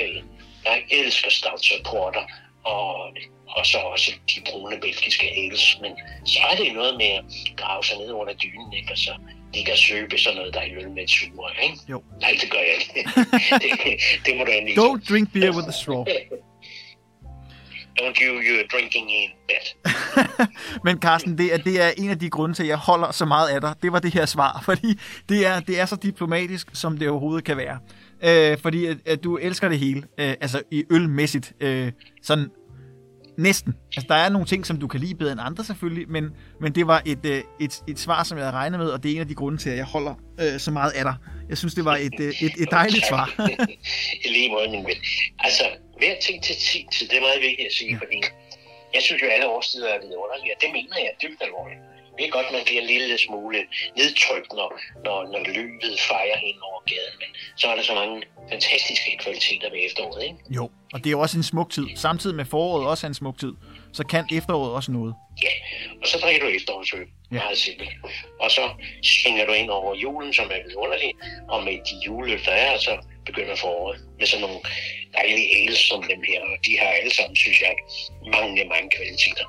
øh, 0.01 0.23
jeg 0.65 0.83
elsker 0.89 1.29
stouts 1.29 1.71
og 1.71 1.81
og, 3.57 3.65
så 3.65 3.77
også 3.77 4.11
de 4.29 4.41
brune 4.51 4.77
belgiske 4.81 5.27
ales. 5.27 5.77
Men 5.81 5.91
så 6.25 6.39
er 6.51 6.55
det 6.55 6.73
noget 6.73 6.97
med 6.97 7.05
at 7.05 7.23
grave 7.57 7.83
sig 7.83 7.97
ned 7.97 8.11
under 8.11 8.33
dynen, 8.33 8.73
ikke? 8.73 8.91
og 8.91 8.97
så 8.97 9.13
ligge 9.53 9.71
og 9.71 9.77
søbe 9.77 10.17
sådan 10.17 10.37
noget, 10.37 10.53
der 10.53 10.59
er 10.59 10.65
i 10.65 10.75
øl 10.75 10.89
med 10.89 11.03
et 11.03 11.09
suger, 11.09 11.49
ikke? 11.63 11.77
Jo. 11.89 12.03
Nej, 12.21 12.37
det 12.41 12.51
gør 12.51 12.59
jeg 12.59 12.75
ikke. 12.79 13.09
det, 13.63 13.99
det 14.25 14.37
må 14.37 14.43
du 14.43 14.51
endelig 14.51 14.77
Don't 14.77 15.09
drink 15.09 15.33
beer 15.33 15.51
with 15.55 15.67
a 15.67 15.71
straw. 15.71 16.05
Don't 17.99 18.17
you, 18.23 18.33
you're 18.41 18.67
drinking 18.67 19.11
in 19.11 19.29
bed. 19.47 19.91
Men 20.85 20.99
Carsten, 20.99 21.37
det 21.37 21.53
er, 21.53 21.57
det 21.57 21.81
er 21.81 21.89
en 21.97 22.09
af 22.09 22.19
de 22.19 22.29
grunde 22.29 22.55
til, 22.55 22.63
at 22.63 22.69
jeg 22.69 22.77
holder 22.77 23.11
så 23.11 23.25
meget 23.25 23.49
af 23.49 23.61
dig. 23.61 23.75
Det 23.83 23.91
var 23.91 23.99
det 23.99 24.13
her 24.13 24.25
svar, 24.25 24.61
fordi 24.65 24.99
det 25.29 25.45
er, 25.45 25.59
det 25.59 25.79
er 25.79 25.85
så 25.85 25.95
diplomatisk, 25.95 26.67
som 26.73 26.97
det 26.97 27.09
overhovedet 27.09 27.45
kan 27.45 27.57
være. 27.57 27.79
Øh, 28.23 28.57
fordi 28.57 28.85
at, 28.85 28.97
at 29.05 29.23
du 29.23 29.37
elsker 29.37 29.69
det 29.69 29.79
hele, 29.79 30.03
øh, 30.17 30.35
altså 30.41 30.61
i 30.71 30.83
ølmæssigt, 30.91 31.53
øh, 31.59 31.91
sådan 32.23 32.49
næsten. 33.37 33.73
Altså 33.95 34.07
der 34.09 34.15
er 34.15 34.29
nogle 34.29 34.47
ting, 34.47 34.65
som 34.65 34.77
du 34.79 34.87
kan 34.87 34.99
lide 34.99 35.15
bedre 35.15 35.31
end 35.31 35.41
andre 35.43 35.63
selvfølgelig, 35.63 36.09
men, 36.09 36.25
men 36.61 36.75
det 36.75 36.87
var 36.87 37.01
et, 37.05 37.25
øh, 37.25 37.43
et, 37.59 37.83
et 37.87 37.99
svar, 37.99 38.23
som 38.23 38.37
jeg 38.37 38.45
havde 38.45 38.55
regnet 38.55 38.79
med, 38.79 38.89
og 38.89 39.03
det 39.03 39.11
er 39.11 39.15
en 39.15 39.21
af 39.21 39.27
de 39.27 39.35
grunde 39.35 39.57
til, 39.57 39.69
at 39.69 39.77
jeg 39.77 39.85
holder 39.85 40.15
øh, 40.41 40.59
så 40.59 40.71
meget 40.71 40.91
af 40.91 41.03
dig. 41.03 41.15
Jeg 41.49 41.57
synes, 41.57 41.73
det 41.73 41.85
var 41.85 41.95
et, 41.95 42.19
øh, 42.19 42.29
et, 42.45 42.53
et 42.63 42.71
dejligt 42.71 43.05
svar. 43.07 43.25
I 44.25 44.27
lige 44.29 44.49
måde, 44.51 44.69
min 44.69 44.85
ven. 44.85 44.99
Altså, 45.39 45.63
hver 45.97 46.15
ting 46.21 46.43
til 46.43 46.55
tid, 46.55 47.07
det 47.09 47.17
er 47.17 47.21
meget 47.21 47.41
vigtigt 47.41 47.67
at 47.67 47.73
sige, 47.73 47.97
fordi 47.97 48.17
jeg 48.95 49.01
synes 49.01 49.21
jo, 49.23 49.27
alle 49.27 49.47
årstider 49.47 49.89
er 49.95 49.99
vidunderlige, 50.05 50.51
og 50.55 50.61
det 50.61 50.69
mener 50.77 50.97
jeg 51.05 51.13
dybt 51.23 51.41
alvorligt. 51.47 51.81
Er 52.21 52.29
godt, 52.29 52.45
man 52.51 52.61
bliver 52.65 52.81
en 52.81 52.87
lille 52.87 53.17
smule 53.17 53.59
nedtrykt, 53.97 54.51
når, 54.53 54.69
når, 55.05 55.17
når 55.33 55.41
løbet 55.57 55.99
fejrer 56.09 56.37
hen 56.37 56.55
over 56.67 56.81
gaden, 56.85 57.15
men 57.19 57.29
så 57.55 57.67
er 57.67 57.75
der 57.75 57.83
så 57.83 57.95
mange 57.95 58.23
fantastiske 58.51 59.17
kvaliteter 59.23 59.69
ved 59.69 59.79
efteråret, 59.87 60.23
ikke? 60.23 60.35
Jo, 60.49 60.63
og 60.93 60.99
det 60.99 61.05
er 61.05 61.11
jo 61.11 61.19
også 61.19 61.37
en 61.37 61.43
smuk 61.43 61.69
tid. 61.71 61.87
Samtidig 61.95 62.35
med 62.35 62.45
foråret 62.45 62.87
også 62.87 63.07
er 63.07 63.09
en 63.09 63.13
smuk 63.13 63.37
tid, 63.39 63.53
så 63.93 64.03
kan 64.03 64.25
efteråret 64.31 64.71
også 64.73 64.91
noget. 64.91 65.13
Ja, 65.43 65.53
og 66.01 66.07
så 66.07 66.17
drikker 66.23 66.41
du 66.45 66.47
efterårsøl. 66.47 67.07
Ja. 67.31 67.35
Meget 67.35 67.57
simpelt. 67.57 67.89
Og 68.39 68.51
så 68.51 68.69
svinger 69.03 69.45
du 69.45 69.51
ind 69.51 69.69
over 69.69 69.95
julen, 69.95 70.33
som 70.33 70.45
er 70.45 70.67
vidunderlig, 70.67 71.13
og 71.49 71.63
med 71.63 71.73
de 71.73 71.95
juleøl, 72.05 72.45
der 72.45 72.51
er, 72.51 72.77
så 72.77 72.97
begynder 73.25 73.55
foråret 73.55 73.99
med 74.19 74.27
sådan 74.27 74.45
nogle 74.45 74.59
dejlige 75.17 75.47
ales 75.57 75.79
som 75.79 76.03
dem 76.03 76.21
her, 76.29 76.41
og 76.41 76.57
de 76.65 76.77
har 76.79 76.87
alle 76.87 77.13
sammen, 77.13 77.35
synes 77.35 77.61
jeg, 77.61 77.73
mange, 78.37 78.65
mange 78.73 78.89
kvaliteter. 78.97 79.45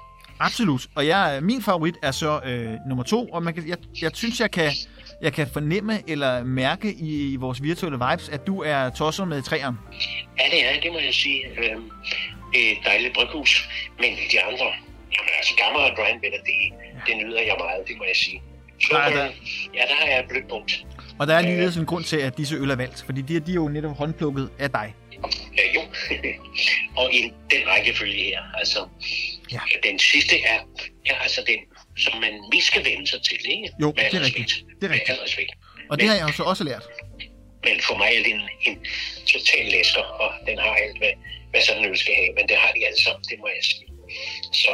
Absolut. 0.46 0.86
Og 0.94 1.06
jeg, 1.06 1.38
min 1.42 1.62
favorit 1.62 1.94
er 2.02 2.10
så 2.10 2.40
øh, 2.44 2.70
nummer 2.88 3.04
to, 3.04 3.26
og 3.28 3.42
man 3.42 3.54
kan, 3.54 3.68
jeg, 3.68 3.76
jeg 4.02 4.10
synes, 4.14 4.40
jeg 4.40 4.50
kan, 4.50 4.70
jeg 5.22 5.32
kan 5.32 5.46
fornemme 5.52 6.10
eller 6.10 6.44
mærke 6.44 6.92
i, 6.94 7.32
i 7.32 7.36
vores 7.36 7.62
virtuelle 7.62 7.98
vibes, 8.10 8.28
at 8.28 8.46
du 8.46 8.62
er 8.62 8.90
tosset 8.90 9.28
med 9.28 9.42
træerne. 9.42 9.76
Ja, 10.38 10.44
det 10.50 10.66
er, 10.76 10.80
det 10.80 10.92
må 10.92 10.98
jeg 10.98 11.14
sige. 11.14 11.42
Det 11.56 11.70
er 11.70 12.72
et 12.72 12.78
dejligt 12.84 13.14
bryghus, 13.14 13.68
men 13.98 14.10
de 14.32 14.42
andre, 14.42 14.64
jamen 15.14 15.30
altså 15.38 15.54
Gamma 15.56 15.78
og 15.78 15.96
Better, 16.22 16.38
det, 16.38 16.54
det 17.06 17.16
nyder 17.16 17.40
jeg 17.40 17.54
meget, 17.58 17.88
det 17.88 17.96
må 17.98 18.04
jeg 18.04 18.16
sige. 18.16 18.42
Så, 18.80 18.88
Der 18.92 18.98
er 18.98 19.10
der- 19.16 19.30
ja, 19.74 19.80
der 19.80 19.94
har 20.00 20.06
jeg 20.06 20.20
et 20.20 20.28
blødt 20.28 20.48
punkt. 20.48 20.86
Og 21.18 21.26
der 21.26 21.34
er 21.34 21.40
ligeledes 21.42 21.76
en 21.76 21.86
grund 21.86 22.04
til, 22.04 22.16
at 22.16 22.36
disse 22.38 22.56
øl 22.56 22.70
er 22.70 22.76
valgt, 22.76 23.02
fordi 23.06 23.22
de, 23.22 23.40
de 23.40 23.50
er 23.50 23.54
jo 23.54 23.68
netop 23.68 23.96
håndplukket 23.96 24.50
af 24.58 24.70
dig. 24.70 24.94
Ja, 25.58 25.62
jo. 25.74 25.80
og 27.02 27.12
i 27.14 27.22
den 27.50 27.68
rækkefølge 27.68 28.22
her, 28.24 28.40
altså, 28.54 28.78
Ja. 29.52 29.60
den 29.88 29.98
sidste 29.98 30.36
er, 30.52 30.58
ja, 31.08 31.14
altså 31.26 31.40
den, 31.50 31.60
som 32.04 32.20
man 32.20 32.32
mest 32.52 32.66
skal 32.66 32.84
vende 32.84 33.06
sig 33.12 33.20
til, 33.28 33.40
ikke? 33.56 33.68
Jo, 33.82 33.86
Med 33.96 34.04
det 34.10 34.18
er 34.20 34.24
rigtigt. 34.28 34.52
respekt. 34.54 34.80
Det 34.80 34.84
er 34.90 34.92
rigtigt. 34.96 35.18
Med 35.18 35.24
respekt. 35.28 35.52
Og 35.90 35.94
det 36.00 36.08
har 36.08 36.14
jeg 36.20 36.26
jo 36.28 36.32
så 36.32 36.42
også 36.52 36.64
lært. 36.64 36.84
Men 37.66 37.76
for 37.88 37.96
mig 38.00 38.08
er 38.16 38.22
det 38.26 38.32
en, 38.38 38.44
en 38.68 38.76
total 39.34 39.64
læsker, 39.74 40.04
og 40.22 40.28
den 40.48 40.58
har 40.58 40.72
alt, 40.84 40.98
hvad, 41.00 41.12
hvad 41.50 41.60
sådan 41.66 41.80
en 41.84 41.90
øl 41.90 41.96
skal 42.04 42.14
have. 42.20 42.30
Men 42.38 42.44
det 42.50 42.56
har 42.62 42.70
de 42.76 42.80
alle 42.88 43.00
sammen, 43.04 43.22
det 43.30 43.36
må 43.42 43.46
jeg 43.56 43.64
sige. 43.70 43.86
Så 44.62 44.72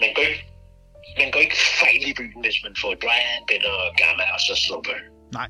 man 0.00 0.10
går 0.14 0.22
ikke, 0.22 0.44
man 1.22 1.30
går 1.30 1.40
ikke 1.40 1.56
fejl 1.82 2.02
i 2.10 2.12
byen, 2.20 2.40
hvis 2.44 2.58
man 2.64 2.72
får 2.82 2.92
dry 3.04 3.18
and 3.36 3.44
better 3.50 3.70
og 3.84 3.90
gamma 4.02 4.22
og 4.34 4.40
så 4.48 4.54
slumper. 4.66 4.96
Nej. 5.32 5.48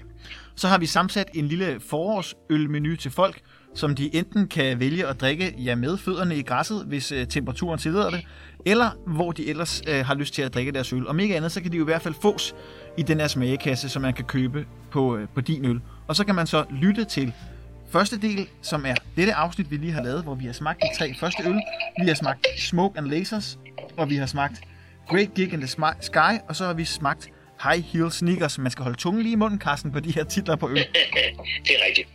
Så 0.57 0.69
har 0.69 0.79
vi 0.79 0.87
sammensat 0.87 1.29
en 1.35 1.49
lille 1.49 1.81
forårsølmenu 1.91 2.97
til 2.97 3.11
folk, 3.11 3.37
som 3.75 3.95
de 3.95 4.15
enten 4.15 4.49
kan 4.49 4.81
vælge 4.81 5.07
at 5.07 5.21
drikke 5.21 5.55
ja, 5.59 5.75
med 5.75 5.99
fødderne 5.99 6.37
i 6.37 6.43
græsset, 6.43 6.85
hvis 6.87 7.13
øh, 7.13 7.27
temperaturen 7.27 7.79
tillader 7.79 8.11
det, 8.11 8.27
eller 8.67 8.91
hvor 9.07 9.33
de 9.33 9.49
ellers 9.49 9.83
øh, 9.89 10.07
har 10.07 10.15
lyst 10.15 10.35
til 10.35 10.43
at 10.43 10.55
drikke 10.55 10.73
deres 10.73 10.93
øl. 10.93 11.09
Om 11.09 11.21
ikke 11.21 11.37
andet, 11.37 11.53
så 11.53 11.63
kan 11.63 11.73
de 11.73 11.77
jo 11.77 11.83
i 11.83 11.85
hvert 11.85 12.03
fald 12.03 12.15
fås 12.23 12.55
i 12.99 13.03
den 13.03 13.21
her 13.21 13.29
smagekasse, 13.29 13.89
som 13.89 14.03
man 14.03 14.15
kan 14.15 14.25
købe 14.25 14.67
på, 14.91 15.17
øh, 15.17 15.29
på 15.35 15.41
din 15.41 15.65
øl. 15.65 15.81
Og 16.07 16.17
så 16.17 16.25
kan 16.25 16.35
man 16.35 16.47
så 16.47 16.65
lytte 16.71 17.05
til 17.05 17.33
første 17.91 18.21
del, 18.21 18.49
som 18.63 18.87
er 18.87 18.95
dette 19.17 19.35
afsnit, 19.35 19.71
vi 19.71 19.77
lige 19.77 19.93
har 19.93 20.03
lavet, 20.03 20.23
hvor 20.23 20.35
vi 20.35 20.47
har 20.47 20.53
smagt 20.53 20.81
de 20.81 20.99
tre 20.99 21.15
første 21.21 21.43
øl. 21.47 21.61
Vi 22.03 22.07
har 22.07 22.15
smagt 22.15 22.47
Smoke 22.59 22.99
and 22.99 23.07
Lasers, 23.07 23.59
og 23.97 24.11
vi 24.11 24.17
har 24.17 24.27
smagt 24.27 24.61
Great 25.09 25.35
Gig 25.35 25.53
in 25.53 25.61
the 25.61 25.93
Sky, 26.01 26.39
og 26.49 26.57
så 26.57 26.65
har 26.65 26.73
vi 26.73 26.85
smagt 26.85 27.29
High 27.63 27.85
Heel 27.85 28.11
Sneakers. 28.11 28.59
Man 28.59 28.71
skal 28.71 28.83
holde 28.83 28.99
tungen 28.99 29.23
lige 29.23 29.33
i 29.33 29.37
munden, 29.37 29.61
Carsten, 29.61 29.93
på 29.93 30.01
de 30.01 30.13
her 30.13 30.25
titler 30.25 30.57
på 30.57 30.71
øl. 30.71 30.77
det 31.67 31.71
er 31.71 31.87
rigtigt. 31.89 32.09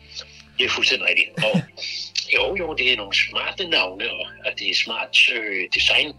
Det 0.57 0.65
er 0.65 0.69
fuldstændig 0.69 1.07
rigtigt. 1.07 1.29
Og 1.45 1.61
jo, 2.35 2.55
jo, 2.55 2.73
det 2.73 2.93
er 2.93 2.97
nogle 2.97 3.15
smarte 3.15 3.67
navne, 3.67 4.05
og 4.45 4.51
det 4.59 4.69
er 4.69 4.75
smart 4.75 5.17
øh, 5.35 5.67
design. 5.75 6.13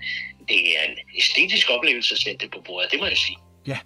Det 0.49 0.61
er 0.77 0.83
en 0.91 0.97
æstetisk 1.19 1.71
oplevelse 1.71 2.15
at 2.15 2.19
sætte 2.19 2.39
det 2.45 2.51
på 2.55 2.61
bordet, 2.67 2.91
det 2.93 3.01
må 3.01 3.07
jeg 3.07 3.17
sige. 3.17 3.37
Ja. 3.67 3.79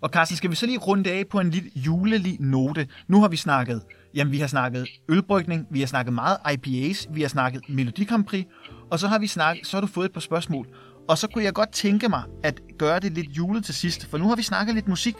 Og 0.00 0.08
Carsten, 0.10 0.36
skal 0.36 0.50
vi 0.50 0.56
så 0.56 0.66
lige 0.66 0.78
runde 0.78 1.10
af 1.10 1.28
på 1.28 1.40
en 1.40 1.50
lidt 1.50 1.64
julelig 1.74 2.36
note? 2.40 2.88
Nu 3.08 3.20
har 3.20 3.28
vi 3.28 3.36
snakket, 3.36 3.82
jamen 4.14 4.32
vi 4.32 4.38
har 4.38 4.46
snakket 4.46 4.86
ølbrygning, 5.08 5.66
vi 5.70 5.80
har 5.80 5.86
snakket 5.86 6.14
meget 6.14 6.38
IPAs, 6.52 7.06
vi 7.10 7.22
har 7.22 7.28
snakket 7.28 7.68
Melodi 7.68 8.04
Grand 8.04 8.24
Prix, 8.24 8.44
og 8.90 8.98
så 8.98 9.08
har 9.08 9.18
vi 9.18 9.26
snakket, 9.26 9.66
så 9.66 9.76
har 9.76 9.80
du 9.80 9.86
fået 9.86 10.04
et 10.04 10.12
par 10.12 10.20
spørgsmål. 10.20 10.66
Og 11.08 11.18
så 11.18 11.28
kunne 11.28 11.44
jeg 11.44 11.52
godt 11.52 11.72
tænke 11.72 12.08
mig 12.08 12.22
at 12.42 12.60
gøre 12.78 13.00
det 13.00 13.12
lidt 13.12 13.26
julet 13.26 13.64
til 13.64 13.74
sidst, 13.74 14.10
for 14.10 14.18
nu 14.18 14.28
har 14.28 14.36
vi 14.36 14.42
snakket 14.42 14.74
lidt 14.74 14.88
musik. 14.88 15.14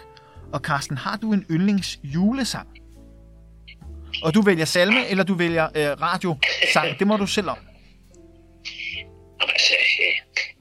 Og 0.53 0.61
Carsten, 0.61 0.97
har 0.97 1.17
du 1.17 1.33
en 1.33 1.47
yndlings 1.51 1.99
julesang? 2.03 2.69
Og 4.27 4.35
du 4.35 4.41
vælger 4.43 4.65
salme, 4.65 5.09
eller 5.11 5.25
du 5.25 5.35
vælger 5.35 5.67
øh, 5.79 5.91
radiosang. 6.03 6.99
Det 6.99 7.07
må 7.07 7.17
du 7.17 7.27
selv 7.27 7.49
om. 7.55 7.59
Altså, 9.41 9.75
øh, 10.05 10.17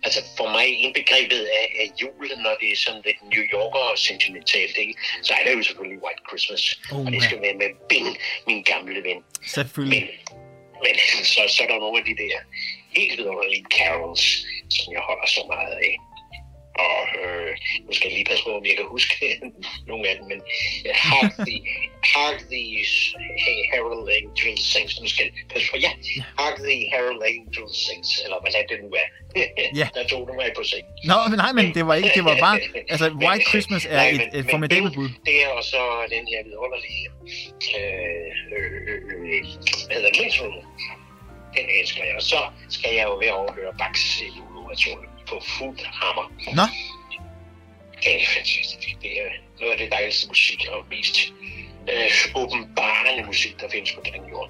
altså 0.05 0.19
for 0.37 0.47
mig 0.57 0.67
indbegrebet 0.83 1.41
af, 1.61 1.65
af 1.81 1.87
jul, 2.01 2.27
når 2.45 2.53
det 2.61 2.67
er 2.71 2.77
sådan 2.85 3.01
lidt 3.05 3.19
New 3.33 3.43
Yorker 3.53 3.83
og 3.91 3.97
sentimentalt, 3.97 4.75
ikke? 4.77 4.93
så 5.23 5.33
er 5.33 5.41
det 5.45 5.57
jo 5.57 5.63
selvfølgelig 5.63 5.99
White 6.03 6.23
Christmas. 6.29 6.63
Oh, 6.91 7.05
og 7.05 7.11
det 7.11 7.23
skal 7.23 7.41
være 7.41 7.55
med 7.63 7.69
Bing, 7.89 8.09
min 8.47 8.63
gamle 8.71 8.99
ven. 9.07 9.19
Selvfølgelig. 9.55 10.01
Men, 10.01 10.09
men 10.83 10.95
så, 11.33 11.41
så 11.55 11.59
er 11.63 11.67
der 11.67 11.79
nogle 11.85 11.97
af 12.01 12.05
de 12.09 12.15
der 12.23 12.37
helt 12.97 13.17
vidunderlige 13.17 13.65
carols, 13.77 14.23
som 14.75 14.87
jeg 14.95 15.01
holder 15.09 15.27
så 15.37 15.41
meget 15.53 15.75
af. 15.89 15.93
Og 16.83 17.01
øh, 17.23 17.51
nu 17.85 17.91
skal 17.93 18.07
jeg 18.07 18.15
lige 18.17 18.29
passe 18.31 18.43
på, 18.43 18.51
om 18.59 18.65
jeg 18.69 18.75
kan 18.79 18.87
huske 18.95 19.15
nogle 19.89 20.03
af 20.09 20.15
dem, 20.17 20.25
men 20.31 20.39
uh, 20.89 20.95
Hark 21.09 21.33
the, 21.47 21.57
Hark 22.13 22.39
the 22.53 22.63
hey, 23.43 23.57
Harold 23.71 24.09
Angel 24.17 24.57
Sings. 24.71 24.93
Nu 25.01 25.07
skal 25.13 25.23
jeg 25.25 25.33
passe 25.53 25.67
på, 25.71 25.77
ja. 25.85 25.91
Hark 26.39 26.57
the 26.67 26.77
Harold 26.93 27.21
Angel 27.31 27.67
Sings, 27.85 28.09
eller 28.23 28.37
hvad 28.41 28.51
det 28.69 28.77
nu 28.83 28.89
er. 29.03 29.07
Ja. 29.81 29.87
Der 29.95 30.03
tog 30.07 30.21
mig 30.41 30.49
på 30.57 30.63
sig. 30.71 30.81
Nå, 31.11 31.17
men 31.29 31.37
nej, 31.43 31.51
men 31.57 31.65
det 31.77 31.83
var 31.87 31.95
ikke, 31.99 32.11
det 32.15 32.25
var 32.29 32.37
bare, 32.45 32.57
altså 32.93 33.05
White 33.23 33.45
Christmas 33.49 33.85
er 33.85 33.97
nej, 34.01 34.09
et, 34.09 34.21
men, 34.33 34.39
et 34.39 34.45
formidabelt 34.51 34.93
bud. 34.95 35.09
Det 35.25 35.35
er 35.43 35.49
også 35.59 35.77
den 36.15 36.25
her 36.31 36.39
vidunderlige, 36.47 37.05
øh, 37.77 38.31
øh, 38.55 38.69
øh, 38.89 39.01
øh, 39.25 39.41
hvad 39.87 39.95
hedder 39.97 40.11
det, 40.11 40.63
den 41.57 41.65
elsker 41.79 42.03
jeg. 42.03 42.15
Og 42.15 42.21
så 42.21 42.39
skal 42.69 42.91
jeg 42.95 43.05
jo 43.05 43.17
at 43.17 43.31
overhøre 43.31 43.73
Bachs 43.79 44.23
juleoratorium 44.37 45.14
på 45.29 45.41
fuld 45.57 45.79
hammer. 45.85 46.31
Nå, 46.55 46.65
Det 48.03 48.21
er 48.21 48.25
fantastisk. 48.35 49.01
Det 49.01 49.11
er 49.21 49.29
noget 49.59 49.71
af 49.73 49.77
det 49.77 49.91
dejligste 49.91 50.27
musik 50.27 50.67
og 50.71 50.85
mest 50.89 51.17
øh, 51.91 52.41
åbenbarende 52.41 53.23
musik, 53.25 53.61
der 53.61 53.67
findes 53.71 53.91
på 53.91 54.01
den 54.05 54.29
jord. 54.31 54.49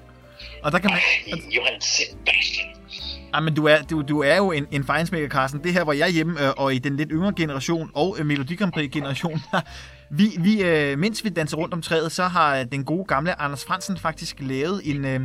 og 0.62 0.72
der 0.72 0.78
kan 0.78 0.90
man... 0.90 0.98
Ej, 0.98 1.38
Johann 1.56 1.80
Sebastian. 1.80 2.66
Ja, 3.34 3.40
men 3.40 3.54
du 3.54 3.64
er, 3.64 3.82
du, 3.82 4.02
du 4.02 4.22
er 4.22 4.36
jo 4.36 4.52
en, 4.52 4.66
en 4.70 4.84
fejnsmækker, 4.84 5.28
Carsten. 5.28 5.64
Det 5.64 5.72
her, 5.72 5.84
hvor 5.84 5.92
jeg 5.92 6.06
er 6.06 6.12
hjemme, 6.12 6.46
øh, 6.46 6.52
og 6.56 6.74
i 6.74 6.78
den 6.78 6.96
lidt 6.96 7.08
yngre 7.12 7.32
generation, 7.36 7.90
og 7.94 8.16
øh, 8.18 8.26
Melodi 8.26 8.54
Grand 8.54 8.72
Prix 8.72 8.90
generation, 8.92 9.42
vi, 10.18 10.30
vi, 10.38 10.62
øh, 10.62 10.98
mens 10.98 11.24
vi 11.24 11.28
danser 11.28 11.56
rundt 11.56 11.74
om 11.74 11.82
træet, 11.82 12.12
så 12.12 12.24
har 12.24 12.64
den 12.64 12.84
gode 12.84 13.04
gamle 13.04 13.40
Anders 13.40 13.64
Fransen 13.64 13.98
faktisk 13.98 14.36
lavet 14.40 14.80
en, 14.84 15.04
øh, 15.04 15.20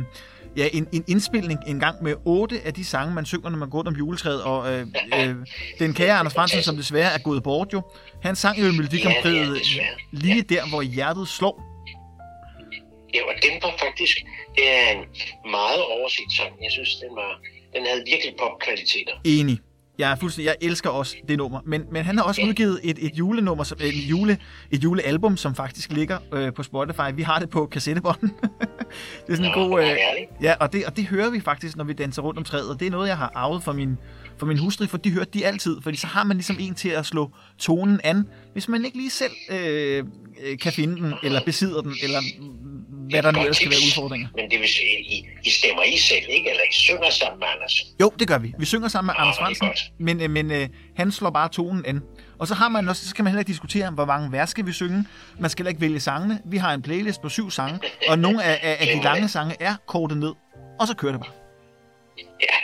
ja, 0.56 0.68
en, 0.72 0.88
en 0.92 1.04
indspilning 1.08 1.60
en 1.66 1.80
gang 1.80 2.02
med 2.02 2.14
otte 2.24 2.60
af 2.64 2.74
de 2.74 2.84
sange, 2.84 3.14
man 3.14 3.26
synger, 3.26 3.50
når 3.50 3.58
man 3.58 3.70
går 3.70 3.78
rundt 3.78 3.88
om 3.88 3.94
juletræet. 3.94 4.42
Og 4.42 4.72
øh, 4.72 4.86
øh, 5.18 5.34
den 5.78 5.94
kære 5.94 6.18
Anders 6.18 6.34
Fransen, 6.34 6.62
som 6.62 6.76
desværre 6.76 7.12
er 7.12 7.18
gået 7.18 7.42
bort 7.42 7.72
jo, 7.72 7.82
han 8.22 8.36
sang 8.36 8.60
jo 8.60 8.64
i 8.66 8.70
Melodi 8.76 9.00
Grand 9.00 9.16
Ja, 9.24 9.84
lige 10.12 10.42
der, 10.42 10.68
hvor 10.68 10.82
hjertet 10.82 11.28
slår. 11.28 11.68
Ja, 13.14 13.20
og 13.22 13.34
den 13.42 13.52
var 13.62 13.74
faktisk 13.78 14.16
det 14.56 14.68
er 14.68 14.90
en 14.90 15.04
meget 15.50 15.82
overset 15.82 16.32
sang. 16.36 16.52
Jeg 16.62 16.72
synes, 16.72 16.94
den 16.94 17.16
var 17.16 17.40
den 17.74 17.86
havde 17.86 18.02
virkelig 18.06 18.34
popkvaliteter. 18.38 19.12
Enig. 19.24 19.58
Jeg 20.02 20.10
er 20.10 20.16
fuldstændig, 20.16 20.46
jeg 20.46 20.68
elsker 20.68 20.90
også 20.90 21.16
det 21.28 21.38
nummer. 21.38 21.60
Men, 21.66 21.82
men 21.92 22.04
han 22.04 22.18
har 22.18 22.24
også 22.24 22.42
udgivet 22.42 22.80
et, 22.82 22.98
et 23.00 23.12
julenummer, 23.18 23.64
som, 23.64 23.78
et, 23.80 23.94
jule, 23.94 24.38
et 24.70 24.84
julealbum, 24.84 25.36
som 25.36 25.54
faktisk 25.54 25.92
ligger 25.92 26.18
øh, 26.32 26.52
på 26.52 26.62
Spotify. 26.62 27.14
Vi 27.14 27.22
har 27.22 27.38
det 27.38 27.50
på 27.50 27.66
kassettebånd. 27.66 28.20
det 29.26 29.32
er 29.32 29.36
sådan 29.36 29.44
en 29.44 29.52
god... 29.54 29.82
Øh, 29.82 29.96
ja, 30.42 30.54
og 30.60 30.72
det, 30.72 30.84
og 30.86 30.96
det 30.96 31.04
hører 31.06 31.30
vi 31.30 31.40
faktisk, 31.40 31.76
når 31.76 31.84
vi 31.84 31.92
danser 31.92 32.22
rundt 32.22 32.38
om 32.38 32.44
træet. 32.44 32.70
Og 32.70 32.80
det 32.80 32.86
er 32.86 32.90
noget, 32.90 33.08
jeg 33.08 33.16
har 33.16 33.32
arvet 33.34 33.62
fra 33.62 33.72
min, 33.72 33.98
fra 34.38 34.46
min 34.46 34.58
hustru, 34.58 34.86
for 34.86 34.98
de 34.98 35.10
hørte 35.10 35.30
de 35.34 35.46
altid. 35.46 35.76
Fordi 35.82 35.96
så 35.96 36.06
har 36.06 36.24
man 36.24 36.36
ligesom 36.36 36.56
en 36.60 36.74
til 36.74 36.88
at 36.88 37.06
slå 37.06 37.30
tonen 37.58 38.00
an, 38.04 38.28
hvis 38.52 38.68
man 38.68 38.84
ikke 38.84 38.96
lige 38.96 39.10
selv 39.10 39.32
øh, 39.50 40.04
øh, 40.44 40.58
kan 40.58 40.72
finde 40.72 41.02
den, 41.02 41.14
eller 41.22 41.40
besidder 41.44 41.80
den, 41.80 41.94
eller 42.02 42.18
hvad 43.12 43.22
der 43.22 43.30
nu 43.32 43.40
ellers 43.40 43.56
skal 43.56 43.70
være 43.70 43.78
udfordringer. 43.88 44.28
Men 44.36 44.50
det 44.50 44.60
vil 44.60 44.68
sige, 44.68 45.00
I, 45.00 45.26
I 45.44 45.50
stemmer 45.50 45.82
I 45.82 45.96
selv, 45.98 46.24
ikke? 46.28 46.50
Eller 46.50 46.62
I 46.70 46.72
synger 46.72 47.10
sammen 47.10 47.38
med 47.38 47.46
Anders. 47.54 47.74
Jo, 48.00 48.12
det 48.18 48.28
gør 48.28 48.38
vi. 48.38 48.54
Vi 48.58 48.64
synger 48.64 48.88
sammen 48.88 49.06
med 49.06 49.14
Åh, 49.14 49.22
Anders 49.22 49.38
er 49.38 49.44
Fransen, 49.44 49.94
men, 49.98 50.20
øh, 50.22 50.30
men 50.30 50.50
øh, 50.50 50.68
han 50.96 51.12
slår 51.12 51.30
bare 51.30 51.48
tonen 51.48 51.84
an. 51.86 52.00
Og 52.38 52.46
så 52.48 52.54
har 52.54 52.68
man 52.68 52.88
også, 52.88 53.08
så 53.08 53.14
kan 53.14 53.24
man 53.24 53.30
heller 53.30 53.40
ikke 53.40 53.48
diskutere, 53.48 53.90
hvor 53.90 54.04
mange 54.04 54.32
vers 54.32 54.50
skal 54.50 54.66
vi 54.66 54.72
synge. 54.72 55.04
Man 55.38 55.50
skal 55.50 55.62
heller 55.62 55.70
ikke 55.70 55.80
vælge 55.80 56.00
sangene. 56.00 56.40
Vi 56.44 56.56
har 56.56 56.74
en 56.74 56.82
playlist 56.82 57.22
på 57.22 57.28
syv 57.28 57.50
sange, 57.50 57.80
og 58.08 58.18
nogle 58.18 58.44
af, 58.44 58.58
af, 58.62 58.76
af 58.80 58.96
de 58.96 59.02
lange 59.02 59.28
sange 59.28 59.54
er 59.60 59.74
kortet 59.86 60.18
ned. 60.18 60.32
Og 60.80 60.86
så 60.86 60.96
kører 60.96 61.12
det 61.12 61.20
bare. 61.20 61.32
Ja, 62.18 62.56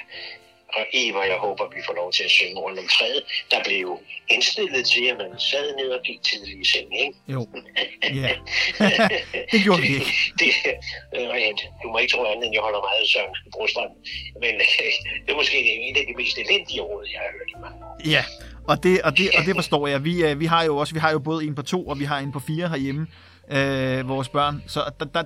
og 0.81 0.87
Eva, 0.93 1.21
jeg 1.33 1.39
håber, 1.47 1.65
vi 1.77 1.83
får 1.87 1.95
lov 2.03 2.13
til 2.13 2.25
at 2.29 2.31
synge 2.31 2.59
rundt 2.65 2.79
om 2.83 2.89
træet. 2.97 3.23
Der 3.51 3.59
blev 3.67 3.79
jo 3.89 3.95
indstillet 4.35 4.83
til, 4.93 5.05
at 5.13 5.17
man 5.23 5.31
sad 5.51 5.67
ned 5.81 5.89
og 5.97 6.01
gik 6.09 6.21
tidligt 6.29 6.59
i 6.65 6.67
seng, 6.73 6.89
ikke? 7.05 7.19
Jo. 7.35 7.41
Ja. 8.21 8.31
det 9.53 9.59
gjorde 9.65 9.83
vi 9.83 9.89
ikke. 9.99 10.13
Det, 10.41 10.51
rent. 11.37 11.61
du 11.83 11.87
må 11.93 11.99
ikke 11.99 12.13
tro 12.13 12.25
andet, 12.25 12.45
end 12.47 12.55
jeg 12.55 12.63
holder 12.69 12.81
meget 12.89 13.01
af 13.05 13.09
Søren 13.13 13.35
Brostrøm. 13.53 13.93
Men 14.43 14.55
øh, 14.55 14.93
det 15.25 15.31
er 15.35 15.39
måske 15.43 15.57
et 15.91 15.97
af 16.01 16.05
de 16.11 16.15
mest 16.23 16.37
elendige 16.45 16.81
råd, 16.81 17.05
jeg 17.13 17.21
har 17.25 17.31
hørt 17.37 17.51
i 17.57 17.59
mange 17.65 17.79
år. 17.87 17.95
Ja, 18.15 18.25
og 18.71 18.83
det, 18.83 19.03
og 19.03 19.19
det, 19.19 19.27
og 19.39 19.43
det 19.47 19.55
forstår 19.61 19.87
jeg. 19.87 20.05
Vi, 20.05 20.15
øh, 20.27 20.41
vi 20.41 20.47
har 20.47 20.63
jo 20.65 20.77
også 20.77 20.95
vi 20.95 21.01
har 21.01 21.11
jo 21.13 21.19
både 21.19 21.45
en 21.47 21.55
på 21.55 21.63
to, 21.63 21.87
og 21.87 21.99
vi 21.99 22.05
har 22.05 22.19
en 22.19 22.33
på 22.33 22.41
fire 22.41 22.69
herhjemme, 22.69 23.07
øh, 23.51 24.09
vores 24.09 24.29
børn. 24.29 24.63
Så 24.67 24.81
der, 25.01 25.07
der, 25.07 25.23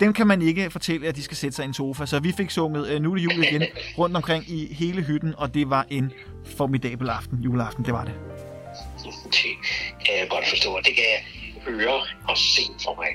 dem 0.00 0.12
kan 0.12 0.26
man 0.26 0.42
ikke 0.42 0.70
fortælle, 0.70 1.08
at 1.08 1.16
de 1.16 1.22
skal 1.22 1.36
sætte 1.36 1.56
sig 1.56 1.62
i 1.62 1.66
en 1.68 1.74
sofa. 1.74 2.06
Så 2.06 2.20
vi 2.20 2.32
fik 2.32 2.50
sunget 2.50 2.88
øh, 2.88 3.00
Nu 3.02 3.10
er 3.10 3.14
det 3.14 3.24
jul 3.24 3.44
igen 3.44 3.62
rundt 3.98 4.16
omkring 4.16 4.44
i 4.50 4.74
hele 4.74 5.02
hytten, 5.02 5.34
og 5.38 5.54
det 5.54 5.70
var 5.70 5.86
en 5.90 6.12
formidabel 6.44 7.08
aften, 7.08 7.38
juleaften, 7.38 7.84
det 7.84 7.92
var 7.94 8.04
det. 8.04 8.14
Det 9.24 9.54
kan 10.06 10.14
jeg 10.20 10.28
godt 10.30 10.48
forstå, 10.48 10.70
og 10.70 10.84
det 10.84 10.94
kan 10.94 11.04
jeg 11.04 11.24
høre 11.72 12.00
og 12.28 12.38
se 12.38 12.62
for 12.84 12.94
mig. 12.94 13.08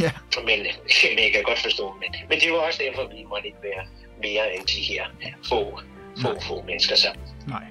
Ja, 0.00 0.10
Men, 0.36 0.58
men 1.14 1.24
jeg 1.24 1.30
kan 1.34 1.42
godt 1.44 1.58
forstå, 1.58 1.94
men, 2.00 2.20
men 2.28 2.40
det 2.40 2.52
var 2.52 2.58
også 2.58 2.80
derfor, 2.86 3.08
vi 3.16 3.24
måtte 3.28 3.46
ikke 3.46 3.58
være 3.62 3.84
mere 4.22 4.56
end 4.56 4.66
de 4.66 4.80
her 4.80 5.04
få, 5.48 5.80
få, 6.22 6.40
få 6.40 6.62
mennesker 6.66 6.96
sammen. 6.96 7.26
nej. 7.46 7.64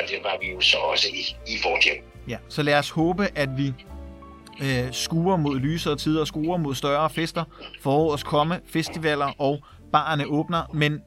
Og 0.00 0.08
det 0.08 0.18
var 0.22 0.36
vi 0.42 0.50
jo 0.52 0.60
så 0.60 0.76
også 0.76 1.08
i, 1.14 1.50
i 1.52 1.56
vort 1.64 1.84
hjem. 1.84 2.04
Ja, 2.28 2.36
så 2.48 2.62
lad 2.62 2.74
os 2.74 2.90
håbe, 2.90 3.28
at 3.34 3.48
vi 3.56 3.72
øh, 4.62 4.92
skuer 4.92 5.36
mod 5.36 5.58
lysere 5.58 5.96
tider, 5.96 6.24
skuer 6.24 6.56
mod 6.56 6.74
større 6.74 7.10
fester, 7.10 7.44
forårets 7.80 8.22
komme, 8.22 8.60
festivaler 8.66 9.32
og 9.38 9.64
barerne 9.92 10.26
åbner, 10.26 10.70
men 10.74 11.00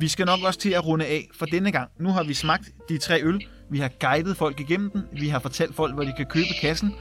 vi 0.00 0.08
skal 0.08 0.26
nok 0.26 0.38
også 0.46 0.58
til 0.58 0.70
at 0.70 0.86
runde 0.86 1.06
af 1.06 1.28
for 1.38 1.46
denne 1.46 1.72
gang. 1.72 1.90
Nu 2.00 2.08
har 2.08 2.22
vi 2.22 2.34
smagt 2.34 2.64
de 2.88 2.98
tre 2.98 3.22
øl, 3.22 3.46
vi 3.70 3.78
har 3.78 3.90
guidet 4.00 4.36
folk 4.36 4.60
igennem 4.60 4.90
den, 4.90 5.02
vi 5.12 5.28
har 5.28 5.38
fortalt 5.38 5.74
folk, 5.74 5.94
hvor 5.94 6.04
de 6.04 6.12
kan 6.16 6.26
købe 6.26 6.54
kassen, 6.60 6.94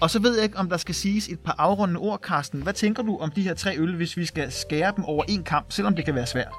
og 0.00 0.10
så 0.10 0.18
ved 0.18 0.34
jeg 0.34 0.44
ikke, 0.44 0.58
om 0.58 0.68
der 0.68 0.76
skal 0.76 0.94
siges 0.94 1.28
et 1.28 1.40
par 1.40 1.54
afrundende 1.58 2.00
ord, 2.00 2.20
Carsten. 2.20 2.62
Hvad 2.62 2.72
tænker 2.72 3.02
du 3.02 3.18
om 3.18 3.30
de 3.30 3.42
her 3.42 3.54
tre 3.54 3.78
øl, 3.78 3.96
hvis 3.96 4.16
vi 4.16 4.26
skal 4.26 4.52
skære 4.52 4.92
dem 4.96 5.04
over 5.04 5.24
en 5.28 5.44
kamp, 5.44 5.72
selvom 5.72 5.96
det 5.96 6.04
kan 6.04 6.14
være 6.14 6.26
svært? 6.26 6.52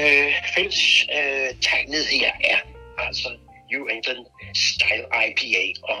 Øh, 0.00 0.32
fælles 0.54 1.06
øh, 1.16 1.60
tegnet 1.60 2.04
her 2.12 2.32
er 2.44 2.58
altså 2.98 3.28
New 3.72 3.84
England 3.94 4.26
Style 4.54 5.06
IPA 5.26 5.64
og 5.82 5.98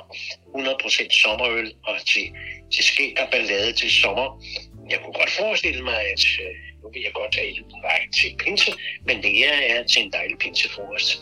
100% 0.54 1.22
sommerøl 1.22 1.72
og 1.84 1.96
til, 2.06 2.26
til 2.72 2.84
skæg 2.84 3.14
og 3.20 3.28
ballade 3.30 3.72
til 3.72 3.90
sommer. 3.90 4.44
Jeg 4.90 4.98
kunne 5.00 5.12
godt 5.12 5.30
forestille 5.30 5.82
mig, 5.82 6.00
at 6.14 6.24
øh, 6.42 6.54
nu 6.82 6.90
vil 6.92 7.02
jeg 7.02 7.12
godt 7.12 7.34
have 7.34 7.48
julen 7.48 7.82
var 7.82 7.98
til 8.20 8.36
pinse, 8.36 8.72
men 9.06 9.22
det 9.22 9.46
er, 9.48 9.52
er 9.52 9.82
til 9.82 10.02
en 10.02 10.12
dejlig 10.12 10.38
pinsefrokost. 10.38 11.20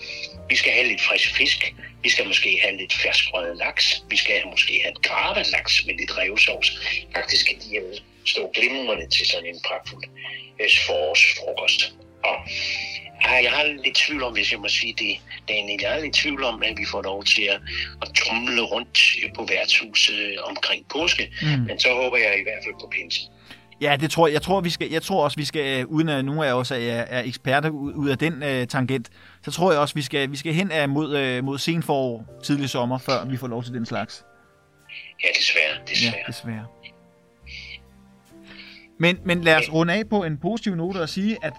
Vi 0.49 0.57
skal 0.57 0.73
have 0.73 0.89
lidt 0.89 1.01
frisk 1.01 1.37
fisk. 1.37 1.75
Vi 2.03 2.09
skal 2.09 2.27
måske 2.27 2.59
have 2.63 2.77
lidt 2.77 2.93
ferskrøget 2.93 3.57
laks. 3.57 4.05
Vi 4.11 4.17
skal 4.17 4.47
måske 4.47 4.81
have 4.83 4.95
gravet 5.03 5.51
laks 5.51 5.87
med 5.87 5.95
lidt 5.95 6.19
revsovs. 6.19 6.69
Faktisk 7.15 7.47
kan 7.47 7.57
de 7.59 7.77
øh, 7.77 7.99
stå 8.25 8.51
glimrende 8.55 9.09
til 9.09 9.27
sådan 9.27 9.47
en 9.47 9.61
pragtfuld 9.67 10.05
øh, 10.61 10.71
forårsfrokost. 10.87 11.95
Og 12.25 12.37
ej, 13.25 13.41
jeg 13.45 13.53
har 13.53 13.65
lidt 13.85 13.97
tvivl 13.97 14.23
om, 14.23 14.33
hvis 14.33 14.53
jeg 14.53 14.61
må 14.61 14.69
sige 14.69 14.95
det, 14.99 15.17
Daniel. 15.49 15.81
Jeg 15.83 15.99
er 15.99 16.03
lidt 16.03 16.15
tvivl 16.15 16.45
om, 16.45 16.63
at 16.63 16.79
vi 16.79 16.87
får 16.91 17.03
lov 17.03 17.25
til 17.25 17.43
at, 17.43 17.61
at 18.03 18.09
tumle 18.15 18.63
rundt 18.63 18.99
på 19.37 19.47
værtshuset 19.49 20.19
øh, 20.19 20.37
omkring 20.51 20.87
påske. 20.89 21.33
Mm. 21.43 21.49
Men 21.49 21.81
så 21.81 21.89
håber 21.95 22.17
jeg 22.17 22.39
i 22.41 22.43
hvert 22.43 22.63
fald 22.65 22.75
på 22.81 22.89
pinsen. 22.93 23.33
Ja, 23.81 23.97
det 24.01 24.11
tror 24.11 24.27
jeg. 24.27 24.35
Jeg 24.35 24.43
tror, 24.43 24.61
vi 24.61 24.71
skal, 24.71 24.91
jeg 24.91 25.03
tror 25.03 25.25
også, 25.25 25.37
vi 25.37 25.45
skal, 25.45 25.87
uden 25.87 26.09
at 26.09 26.25
nogen 26.25 26.41
af 26.41 26.53
os 26.53 26.71
er, 26.71 26.77
er 26.77 27.23
eksperter 27.23 27.71
ud 27.71 28.09
af 28.09 28.19
den 28.19 28.33
uh, 28.43 28.69
tangent, 28.69 29.09
så 29.45 29.51
tror 29.51 29.73
jeg 29.73 29.81
også, 29.81 29.95
vi 29.95 30.03
skal, 30.03 30.31
vi 30.31 30.37
skal 30.37 30.55
hen 30.55 30.71
af 30.71 30.89
mod, 30.89 31.39
uh, 31.39 31.45
mod 31.45 31.59
sen 31.59 31.83
forår, 31.83 32.41
tidlig 32.45 32.71
sommer, 32.71 32.99
før 32.99 33.25
vi 33.25 33.37
får 33.37 33.47
lov 33.47 33.65
til 33.65 33.73
den 33.73 33.87
slags. 33.87 34.25
Ja, 35.23 35.29
desværre. 35.39 35.79
desværre. 35.89 36.15
Ja, 36.17 36.33
desværre. 36.33 36.67
Men, 38.99 39.19
men 39.25 39.45
lad 39.45 39.57
os 39.57 39.73
runde 39.73 39.95
af 39.95 40.09
på 40.09 40.25
en 40.25 40.39
positiv 40.39 40.75
note 40.75 40.99
og 40.99 41.09
sige, 41.09 41.37
at 41.43 41.53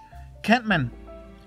kan 0.44 0.60
man, 0.64 0.90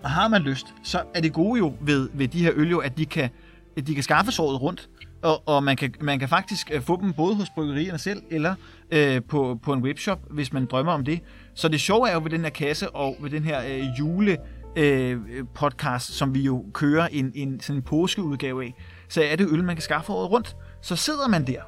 og 0.06 0.12
har 0.12 0.28
man 0.28 0.42
lyst, 0.42 0.74
så 0.84 1.04
er 1.14 1.22
det 1.22 1.34
gode 1.34 1.60
jo 1.60 1.74
ved, 1.82 2.10
ved 2.14 2.28
de 2.28 2.44
her 2.44 2.52
øl 2.56 2.70
jo, 2.70 2.80
at 2.80 2.98
de 2.98 3.06
kan, 3.06 3.30
at 3.78 3.88
de 3.88 3.94
kan 3.94 4.04
skaffes 4.04 4.36
såret 4.36 4.62
rundt. 4.62 4.90
Og, 5.22 5.48
og 5.48 5.64
man, 5.64 5.78
kan, 5.78 5.94
man 6.02 6.20
kan 6.20 6.30
faktisk 6.30 6.72
øh, 6.74 6.82
få 6.82 7.02
dem 7.02 7.14
både 7.14 7.36
hos 7.36 7.50
bryggerierne 7.50 7.98
selv, 7.98 8.22
eller 8.30 8.56
øh, 8.92 9.22
på, 9.30 9.60
på 9.64 9.74
en 9.74 9.84
webshop, 9.84 10.20
hvis 10.30 10.54
man 10.54 10.66
drømmer 10.66 10.92
om 10.92 11.06
det. 11.06 11.20
Så 11.54 11.68
det 11.68 11.82
sjove 11.82 12.10
er 12.10 12.14
jo 12.14 12.20
ved 12.24 12.30
den 12.30 12.42
her 12.42 12.50
kasse, 12.50 12.90
og 12.90 13.16
ved 13.20 13.30
den 13.30 13.44
her 13.44 13.62
øh, 13.68 14.00
jule 14.00 14.38
øh, 14.76 15.20
podcast, 15.54 16.12
som 16.14 16.34
vi 16.34 16.42
jo 16.42 16.66
kører 16.74 17.08
en, 17.08 17.32
en, 17.36 17.60
sådan 17.60 17.76
en 17.76 17.84
påskeudgave 17.84 18.64
af, 18.64 18.74
så 19.10 19.22
er 19.22 19.36
det 19.36 19.48
øl, 19.52 19.64
man 19.64 19.76
kan 19.76 19.84
skaffe 19.84 20.12
året 20.12 20.32
rundt. 20.32 20.56
Så 20.82 20.96
sidder 20.96 21.28
man 21.28 21.48
der 21.48 21.62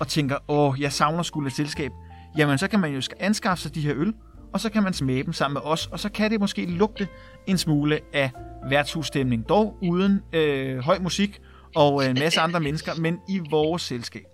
og 0.00 0.08
tænker, 0.08 0.36
åh, 0.48 0.80
jeg 0.80 0.92
savner 0.92 1.22
skulle 1.22 1.46
et 1.46 1.54
selskab. 1.54 1.92
Jamen, 2.38 2.58
så 2.58 2.68
kan 2.68 2.80
man 2.80 2.94
jo 2.94 3.02
anskaffe 3.20 3.62
sig 3.62 3.74
de 3.74 3.80
her 3.80 3.94
øl, 3.96 4.14
og 4.54 4.60
så 4.60 4.70
kan 4.70 4.82
man 4.82 4.92
smage 4.92 5.22
dem 5.22 5.32
sammen 5.32 5.54
med 5.54 5.62
os, 5.64 5.86
og 5.86 6.00
så 6.00 6.08
kan 6.08 6.30
det 6.30 6.40
måske 6.40 6.66
lugte 6.66 7.08
en 7.46 7.58
smule 7.58 8.00
af 8.12 8.30
værtshusstemning, 8.68 9.48
dog 9.48 9.76
uden 9.82 10.20
øh, 10.32 10.78
høj 10.78 10.98
musik, 10.98 11.40
og 11.76 12.06
en 12.06 12.14
masse 12.18 12.40
andre 12.40 12.60
mennesker, 12.60 12.92
men 13.04 13.18
i 13.28 13.40
vores 13.50 13.82
selskab. 13.82 14.24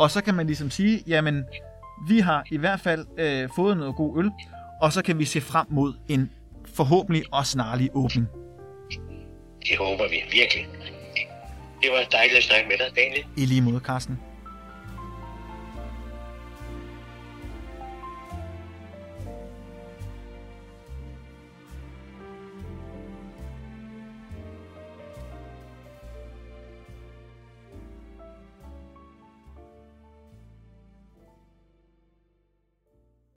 Og 0.00 0.10
så 0.10 0.24
kan 0.24 0.34
man 0.34 0.46
ligesom 0.46 0.70
sige, 0.70 1.02
jamen, 1.06 1.44
vi 2.08 2.18
har 2.18 2.44
i 2.50 2.56
hvert 2.56 2.80
fald 2.80 3.06
øh, 3.18 3.48
fået 3.56 3.76
noget 3.76 3.96
god 3.96 4.18
øl, 4.18 4.30
og 4.82 4.92
så 4.92 5.02
kan 5.02 5.18
vi 5.18 5.24
se 5.24 5.40
frem 5.40 5.66
mod 5.70 5.94
en 6.08 6.30
forhåbentlig 6.74 7.22
og 7.32 7.46
snarlig 7.46 7.90
åbning. 7.94 8.26
Det 9.62 9.78
håber 9.78 10.08
vi 10.08 10.22
virkelig. 10.32 10.68
Det 11.82 11.90
var 11.90 12.04
dejligt 12.12 12.38
at 12.38 12.44
snakke 12.44 12.68
med 12.68 12.78
dig, 12.78 12.96
Daniel. 12.96 13.26
I 13.36 13.46
lige 13.46 13.60
måde, 13.60 13.80
Carsten. 13.80 14.18